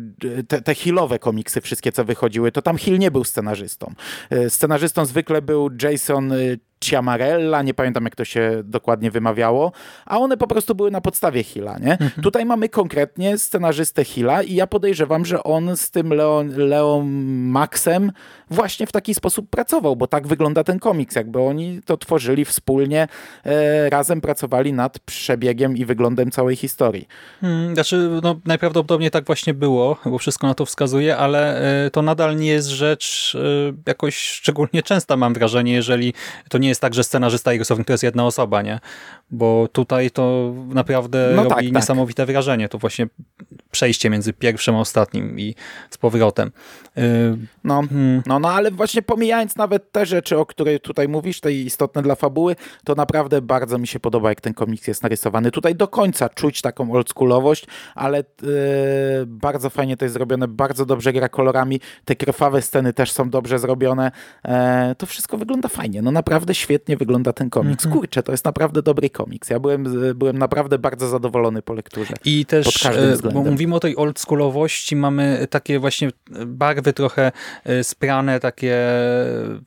te, 0.47 0.61
te 0.61 0.75
Hillowe 0.75 1.19
komiksy, 1.19 1.61
wszystkie 1.61 1.91
co 1.91 2.05
wychodziły, 2.05 2.51
to 2.51 2.61
tam 2.61 2.77
Hill 2.77 2.99
nie 2.99 3.11
był 3.11 3.23
scenarzystą. 3.23 3.93
E, 4.29 4.49
Scenarzystą 4.65 5.05
zwykle 5.05 5.41
był 5.41 5.69
Jason 5.81 6.31
y, 6.31 6.59
Ciamarella, 6.79 7.61
nie 7.61 7.73
pamiętam 7.73 8.03
jak 8.03 8.15
to 8.15 8.25
się 8.25 8.61
dokładnie 8.63 9.11
wymawiało, 9.11 9.71
a 10.05 10.17
one 10.17 10.37
po 10.37 10.47
prostu 10.47 10.75
były 10.75 10.91
na 10.91 11.01
podstawie 11.01 11.43
Hilla, 11.43 11.77
nie? 11.79 11.91
Mhm. 11.91 12.11
Tutaj 12.23 12.45
mamy 12.45 12.69
konkretnie 12.69 13.37
scenarzystę 13.37 14.03
Hilla 14.03 14.43
i 14.43 14.55
ja 14.55 14.67
podejrzewam, 14.67 15.25
że 15.25 15.43
on 15.43 15.77
z 15.77 15.91
tym 15.91 16.13
Leon, 16.13 16.49
Leon 16.57 17.07
Maxem 17.51 18.11
właśnie 18.49 18.87
w 18.87 18.91
taki 18.91 19.13
sposób 19.13 19.49
pracował, 19.49 19.95
bo 19.95 20.07
tak 20.07 20.27
wygląda 20.27 20.63
ten 20.63 20.79
komiks, 20.79 21.15
jakby 21.15 21.39
oni 21.39 21.81
to 21.85 21.97
tworzyli 21.97 22.45
wspólnie, 22.45 23.07
e, 23.45 23.89
razem 23.89 24.21
pracowali 24.21 24.73
nad 24.73 24.99
przebiegiem 24.99 25.77
i 25.77 25.85
wyglądem 25.85 26.31
całej 26.31 26.55
historii. 26.55 27.07
Hmm, 27.41 27.73
znaczy, 27.73 28.09
no, 28.23 28.35
najprawdopodobniej 28.45 29.11
tak 29.11 29.25
właśnie 29.25 29.53
było, 29.53 29.97
bo 30.05 30.17
wszystko 30.17 30.47
na 30.47 30.53
to 30.53 30.65
wskazuje, 30.65 31.17
ale 31.17 31.61
e, 31.85 31.91
to 31.91 32.01
nadal 32.01 32.37
nie 32.37 32.47
jest 32.47 32.67
rzecz 32.67 33.37
e, 33.39 33.73
jakoś 33.87 34.17
szczególnie 34.17 34.83
częsta, 34.83 35.17
mam 35.17 35.33
wrażenie, 35.33 35.73
jeżeli 35.73 36.13
to 36.49 36.57
nie 36.57 36.64
jest 36.69 36.81
tak, 36.81 36.93
że 36.93 37.03
scenarzysta 37.03 37.53
i 37.53 37.57
rysownik 37.57 37.87
to 37.87 37.93
jest 37.93 38.03
jedna 38.03 38.25
osoba, 38.25 38.61
nie? 38.61 38.79
Bo 39.31 39.67
tutaj 39.71 40.11
to 40.11 40.53
naprawdę 40.67 41.31
no 41.35 41.43
robi 41.43 41.55
tak, 41.55 41.65
tak. 41.65 41.73
niesamowite 41.73 42.25
wrażenie. 42.25 42.69
To 42.69 42.77
właśnie 42.77 43.07
przejście 43.75 44.09
między 44.09 44.33
pierwszym 44.33 44.75
a 44.75 44.79
ostatnim 44.79 45.39
i 45.39 45.55
z 45.89 45.97
powrotem. 45.97 46.51
Yy, 46.95 47.03
no, 47.63 47.83
hmm. 47.89 48.23
no, 48.25 48.39
no, 48.39 48.49
ale 48.49 48.71
właśnie 48.71 49.01
pomijając 49.01 49.55
nawet 49.55 49.91
te 49.91 50.05
rzeczy, 50.05 50.37
o 50.37 50.45
których 50.45 50.81
tutaj 50.81 51.07
mówisz, 51.07 51.39
te 51.39 51.53
istotne 51.53 52.01
dla 52.01 52.15
fabuły, 52.15 52.55
to 52.83 52.95
naprawdę 52.95 53.41
bardzo 53.41 53.77
mi 53.77 53.87
się 53.87 53.99
podoba, 53.99 54.29
jak 54.29 54.41
ten 54.41 54.53
komiks 54.53 54.87
jest 54.87 55.03
narysowany. 55.03 55.51
Tutaj 55.51 55.75
do 55.75 55.87
końca 55.87 56.29
czuć 56.29 56.61
taką 56.61 56.91
oldschoolowość, 56.91 57.67
ale 57.95 58.17
yy, 58.17 59.25
bardzo 59.25 59.69
fajnie 59.69 59.97
to 59.97 60.05
jest 60.05 60.13
zrobione, 60.13 60.47
bardzo 60.47 60.85
dobrze 60.85 61.13
gra 61.13 61.29
kolorami, 61.29 61.79
te 62.05 62.15
krwawe 62.15 62.61
sceny 62.61 62.93
też 62.93 63.11
są 63.11 63.29
dobrze 63.29 63.59
zrobione. 63.59 64.11
Yy, 64.45 64.51
to 64.97 65.05
wszystko 65.05 65.37
wygląda 65.37 65.69
fajnie. 65.69 66.01
No 66.01 66.11
naprawdę 66.11 66.55
świetnie 66.55 66.97
wygląda 66.97 67.33
ten 67.33 67.49
komiks. 67.49 67.85
Mhm. 67.85 68.01
Kurczę, 68.01 68.23
to 68.23 68.31
jest 68.31 68.45
naprawdę 68.45 68.81
dobry 68.81 69.09
komiks. 69.09 69.49
Ja 69.49 69.59
byłem, 69.59 70.13
byłem 70.15 70.37
naprawdę 70.37 70.79
bardzo 70.79 71.07
zadowolony 71.07 71.61
po 71.61 71.73
lekturze. 71.73 72.13
I 72.25 72.45
też, 72.45 72.85
e, 72.85 73.17
bo 73.33 73.43
mówimy 73.67 73.75
o 73.75 73.79
tej 73.79 73.97
oldschoolowości, 73.97 74.95
mamy 74.95 75.47
takie 75.49 75.79
właśnie 75.79 76.09
barwy 76.45 76.93
trochę 76.93 77.31
e, 77.63 77.83
sprane, 77.83 78.39
takie, 78.39 78.77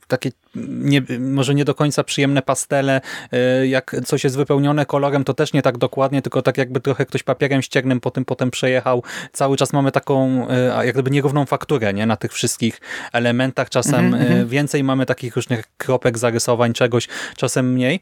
takie 0.07 0.31
nie, 0.55 1.01
może 1.19 1.55
nie 1.55 1.65
do 1.65 1.75
końca 1.75 2.03
przyjemne 2.03 2.41
pastele, 2.41 3.01
e, 3.31 3.67
jak 3.67 3.95
coś 4.05 4.23
jest 4.23 4.37
wypełnione 4.37 4.85
kolorem, 4.85 5.23
to 5.23 5.33
też 5.33 5.53
nie 5.53 5.61
tak 5.61 5.77
dokładnie, 5.77 6.21
tylko 6.21 6.41
tak 6.41 6.57
jakby 6.57 6.79
trochę 6.79 7.05
ktoś 7.05 7.23
papierem 7.23 7.61
ściernym 7.61 7.99
po 7.99 8.11
tym 8.11 8.25
potem 8.25 8.51
przejechał. 8.51 9.03
Cały 9.33 9.57
czas 9.57 9.73
mamy 9.73 9.91
taką 9.91 10.47
jak 10.83 10.93
gdyby 10.93 11.11
nierówną 11.11 11.45
fakturę 11.45 11.93
nie? 11.93 12.05
na 12.05 12.15
tych 12.15 12.33
wszystkich 12.33 12.81
elementach. 13.13 13.69
Czasem 13.69 14.13
mm 14.13 14.27
-hmm. 14.27 14.47
więcej 14.47 14.83
mamy 14.83 15.05
takich 15.05 15.35
różnych 15.35 15.63
kropek, 15.77 16.17
zarysowań, 16.17 16.73
czegoś, 16.73 17.07
czasem 17.37 17.73
mniej 17.73 17.99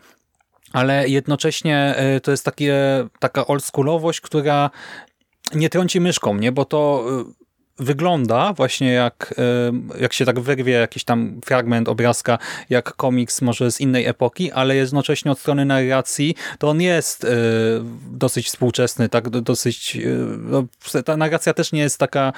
ale 0.73 1.07
jednocześnie 1.07 1.95
e, 1.97 2.19
to 2.19 2.31
jest 2.31 2.45
takie, 2.45 2.75
taka 3.19 3.47
oldschoolowość, 3.47 4.21
która 4.21 4.69
nie 5.55 5.69
trąci 5.69 5.99
myszką, 5.99 6.35
nie? 6.35 6.51
bo 6.51 6.65
to 6.65 7.05
wygląda 7.79 8.53
właśnie 8.53 8.91
jak, 8.91 9.33
jak 9.99 10.13
się 10.13 10.25
tak 10.25 10.39
wyrwie 10.39 10.73
jakiś 10.73 11.03
tam 11.03 11.41
fragment 11.45 11.89
obrazka, 11.89 12.37
jak 12.69 12.93
komiks 12.93 13.41
może 13.41 13.71
z 13.71 13.81
innej 13.81 14.05
epoki, 14.05 14.51
ale 14.51 14.75
jednocześnie 14.75 15.31
od 15.31 15.39
strony 15.39 15.65
narracji 15.65 16.35
to 16.59 16.69
on 16.69 16.81
jest 16.81 17.23
e, 17.23 17.27
dosyć 18.11 18.47
współczesny, 18.47 19.09
tak 19.09 19.29
dosyć, 19.29 19.97
no, 20.37 20.63
ta 21.05 21.17
narracja 21.17 21.53
też 21.53 21.71
nie 21.71 21.81
jest 21.81 21.97
taka 21.97 22.33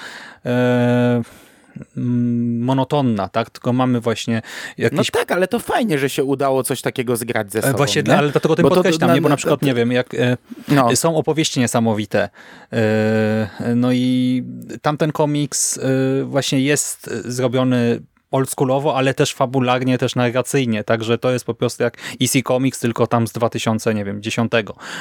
monotonna, 2.60 3.28
tak? 3.28 3.50
Tylko 3.50 3.72
mamy 3.72 4.00
właśnie 4.00 4.42
jakieś... 4.78 4.98
No 4.98 5.20
tak, 5.20 5.32
ale 5.32 5.48
to 5.48 5.58
fajnie, 5.58 5.98
że 5.98 6.10
się 6.10 6.24
udało 6.24 6.62
coś 6.62 6.82
takiego 6.82 7.16
zgrać 7.16 7.52
ze 7.52 7.58
e, 7.58 7.62
sobą. 7.62 7.76
Właśnie, 7.76 8.02
nie? 8.02 8.18
ale 8.18 8.30
dlatego 8.30 8.56
tym 8.56 8.62
bo 8.62 8.68
podkreślam, 8.68 9.10
to, 9.10 9.14
nie? 9.14 9.20
bo 9.20 9.28
na 9.28 9.36
przykład, 9.36 9.60
to, 9.60 9.66
nie 9.66 9.74
wiem, 9.74 9.92
jak 9.92 10.14
e, 10.14 10.36
no. 10.68 10.96
są 10.96 11.16
opowieści 11.16 11.60
niesamowite, 11.60 12.28
e, 12.72 13.74
no 13.76 13.92
i 13.92 14.42
tamten 14.82 15.12
komiks 15.12 15.80
właśnie 16.24 16.60
jest 16.60 17.10
zrobiony 17.24 18.02
oldschoolowo, 18.30 18.96
ale 18.96 19.14
też 19.14 19.34
fabularnie, 19.34 19.98
też 19.98 20.14
narracyjnie, 20.14 20.84
także 20.84 21.18
to 21.18 21.30
jest 21.30 21.44
po 21.44 21.54
prostu 21.54 21.82
jak 21.82 21.96
EC 22.20 22.32
Comics, 22.46 22.80
tylko 22.80 23.06
tam 23.06 23.26
z 23.26 23.32
2000, 23.32 23.94
nie 23.94 24.04
wiem, 24.04 24.22
10. 24.22 24.52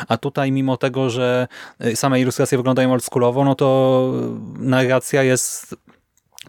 A 0.08 0.18
tutaj 0.18 0.52
mimo 0.52 0.78
tego, 0.78 1.10
że 1.10 1.48
same 1.96 2.22
ilustracje 2.22 2.58
wyglądają 2.58 2.92
oldschoolowo, 2.92 3.46
no 3.46 3.56
to 3.56 4.12
narracja 4.60 5.24
jest 5.24 5.76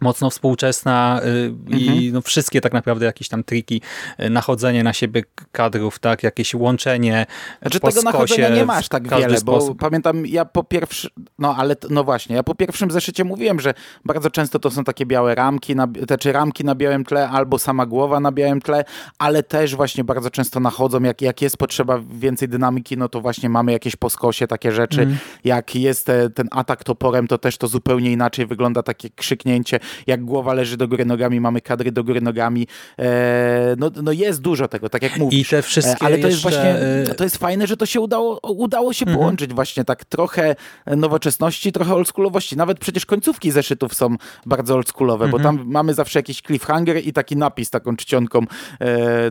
mocno 0.01 0.29
współczesna 0.29 1.21
y, 1.25 1.53
i 1.77 1.87
mhm. 1.87 2.11
no 2.13 2.21
wszystkie 2.21 2.61
tak 2.61 2.73
naprawdę 2.73 3.05
jakieś 3.05 3.29
tam 3.29 3.43
triki, 3.43 3.81
y, 4.19 4.29
nachodzenie 4.29 4.83
na 4.83 4.93
siebie 4.93 5.23
kadrów, 5.51 5.99
tak, 5.99 6.23
jakieś 6.23 6.53
łączenie 6.53 7.25
Znaczy 7.61 7.79
tego 7.79 8.01
nachodzenia 8.01 8.49
nie 8.49 8.65
masz 8.65 8.89
tak 8.89 9.09
wiele, 9.09 9.37
sposób. 9.37 9.77
bo 9.77 9.85
pamiętam 9.85 10.25
ja 10.25 10.45
po 10.45 10.63
pierwszym, 10.63 11.11
no 11.39 11.55
ale 11.57 11.75
no 11.89 12.03
właśnie, 12.03 12.35
ja 12.35 12.43
po 12.43 12.55
pierwszym 12.55 12.91
zeszycie 12.91 13.23
mówiłem, 13.23 13.59
że 13.59 13.73
bardzo 14.05 14.29
często 14.29 14.59
to 14.59 14.71
są 14.71 14.83
takie 14.83 15.05
białe 15.05 15.35
ramki, 15.35 15.75
na, 15.75 15.87
te 16.07 16.17
czy 16.17 16.31
ramki 16.31 16.63
na 16.63 16.75
białym 16.75 17.05
tle, 17.05 17.29
albo 17.29 17.59
sama 17.59 17.85
głowa 17.85 18.19
na 18.19 18.31
białym 18.31 18.61
tle, 18.61 18.83
ale 19.17 19.43
też 19.43 19.75
właśnie 19.75 20.03
bardzo 20.03 20.29
często 20.29 20.59
nachodzą, 20.59 21.03
jak, 21.03 21.21
jak 21.21 21.41
jest 21.41 21.57
potrzeba 21.57 21.99
więcej 22.11 22.47
dynamiki, 22.47 22.97
no 22.97 23.09
to 23.09 23.21
właśnie 23.21 23.49
mamy 23.49 23.71
jakieś 23.71 23.95
poskosie, 23.95 24.47
takie 24.47 24.71
rzeczy, 24.71 25.01
mm. 25.01 25.17
jak 25.43 25.75
jest 25.75 26.05
te, 26.05 26.29
ten 26.29 26.47
atak 26.51 26.83
toporem, 26.83 27.27
to 27.27 27.37
też 27.37 27.57
to 27.57 27.67
zupełnie 27.67 28.11
inaczej 28.11 28.45
wygląda, 28.45 28.83
takie 28.83 29.09
krzyknięcie, 29.09 29.79
jak 30.07 30.25
głowa 30.25 30.53
leży 30.53 30.77
do 30.77 30.87
góry 30.87 31.05
nogami, 31.05 31.39
mamy 31.39 31.61
kadry 31.61 31.91
do 31.91 32.03
góry 32.03 32.21
nogami. 32.21 32.67
E, 32.99 33.75
no, 33.77 33.91
no 34.03 34.11
jest 34.11 34.41
dużo 34.41 34.67
tego, 34.67 34.89
tak 34.89 35.01
jak 35.01 35.17
mówisz. 35.17 35.47
I 35.47 35.49
te 35.49 35.61
wszystkie 35.61 36.05
e, 36.05 36.07
Ale 36.07 36.17
to 36.17 36.27
jest 36.27 36.41
właśnie, 36.41 36.75
e, 37.09 37.15
to 37.17 37.23
jest 37.23 37.37
fajne, 37.37 37.67
że 37.67 37.77
to 37.77 37.85
się 37.85 37.99
udało, 38.01 38.39
udało 38.39 38.93
się 38.93 39.05
mhm. 39.05 39.17
połączyć 39.17 39.53
właśnie 39.53 39.85
tak 39.85 40.05
trochę 40.05 40.55
nowoczesności, 40.97 41.71
trochę 41.71 41.93
oldschoolowości. 41.93 42.57
Nawet 42.57 42.79
przecież 42.79 43.05
końcówki 43.05 43.51
zeszytów 43.51 43.93
są 43.93 44.15
bardzo 44.45 44.75
oldschoolowe, 44.75 45.25
mhm. 45.25 45.43
bo 45.43 45.49
tam 45.49 45.71
mamy 45.71 45.93
zawsze 45.93 46.19
jakiś 46.19 46.41
cliffhanger 46.41 47.07
i 47.07 47.13
taki 47.13 47.37
napis 47.37 47.69
taką 47.69 47.95
czcionką, 47.95 48.45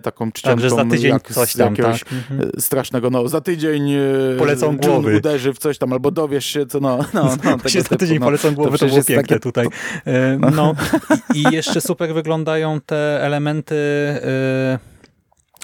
taką 0.03 0.33
czcionką. 0.33 0.63
Tak, 0.63 0.71
za 0.71 0.85
tydzień 0.85 1.13
jak, 1.13 1.33
coś 1.33 1.53
tam, 1.53 1.71
jakiegoś 1.71 2.05
tak. 2.05 2.13
Mhm. 2.13 2.51
strasznego, 2.59 3.11
no 3.11 3.29
za 3.29 3.41
tydzień 3.41 3.93
polecą 4.39 4.77
głowy. 4.77 5.17
uderzy 5.17 5.53
w 5.53 5.59
coś 5.59 5.79
tam, 5.79 5.93
albo 5.93 6.11
dowiesz 6.11 6.47
się, 6.47 6.67
co 6.67 6.81
no. 6.81 6.99
no, 7.15 7.37
no 7.45 7.57
za 7.89 7.97
tydzień 7.97 8.19
no, 8.19 8.27
polecą 8.27 8.55
głowy, 8.55 8.79
to, 8.79 8.79
to 8.79 8.87
było 8.87 9.05
piękne 9.05 9.23
takie, 9.23 9.41
tutaj. 9.41 9.67
No. 10.39 10.49
No 10.51 10.74
i 11.34 11.42
jeszcze 11.42 11.80
super 11.80 12.14
wyglądają 12.14 12.80
te 12.80 13.22
elementy... 13.22 13.74
Yy 14.72 14.90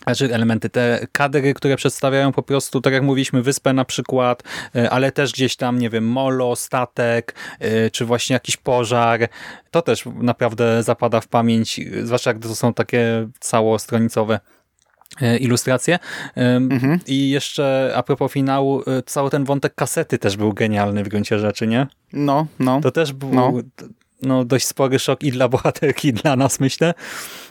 znaczy 0.06 0.34
elementy, 0.34 0.70
te 0.70 1.06
kadry, 1.12 1.54
które 1.54 1.76
przedstawiają 1.76 2.32
po 2.32 2.42
prostu, 2.42 2.80
tak 2.80 2.92
jak 2.92 3.02
mówiliśmy, 3.02 3.42
wyspę 3.42 3.72
na 3.72 3.84
przykład, 3.84 4.42
y, 4.76 4.90
ale 4.90 5.12
też 5.12 5.32
gdzieś 5.32 5.56
tam, 5.56 5.78
nie 5.78 5.90
wiem, 5.90 6.08
molo, 6.08 6.56
statek, 6.56 7.34
y, 7.62 7.90
czy 7.90 8.04
właśnie 8.04 8.34
jakiś 8.34 8.56
pożar. 8.56 9.28
To 9.70 9.82
też 9.82 10.04
naprawdę 10.14 10.82
zapada 10.82 11.20
w 11.20 11.28
pamięć, 11.28 11.80
zwłaszcza 12.02 12.34
gdy 12.34 12.48
to 12.48 12.54
są 12.54 12.74
takie 12.74 13.28
całostronicowe 13.40 14.40
y, 15.22 15.38
ilustracje. 15.38 15.98
Mhm. 16.36 17.00
I 17.06 17.30
jeszcze 17.30 17.92
a 17.96 18.02
propos 18.02 18.32
finału, 18.32 18.82
cały 19.06 19.30
ten 19.30 19.44
wątek 19.44 19.74
kasety 19.74 20.18
też 20.18 20.36
był 20.36 20.52
genialny 20.52 21.04
w 21.04 21.08
gruncie 21.08 21.38
rzeczy, 21.38 21.66
nie? 21.66 21.86
No, 22.12 22.46
no. 22.58 22.80
To 22.80 22.90
też 22.90 23.12
był 23.12 23.34
no 23.34 23.52
no, 24.22 24.44
dość 24.44 24.66
spory 24.66 24.98
szok 24.98 25.22
i 25.22 25.32
dla 25.32 25.48
bohaterki, 25.48 26.08
i 26.08 26.12
dla 26.12 26.36
nas, 26.36 26.60
myślę. 26.60 26.94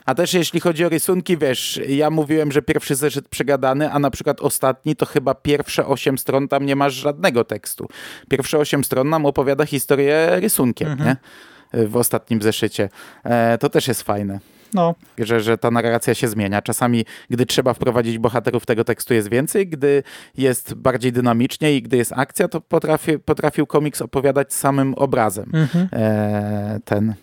A 0.05 0.15
też 0.15 0.33
jeśli 0.33 0.59
chodzi 0.59 0.85
o 0.85 0.89
rysunki, 0.89 1.37
wiesz, 1.37 1.79
ja 1.87 2.09
mówiłem, 2.09 2.51
że 2.51 2.61
pierwszy 2.61 2.95
zeszyt 2.95 3.29
przegadany, 3.29 3.91
a 3.91 3.99
na 3.99 4.11
przykład 4.11 4.41
ostatni 4.41 4.95
to 4.95 5.05
chyba 5.05 5.35
pierwsze 5.35 5.87
osiem 5.87 6.17
stron 6.17 6.47
tam 6.47 6.65
nie 6.65 6.75
masz 6.75 6.93
żadnego 6.93 7.43
tekstu. 7.43 7.87
Pierwsze 8.29 8.57
osiem 8.57 8.83
stron 8.83 9.09
nam 9.09 9.25
opowiada 9.25 9.65
historię 9.65 10.39
rysunkiem, 10.39 10.87
mhm. 10.87 11.09
nie? 11.09 11.87
W 11.87 11.97
ostatnim 11.97 12.41
zeszycie. 12.41 12.89
E, 13.23 13.57
to 13.57 13.69
też 13.69 13.87
jest 13.87 14.03
fajne. 14.03 14.39
No. 14.75 14.95
Że, 15.17 15.41
że 15.41 15.57
ta 15.57 15.71
narracja 15.71 16.13
się 16.13 16.27
zmienia. 16.27 16.61
Czasami, 16.61 17.05
gdy 17.29 17.45
trzeba 17.45 17.73
wprowadzić 17.73 18.17
bohaterów, 18.17 18.65
tego 18.65 18.83
tekstu 18.83 19.13
jest 19.13 19.29
więcej, 19.29 19.67
gdy 19.67 20.03
jest 20.37 20.73
bardziej 20.73 21.11
dynamicznie 21.11 21.75
i 21.75 21.81
gdy 21.81 21.97
jest 21.97 22.13
akcja, 22.15 22.47
to 22.47 22.61
potrafi, 22.61 23.19
potrafił 23.19 23.67
komiks 23.67 24.01
opowiadać 24.01 24.53
samym 24.53 24.93
obrazem. 24.93 25.51
Mhm. 25.53 25.87
E, 25.93 26.79
ten 26.85 27.13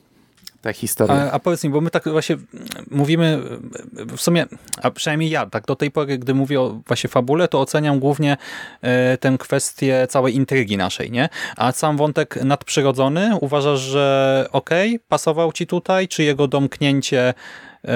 tę 0.63 0.73
historię. 0.73 1.17
A, 1.17 1.31
a, 1.31 1.39
powiedz 1.39 1.65
mi, 1.65 1.71
bo 1.71 1.81
my 1.81 1.91
tak 1.91 2.09
właśnie 2.09 2.37
mówimy, 2.91 3.43
w 4.17 4.21
sumie, 4.21 4.47
a 4.83 4.91
przynajmniej 4.91 5.31
ja, 5.31 5.47
tak 5.47 5.67
do 5.67 5.77
tej 5.77 5.91
pory, 5.91 6.19
gdy 6.19 6.35
mówię 6.35 6.61
o 6.61 6.81
właśnie 6.87 7.11
fabule, 7.11 7.49
to 7.49 7.61
oceniam 7.61 7.99
głównie 7.99 8.37
e, 8.83 9.19
tę 9.19 9.37
kwestię 9.39 10.07
całej 10.11 10.37
intrygi 10.37 10.77
naszej, 10.77 11.11
nie? 11.11 11.29
A 11.57 11.73
sam 11.73 11.97
wątek 11.97 12.45
nadprzyrodzony, 12.45 13.31
uważasz, 13.41 13.81
że 13.81 14.47
okej, 14.53 14.89
okay, 14.89 15.07
pasował 15.09 15.53
ci 15.53 15.67
tutaj, 15.67 16.09
czy 16.09 16.23
jego 16.23 16.49
domknięcie 16.49 17.35
e, 17.85 17.95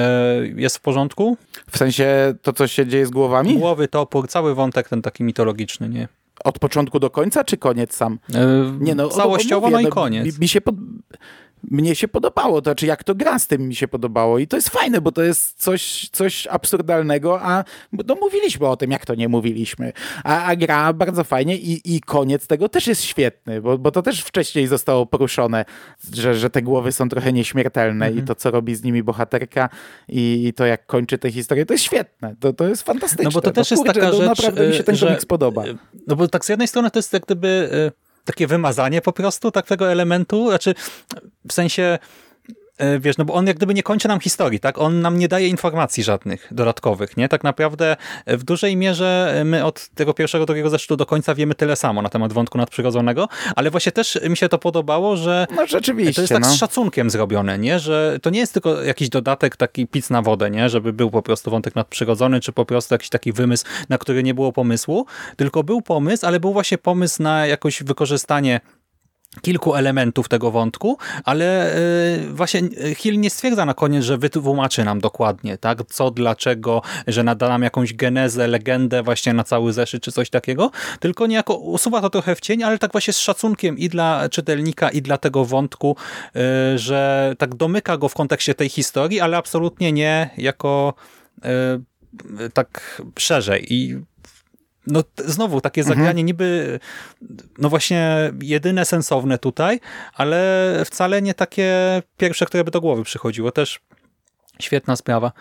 jest 0.56 0.76
w 0.76 0.80
porządku? 0.80 1.36
W 1.70 1.78
sensie 1.78 2.34
to, 2.42 2.52
co 2.52 2.66
się 2.66 2.86
dzieje 2.86 3.06
z 3.06 3.10
głowami? 3.10 3.58
Głowy, 3.58 3.88
topór, 3.88 4.28
cały 4.28 4.54
wątek 4.54 4.88
ten 4.88 5.02
taki 5.02 5.24
mitologiczny, 5.24 5.88
nie? 5.88 6.08
Od 6.44 6.58
początku 6.58 7.00
do 7.00 7.10
końca, 7.10 7.44
czy 7.44 7.56
koniec 7.56 7.94
sam? 7.94 8.18
E, 8.34 8.46
nie, 8.80 8.94
no, 8.94 9.08
Całościowo, 9.08 9.70
no, 9.70 9.76
mówię, 9.76 9.82
no 9.82 9.88
i 9.88 9.92
koniec. 9.92 10.24
Mi, 10.24 10.32
mi 10.40 10.48
się 10.48 10.60
pod 10.60 10.74
mnie 11.70 11.94
się 11.94 12.08
podobało, 12.08 12.62
to 12.62 12.70
znaczy 12.70 12.86
jak 12.86 13.04
to 13.04 13.14
gra 13.14 13.38
z 13.38 13.46
tym 13.46 13.68
mi 13.68 13.74
się 13.74 13.88
podobało 13.88 14.38
i 14.38 14.46
to 14.46 14.56
jest 14.56 14.68
fajne, 14.68 15.00
bo 15.00 15.12
to 15.12 15.22
jest 15.22 15.62
coś, 15.62 16.08
coś 16.12 16.46
absurdalnego, 16.46 17.40
a 17.42 17.64
no 17.92 18.14
mówiliśmy 18.14 18.66
o 18.66 18.76
tym, 18.76 18.90
jak 18.90 19.06
to 19.06 19.14
nie 19.14 19.28
mówiliśmy, 19.28 19.92
a, 20.24 20.44
a 20.44 20.56
gra 20.56 20.92
bardzo 20.92 21.24
fajnie 21.24 21.56
i, 21.56 21.96
i 21.96 22.00
koniec 22.00 22.46
tego 22.46 22.68
też 22.68 22.86
jest 22.86 23.02
świetny, 23.02 23.60
bo, 23.60 23.78
bo 23.78 23.90
to 23.90 24.02
też 24.02 24.20
wcześniej 24.20 24.66
zostało 24.66 25.06
poruszone, 25.06 25.64
że, 26.12 26.34
że 26.34 26.50
te 26.50 26.62
głowy 26.62 26.92
są 26.92 27.08
trochę 27.08 27.32
nieśmiertelne 27.32 28.06
mhm. 28.06 28.24
i 28.24 28.26
to, 28.26 28.34
co 28.34 28.50
robi 28.50 28.74
z 28.74 28.82
nimi 28.82 29.02
bohaterka 29.02 29.68
i, 30.08 30.46
i, 30.46 30.52
to, 30.52 30.66
jak 30.66 30.86
kończy 30.86 31.18
tę 31.18 31.32
historię, 31.32 31.66
to 31.66 31.74
jest 31.74 31.84
świetne, 31.84 32.36
to, 32.40 32.52
to 32.52 32.68
jest 32.68 32.82
fantastyczne. 32.82 33.24
No 33.24 33.30
bo 33.30 33.40
to 33.40 33.50
też 33.50 33.70
no, 33.70 33.74
jest 33.74 33.86
taka 33.86 34.06
no, 34.06 34.12
rzecz, 34.12 34.28
naprawdę 34.28 34.68
mi 34.68 34.74
się 34.74 34.84
ten 34.84 34.96
że, 34.96 35.06
komiks 35.06 35.26
podoba. 35.26 35.64
No 36.06 36.16
bo 36.16 36.28
tak 36.28 36.44
z 36.44 36.48
jednej 36.48 36.68
strony 36.68 36.90
to 36.90 36.98
jest 36.98 37.12
jak 37.12 37.22
gdyby 37.22 37.68
takie 38.26 38.46
wymazanie 38.46 39.02
po 39.02 39.12
prostu 39.12 39.50
takiego 39.50 39.92
elementu, 39.92 40.48
znaczy 40.48 40.74
w 41.48 41.52
sensie 41.52 41.98
wiesz, 43.00 43.16
no 43.16 43.24
bo 43.24 43.34
on 43.34 43.46
jak 43.46 43.56
gdyby 43.56 43.74
nie 43.74 43.82
kończy 43.82 44.08
nam 44.08 44.20
historii, 44.20 44.60
tak? 44.60 44.78
On 44.78 45.00
nam 45.00 45.18
nie 45.18 45.28
daje 45.28 45.48
informacji 45.48 46.02
żadnych 46.02 46.48
dodatkowych, 46.50 47.16
nie? 47.16 47.28
Tak 47.28 47.44
naprawdę 47.44 47.96
w 48.26 48.44
dużej 48.44 48.76
mierze 48.76 49.42
my 49.44 49.64
od 49.64 49.88
tego 49.88 50.14
pierwszego, 50.14 50.46
drugiego 50.46 50.70
zeszytu 50.70 50.96
do 50.96 51.06
końca 51.06 51.34
wiemy 51.34 51.54
tyle 51.54 51.76
samo 51.76 52.02
na 52.02 52.08
temat 52.08 52.32
wątku 52.32 52.58
nadprzyrodzonego, 52.58 53.28
ale 53.56 53.70
właśnie 53.70 53.92
też 53.92 54.18
mi 54.28 54.36
się 54.36 54.48
to 54.48 54.58
podobało, 54.58 55.16
że 55.16 55.46
no, 55.56 55.66
rzeczywiście, 55.66 56.14
to 56.14 56.20
jest 56.20 56.32
tak 56.32 56.42
no. 56.42 56.50
z 56.50 56.54
szacunkiem 56.54 57.10
zrobione, 57.10 57.58
nie? 57.58 57.78
Że 57.78 58.18
to 58.22 58.30
nie 58.30 58.38
jest 58.38 58.52
tylko 58.52 58.82
jakiś 58.82 59.08
dodatek, 59.08 59.56
taki 59.56 59.86
pic 59.86 60.10
na 60.10 60.22
wodę, 60.22 60.50
nie? 60.50 60.68
Żeby 60.68 60.92
był 60.92 61.10
po 61.10 61.22
prostu 61.22 61.50
wątek 61.50 61.74
nadprzyrodzony, 61.74 62.40
czy 62.40 62.52
po 62.52 62.64
prostu 62.64 62.94
jakiś 62.94 63.08
taki 63.08 63.32
wymysł, 63.32 63.64
na 63.88 63.98
który 63.98 64.22
nie 64.22 64.34
było 64.34 64.52
pomysłu, 64.52 65.06
tylko 65.36 65.64
był 65.64 65.82
pomysł, 65.82 66.26
ale 66.26 66.40
był 66.40 66.52
właśnie 66.52 66.78
pomysł 66.78 67.22
na 67.22 67.46
jakoś 67.46 67.82
wykorzystanie 67.82 68.60
kilku 69.42 69.74
elementów 69.74 70.28
tego 70.28 70.50
wątku, 70.50 70.98
ale 71.24 71.74
e, 71.74 71.78
właśnie 72.32 72.60
Hill 72.96 73.20
nie 73.20 73.30
stwierdza 73.30 73.64
na 73.66 73.74
koniec, 73.74 74.04
że 74.04 74.18
wytłumaczy 74.18 74.84
nam 74.84 75.00
dokładnie, 75.00 75.58
tak, 75.58 75.78
co, 75.88 76.10
dlaczego, 76.10 76.82
że 77.06 77.22
nada 77.22 77.48
nam 77.48 77.62
jakąś 77.62 77.94
genezę, 77.94 78.46
legendę 78.46 79.02
właśnie 79.02 79.32
na 79.32 79.44
cały 79.44 79.72
zeszyt 79.72 80.02
czy 80.02 80.12
coś 80.12 80.30
takiego, 80.30 80.70
tylko 81.00 81.26
niejako 81.26 81.54
usuwa 81.56 82.00
to 82.00 82.10
trochę 82.10 82.34
w 82.34 82.40
cień, 82.40 82.62
ale 82.62 82.78
tak 82.78 82.92
właśnie 82.92 83.12
z 83.12 83.18
szacunkiem 83.18 83.78
i 83.78 83.88
dla 83.88 84.28
czytelnika 84.28 84.90
i 84.90 85.02
dla 85.02 85.18
tego 85.18 85.44
wątku, 85.44 85.96
e, 86.36 86.78
że 86.78 87.34
tak 87.38 87.54
domyka 87.54 87.96
go 87.96 88.08
w 88.08 88.14
kontekście 88.14 88.54
tej 88.54 88.68
historii, 88.68 89.20
ale 89.20 89.36
absolutnie 89.36 89.92
nie 89.92 90.30
jako 90.38 90.94
tak 92.52 93.02
szerzej. 93.18 93.74
I 93.74 93.98
no 94.86 95.04
znowu 95.16 95.60
takie 95.60 95.80
mhm. 95.80 95.98
zagranie 95.98 96.22
niby 96.22 96.80
no 97.58 97.68
właśnie 97.68 98.32
jedyne 98.42 98.84
sensowne 98.84 99.38
tutaj, 99.38 99.80
ale 100.14 100.82
wcale 100.84 101.22
nie 101.22 101.34
takie 101.34 102.02
pierwsze, 102.16 102.46
które 102.46 102.64
by 102.64 102.70
do 102.70 102.80
głowy 102.80 103.04
przychodziło. 103.04 103.52
Też 103.52 103.80
świetna 104.60 104.96
sprawa. 104.96 105.32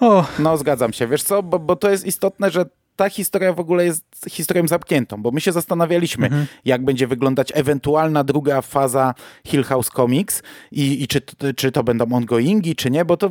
O. 0.00 0.26
No 0.38 0.56
zgadzam 0.56 0.92
się. 0.92 1.06
Wiesz 1.06 1.22
co, 1.22 1.42
bo, 1.42 1.58
bo 1.58 1.76
to 1.76 1.90
jest 1.90 2.06
istotne, 2.06 2.50
że 2.50 2.64
ta 2.98 3.10
historia 3.10 3.52
w 3.52 3.60
ogóle 3.60 3.84
jest 3.84 4.04
historią 4.30 4.68
zamkniętą, 4.68 5.22
bo 5.22 5.30
my 5.30 5.40
się 5.40 5.52
zastanawialiśmy, 5.52 6.26
mhm. 6.26 6.46
jak 6.64 6.84
będzie 6.84 7.06
wyglądać 7.06 7.52
ewentualna 7.54 8.24
druga 8.24 8.62
faza 8.62 9.14
Hill 9.46 9.64
House 9.64 9.90
Comics 9.90 10.42
i, 10.72 11.02
i 11.02 11.08
czy, 11.08 11.20
czy 11.56 11.72
to 11.72 11.84
będą 11.84 12.12
ongoingi, 12.12 12.76
czy 12.76 12.90
nie, 12.90 13.04
bo 13.04 13.16
to 13.16 13.30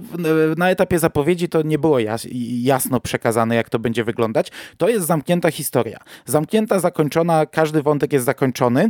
na 0.58 0.70
etapie 0.70 1.00
zapowiedzi 1.00 1.50
to 1.50 1.62
nie 1.62 1.80
było 1.80 2.00
jas, 2.00 2.28
jasno 2.62 3.00
przekazane, 3.00 3.56
jak 3.56 3.70
to 3.70 3.80
będzie 3.80 4.04
wyglądać. 4.04 4.52
To 4.78 4.90
jest 4.90 5.08
zamknięta 5.08 5.52
historia. 5.52 6.00
Zamknięta, 6.26 6.80
zakończona, 6.80 7.46
każdy 7.46 7.82
wątek 7.82 8.14
jest 8.14 8.26
zakończony 8.26 8.82
e, 8.82 8.90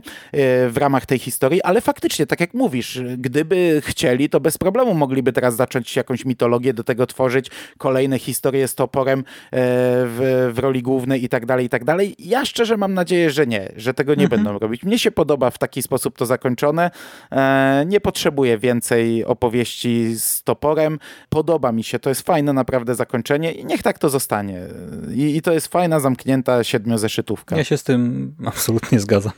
w 0.69 0.78
ramach 0.78 1.05
tej 1.05 1.19
historii, 1.19 1.61
ale 1.61 1.82
faktycznie, 1.82 2.25
tak 2.25 2.39
jak 2.39 2.53
mówisz, 2.53 3.01
gdyby 3.17 3.82
chcieli, 3.86 4.30
to 4.30 4.39
bez 4.39 4.57
problemu 4.57 4.93
mogliby 4.93 5.34
teraz 5.34 5.55
zacząć 5.55 5.95
jakąś 5.95 6.25
mitologię 6.25 6.73
do 6.73 6.84
tego 6.84 7.07
tworzyć, 7.07 7.51
kolejne 7.78 8.19
historie 8.19 8.67
z 8.67 8.75
toporem 8.75 9.19
e, 9.19 9.23
w, 9.51 10.51
w 10.53 10.59
roli 10.68 10.82
głównej 10.84 11.24
i 11.24 11.30
tak 11.30 11.45
dalej, 11.45 11.65
i 11.65 11.70
tak 11.70 11.84
dalej. 11.86 12.15
Ja 12.20 12.45
szczerze 12.45 12.78
mam 12.78 12.93
nadzieję, 12.93 13.32
że 13.32 13.47
nie, 13.47 13.72
że 13.76 13.93
tego 13.93 14.15
nie 14.15 14.24
mhm. 14.24 14.43
będą 14.43 14.59
robić. 14.59 14.84
Mnie 14.84 14.99
się 14.99 15.11
podoba 15.11 15.49
w 15.49 15.57
taki 15.57 15.82
sposób 15.82 16.18
to 16.18 16.26
zakończone. 16.26 16.91
E, 17.32 17.84
nie 17.88 17.99
potrzebuję 17.99 18.57
więcej 18.57 19.26
opowieści 19.26 20.15
z 20.15 20.43
toporem. 20.43 20.99
Podoba 21.30 21.72
mi 21.72 21.84
się, 21.84 21.99
to 21.99 22.09
jest 22.09 22.22
fajne 22.22 22.53
naprawdę 22.53 22.95
zakończenie 22.95 23.51
i 23.51 23.65
niech 23.65 23.84
tak 23.84 23.99
to 23.99 24.09
zostanie. 24.09 24.61
I, 25.15 25.38
i 25.38 25.41
to 25.41 25.53
jest 25.53 25.68
fajna, 25.68 25.99
zamknięta 25.99 26.63
siedmiozeszytówka. 26.63 27.57
Ja 27.57 27.63
się 27.63 27.78
z 27.78 27.84
tym 27.84 28.34
absolutnie 28.45 28.99
zgadzam. 28.99 29.34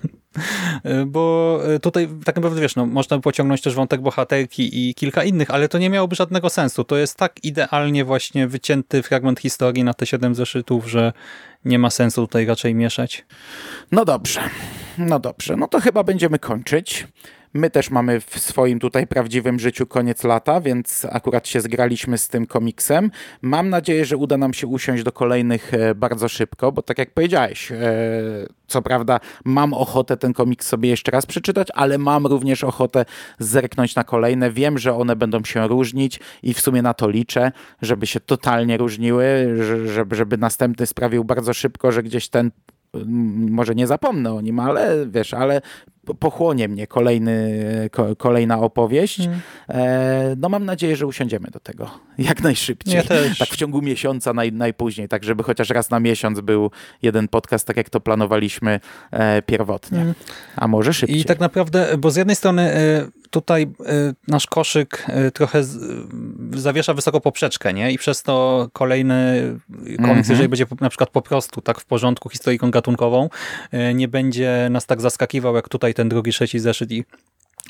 E, 0.84 1.06
bo 1.06 1.60
tutaj 1.82 2.10
tak 2.26 2.36
naprawdę 2.36 2.62
wiesz, 2.62 2.76
no, 2.76 2.86
można 2.86 3.20
pociągnąć 3.20 3.62
też 3.62 3.76
wątek 3.76 4.02
bohaterki 4.02 4.90
i 4.90 4.96
kilka 4.96 5.24
innych, 5.24 5.52
ale 5.52 5.70
to 5.70 5.78
nie 5.78 5.90
miałoby 5.90 6.16
żadnego 6.16 6.50
sensu. 6.50 6.84
To 6.84 6.98
jest 6.98 7.18
tak 7.18 7.44
idealnie 7.44 8.06
właśnie 8.06 8.48
wycięty 8.48 9.04
fragment 9.04 9.40
historii 9.40 9.84
na 9.84 9.94
te 9.94 10.06
siedem 10.06 10.36
zeszytów, 10.36 10.88
że 10.90 11.14
nie 11.66 11.80
ma 11.80 11.90
sensu 11.90 12.22
tutaj 12.22 12.46
raczej 12.46 12.76
mieszać. 12.76 13.26
No 13.92 14.06
dobrze, 14.06 14.42
no 14.98 15.20
dobrze, 15.20 15.56
no 15.56 15.68
to 15.68 15.80
chyba 15.80 16.04
będziemy 16.04 16.40
kończyć. 16.40 17.08
My 17.54 17.70
też 17.70 17.90
mamy 17.90 18.20
w 18.20 18.40
swoim 18.40 18.80
tutaj 18.80 19.08
prawdziwym 19.08 19.60
życiu 19.60 19.88
koniec 19.88 20.24
lata, 20.24 20.62
więc 20.62 21.06
akurat 21.12 21.48
się 21.48 21.62
zgraliśmy 21.62 22.18
z 22.18 22.28
tym 22.28 22.46
komiksem. 22.46 23.12
Mam 23.42 23.70
nadzieję, 23.70 24.06
że 24.06 24.18
uda 24.18 24.38
nam 24.38 24.54
się 24.54 24.68
usiąść 24.68 25.04
do 25.04 25.12
kolejnych 25.12 25.74
e, 25.74 25.96
bardzo 25.96 26.30
szybko, 26.30 26.72
bo 26.72 26.82
tak 26.82 26.98
jak 26.98 27.14
powiedziałeś, 27.14 27.72
e, 27.72 27.78
co 28.68 28.82
prawda 28.82 29.20
mam 29.46 29.74
ochotę 29.74 30.18
ten 30.18 30.34
komiks 30.34 30.68
sobie 30.68 30.90
jeszcze 30.90 31.12
raz 31.12 31.26
przeczytać, 31.26 31.68
ale 31.74 31.98
mam 31.98 32.26
również 32.26 32.64
ochotę 32.64 33.06
zerknąć 33.40 33.96
na 33.96 34.04
kolejne. 34.04 34.52
Wiem, 34.52 34.78
że 34.78 34.94
one 34.94 35.16
będą 35.16 35.44
się 35.44 35.68
różnić 35.68 36.20
i 36.44 36.54
w 36.54 36.62
sumie 36.62 36.82
na 36.82 36.94
to 36.94 37.10
liczę, 37.10 37.52
żeby 37.82 38.08
się 38.08 38.20
totalnie 38.20 38.78
różniły, 38.78 39.56
żeby, 39.86 40.16
żeby 40.16 40.38
następny 40.38 40.86
sprawił 40.86 41.24
bardzo 41.24 41.54
szybko, 41.54 41.92
że 41.92 42.04
gdzieś 42.04 42.30
ten 42.30 42.52
może 43.50 43.76
nie 43.76 43.88
zapomnę 43.88 44.34
o 44.34 44.42
nim, 44.42 44.60
ale 44.60 45.08
wiesz, 45.08 45.34
ale 45.34 45.62
pochłonie 46.20 46.68
mnie 46.68 46.88
kolejny, 46.88 47.64
kolejna 48.18 48.60
opowieść. 48.60 49.20
Mm. 49.20 49.40
No 50.38 50.50
mam 50.50 50.66
nadzieję, 50.66 50.96
że 50.96 51.08
usiądziemy 51.08 51.48
do 51.52 51.60
tego 51.60 51.90
jak 52.18 52.44
najszybciej. 52.44 52.96
Ja 52.96 53.04
tak 53.40 53.50
w 53.50 53.56
ciągu 53.56 53.82
miesiąca 53.82 54.34
naj, 54.34 54.52
najpóźniej, 54.52 55.08
tak 55.08 55.24
żeby 55.24 55.44
chociaż 55.44 55.70
raz 55.70 55.90
na 55.90 56.00
miesiąc 56.00 56.40
był 56.40 56.72
jeden 57.02 57.28
podcast, 57.28 57.68
tak 57.68 57.78
jak 57.78 57.90
to 57.90 58.00
planowaliśmy 58.00 58.80
e, 59.12 59.42
pierwotnie. 59.42 60.02
Mm. 60.02 60.14
A 60.56 60.68
może 60.68 60.94
szybciej. 60.94 61.20
I 61.20 61.26
tak 61.26 61.40
naprawdę, 61.40 61.98
bo 61.98 62.12
z 62.12 62.16
jednej 62.16 62.36
strony 62.36 62.62
e, 62.62 63.08
tutaj 63.30 63.68
nasz 64.28 64.48
koszyk 64.48 65.06
trochę 65.34 65.64
zawiesza 66.54 66.94
wysoko 66.94 67.22
poprzeczkę, 67.22 67.74
nie? 67.74 67.92
I 67.92 67.98
przez 67.98 68.24
to 68.24 68.68
kolejny 68.74 69.44
komiks, 69.70 70.02
mm 70.02 70.24
-hmm. 70.24 70.30
jeżeli 70.30 70.50
będzie 70.50 70.66
na 70.82 70.90
przykład 70.90 71.10
po 71.10 71.22
prostu 71.22 71.62
tak 71.62 71.80
w 71.80 71.86
porządku 71.86 72.30
historyką 72.30 72.72
gatunkową, 72.72 73.30
nie 73.94 74.08
będzie 74.08 74.68
nas 74.72 74.86
tak 74.86 75.02
zaskakiwał, 75.02 75.56
jak 75.56 75.70
tutaj 75.70 75.94
ten 75.94 76.10
drugi, 76.10 76.32
trzeci 76.32 76.60
zeszyt 76.60 76.92
i 76.92 77.04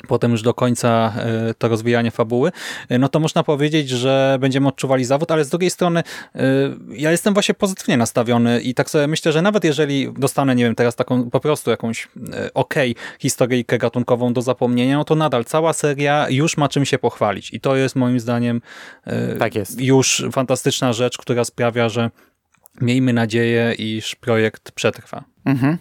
potem 0.08 0.30
już 0.30 0.42
do 0.42 0.54
końca 0.54 1.12
e, 1.16 1.54
to 1.54 1.68
rozwijanie 1.68 2.10
fabuły, 2.10 2.52
e, 2.88 2.98
no 2.98 3.08
to 3.08 3.20
można 3.20 3.42
powiedzieć, 3.42 3.88
że 3.88 4.38
będziemy 4.40 4.68
odczuwali 4.68 5.04
zawód, 5.04 5.30
ale 5.30 5.44
z 5.44 5.48
drugiej 5.48 5.70
strony 5.70 6.02
e, 6.34 6.42
ja 6.88 7.10
jestem 7.10 7.34
właśnie 7.34 7.54
pozytywnie 7.54 7.96
nastawiony 7.96 8.60
i 8.60 8.74
tak 8.74 8.90
sobie 8.90 9.06
myślę, 9.06 9.32
że 9.32 9.42
nawet 9.42 9.64
jeżeli 9.64 10.12
dostanę, 10.12 10.54
nie 10.54 10.64
wiem, 10.64 10.74
teraz 10.74 10.96
taką 10.96 11.30
po 11.30 11.40
prostu 11.40 11.70
jakąś 11.70 12.08
ok 12.54 12.74
historyjkę 13.18 13.78
gatunkową 13.78 14.32
do 14.32 14.42
zapomnienia, 14.42 14.96
no 14.96 15.04
to 15.04 15.14
nadal 15.14 15.44
cała 15.44 15.72
seria 15.72 16.26
już 16.30 16.56
ma 16.56 16.68
czym 16.68 16.84
się 16.84 16.98
pochwalić 16.98 17.54
i 17.54 17.60
to 17.60 17.76
jest 17.76 17.96
moim 17.96 18.20
zdaniem 18.20 18.60
tak 19.38 19.54
jest. 19.54 19.80
już 19.80 20.24
fantastyczna 20.32 20.92
rzecz, 20.92 21.18
która 21.18 21.44
sprawia, 21.44 21.88
że 21.88 22.10
miejmy 22.80 23.12
nadzieję, 23.12 23.74
iż 23.78 24.14
projekt 24.14 24.72
przetrwa. 24.72 25.24
Mhm. 25.44 25.78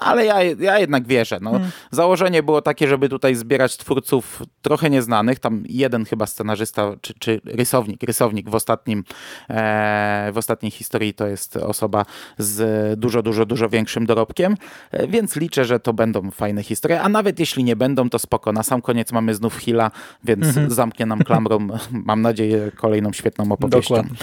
Ale 0.00 0.24
ja, 0.24 0.42
ja 0.42 0.78
jednak 0.78 1.06
wierzę. 1.06 1.38
No. 1.42 1.50
Hmm. 1.50 1.70
Założenie 1.90 2.42
było 2.42 2.62
takie, 2.62 2.88
żeby 2.88 3.08
tutaj 3.08 3.34
zbierać 3.34 3.76
twórców 3.76 4.42
trochę 4.62 4.90
nieznanych. 4.90 5.38
Tam 5.38 5.64
jeden 5.68 6.04
chyba 6.04 6.26
scenarzysta, 6.26 6.92
czy, 7.00 7.14
czy 7.18 7.40
rysownik, 7.44 8.02
rysownik 8.02 8.50
w 8.50 8.54
ostatnim 8.54 9.04
e, 9.50 10.30
w 10.32 10.38
ostatniej 10.38 10.70
historii 10.70 11.14
to 11.14 11.26
jest 11.26 11.56
osoba 11.56 12.04
z 12.38 13.00
dużo, 13.00 13.22
dużo, 13.22 13.46
dużo 13.46 13.68
większym 13.68 14.06
dorobkiem, 14.06 14.56
e, 14.90 15.06
więc 15.06 15.36
liczę, 15.36 15.64
że 15.64 15.80
to 15.80 15.92
będą 15.92 16.30
fajne 16.30 16.62
historie, 16.62 17.00
a 17.00 17.08
nawet 17.08 17.40
jeśli 17.40 17.64
nie 17.64 17.76
będą, 17.76 18.10
to 18.10 18.18
spoko. 18.18 18.52
Na 18.52 18.62
sam 18.62 18.82
koniec 18.82 19.12
mamy 19.12 19.34
znów 19.34 19.56
Hila, 19.56 19.90
więc 20.24 20.46
mhm. 20.46 20.70
zamknie 20.70 21.06
nam 21.06 21.18
klamrą, 21.18 21.68
mam 21.90 22.22
nadzieję, 22.22 22.70
kolejną 22.76 23.12
świetną 23.12 23.52
opowieścią. 23.52 23.94
Dokładnie. 23.94 24.16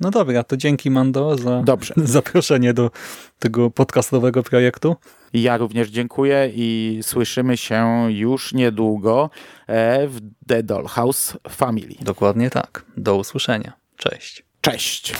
No 0.00 0.10
dobra, 0.10 0.44
to 0.44 0.56
dzięki 0.56 0.90
Mando 0.90 1.38
za 1.38 1.62
Dobrze. 1.62 1.94
zaproszenie 2.16 2.74
do 2.74 2.90
tego 3.38 3.70
podcastowego 3.70 4.42
projektu. 4.42 4.96
Ja 5.32 5.56
również 5.56 5.88
dziękuję 5.88 6.50
i 6.54 6.98
słyszymy 7.02 7.56
się 7.56 8.06
już 8.08 8.52
niedługo 8.52 9.30
e, 9.66 10.06
w 10.08 10.20
The 10.46 10.62
Dollhouse 10.62 11.36
Family. 11.48 11.94
Dokładnie 12.00 12.50
tak. 12.50 12.84
Do 12.96 13.16
usłyszenia. 13.16 13.72
Cześć. 13.96 14.44
Cześć. 14.60 15.14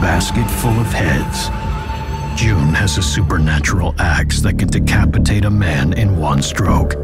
Basket 0.00 0.50
full 0.50 0.80
of 0.80 0.94
heads. 0.94 1.59
June 2.40 2.72
has 2.72 2.96
a 2.96 3.02
supernatural 3.02 3.94
axe 3.98 4.40
that 4.40 4.58
can 4.58 4.68
decapitate 4.68 5.44
a 5.44 5.50
man 5.50 5.92
in 5.92 6.16
one 6.16 6.40
stroke. 6.40 6.94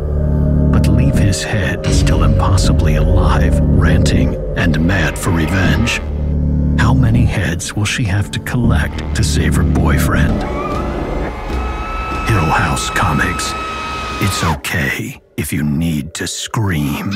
but 0.72 0.86
leave 0.88 1.14
his 1.14 1.42
head 1.42 1.84
still 1.84 2.24
impossibly 2.24 2.96
alive, 2.96 3.60
ranting 3.60 4.34
and 4.56 4.80
mad 4.80 5.18
for 5.18 5.28
revenge. 5.28 5.98
How 6.78 6.94
many 6.94 7.26
heads 7.26 7.76
will 7.76 7.84
she 7.84 8.04
have 8.04 8.30
to 8.30 8.38
collect 8.40 9.14
to 9.14 9.22
save 9.22 9.56
her 9.56 9.62
boyfriend? 9.62 10.42
Hill 12.30 12.50
House 12.64 12.88
Comics. 12.88 13.52
It's 14.22 14.42
okay 14.42 15.20
if 15.36 15.52
you 15.52 15.62
need 15.62 16.14
to 16.14 16.26
scream. 16.26 17.12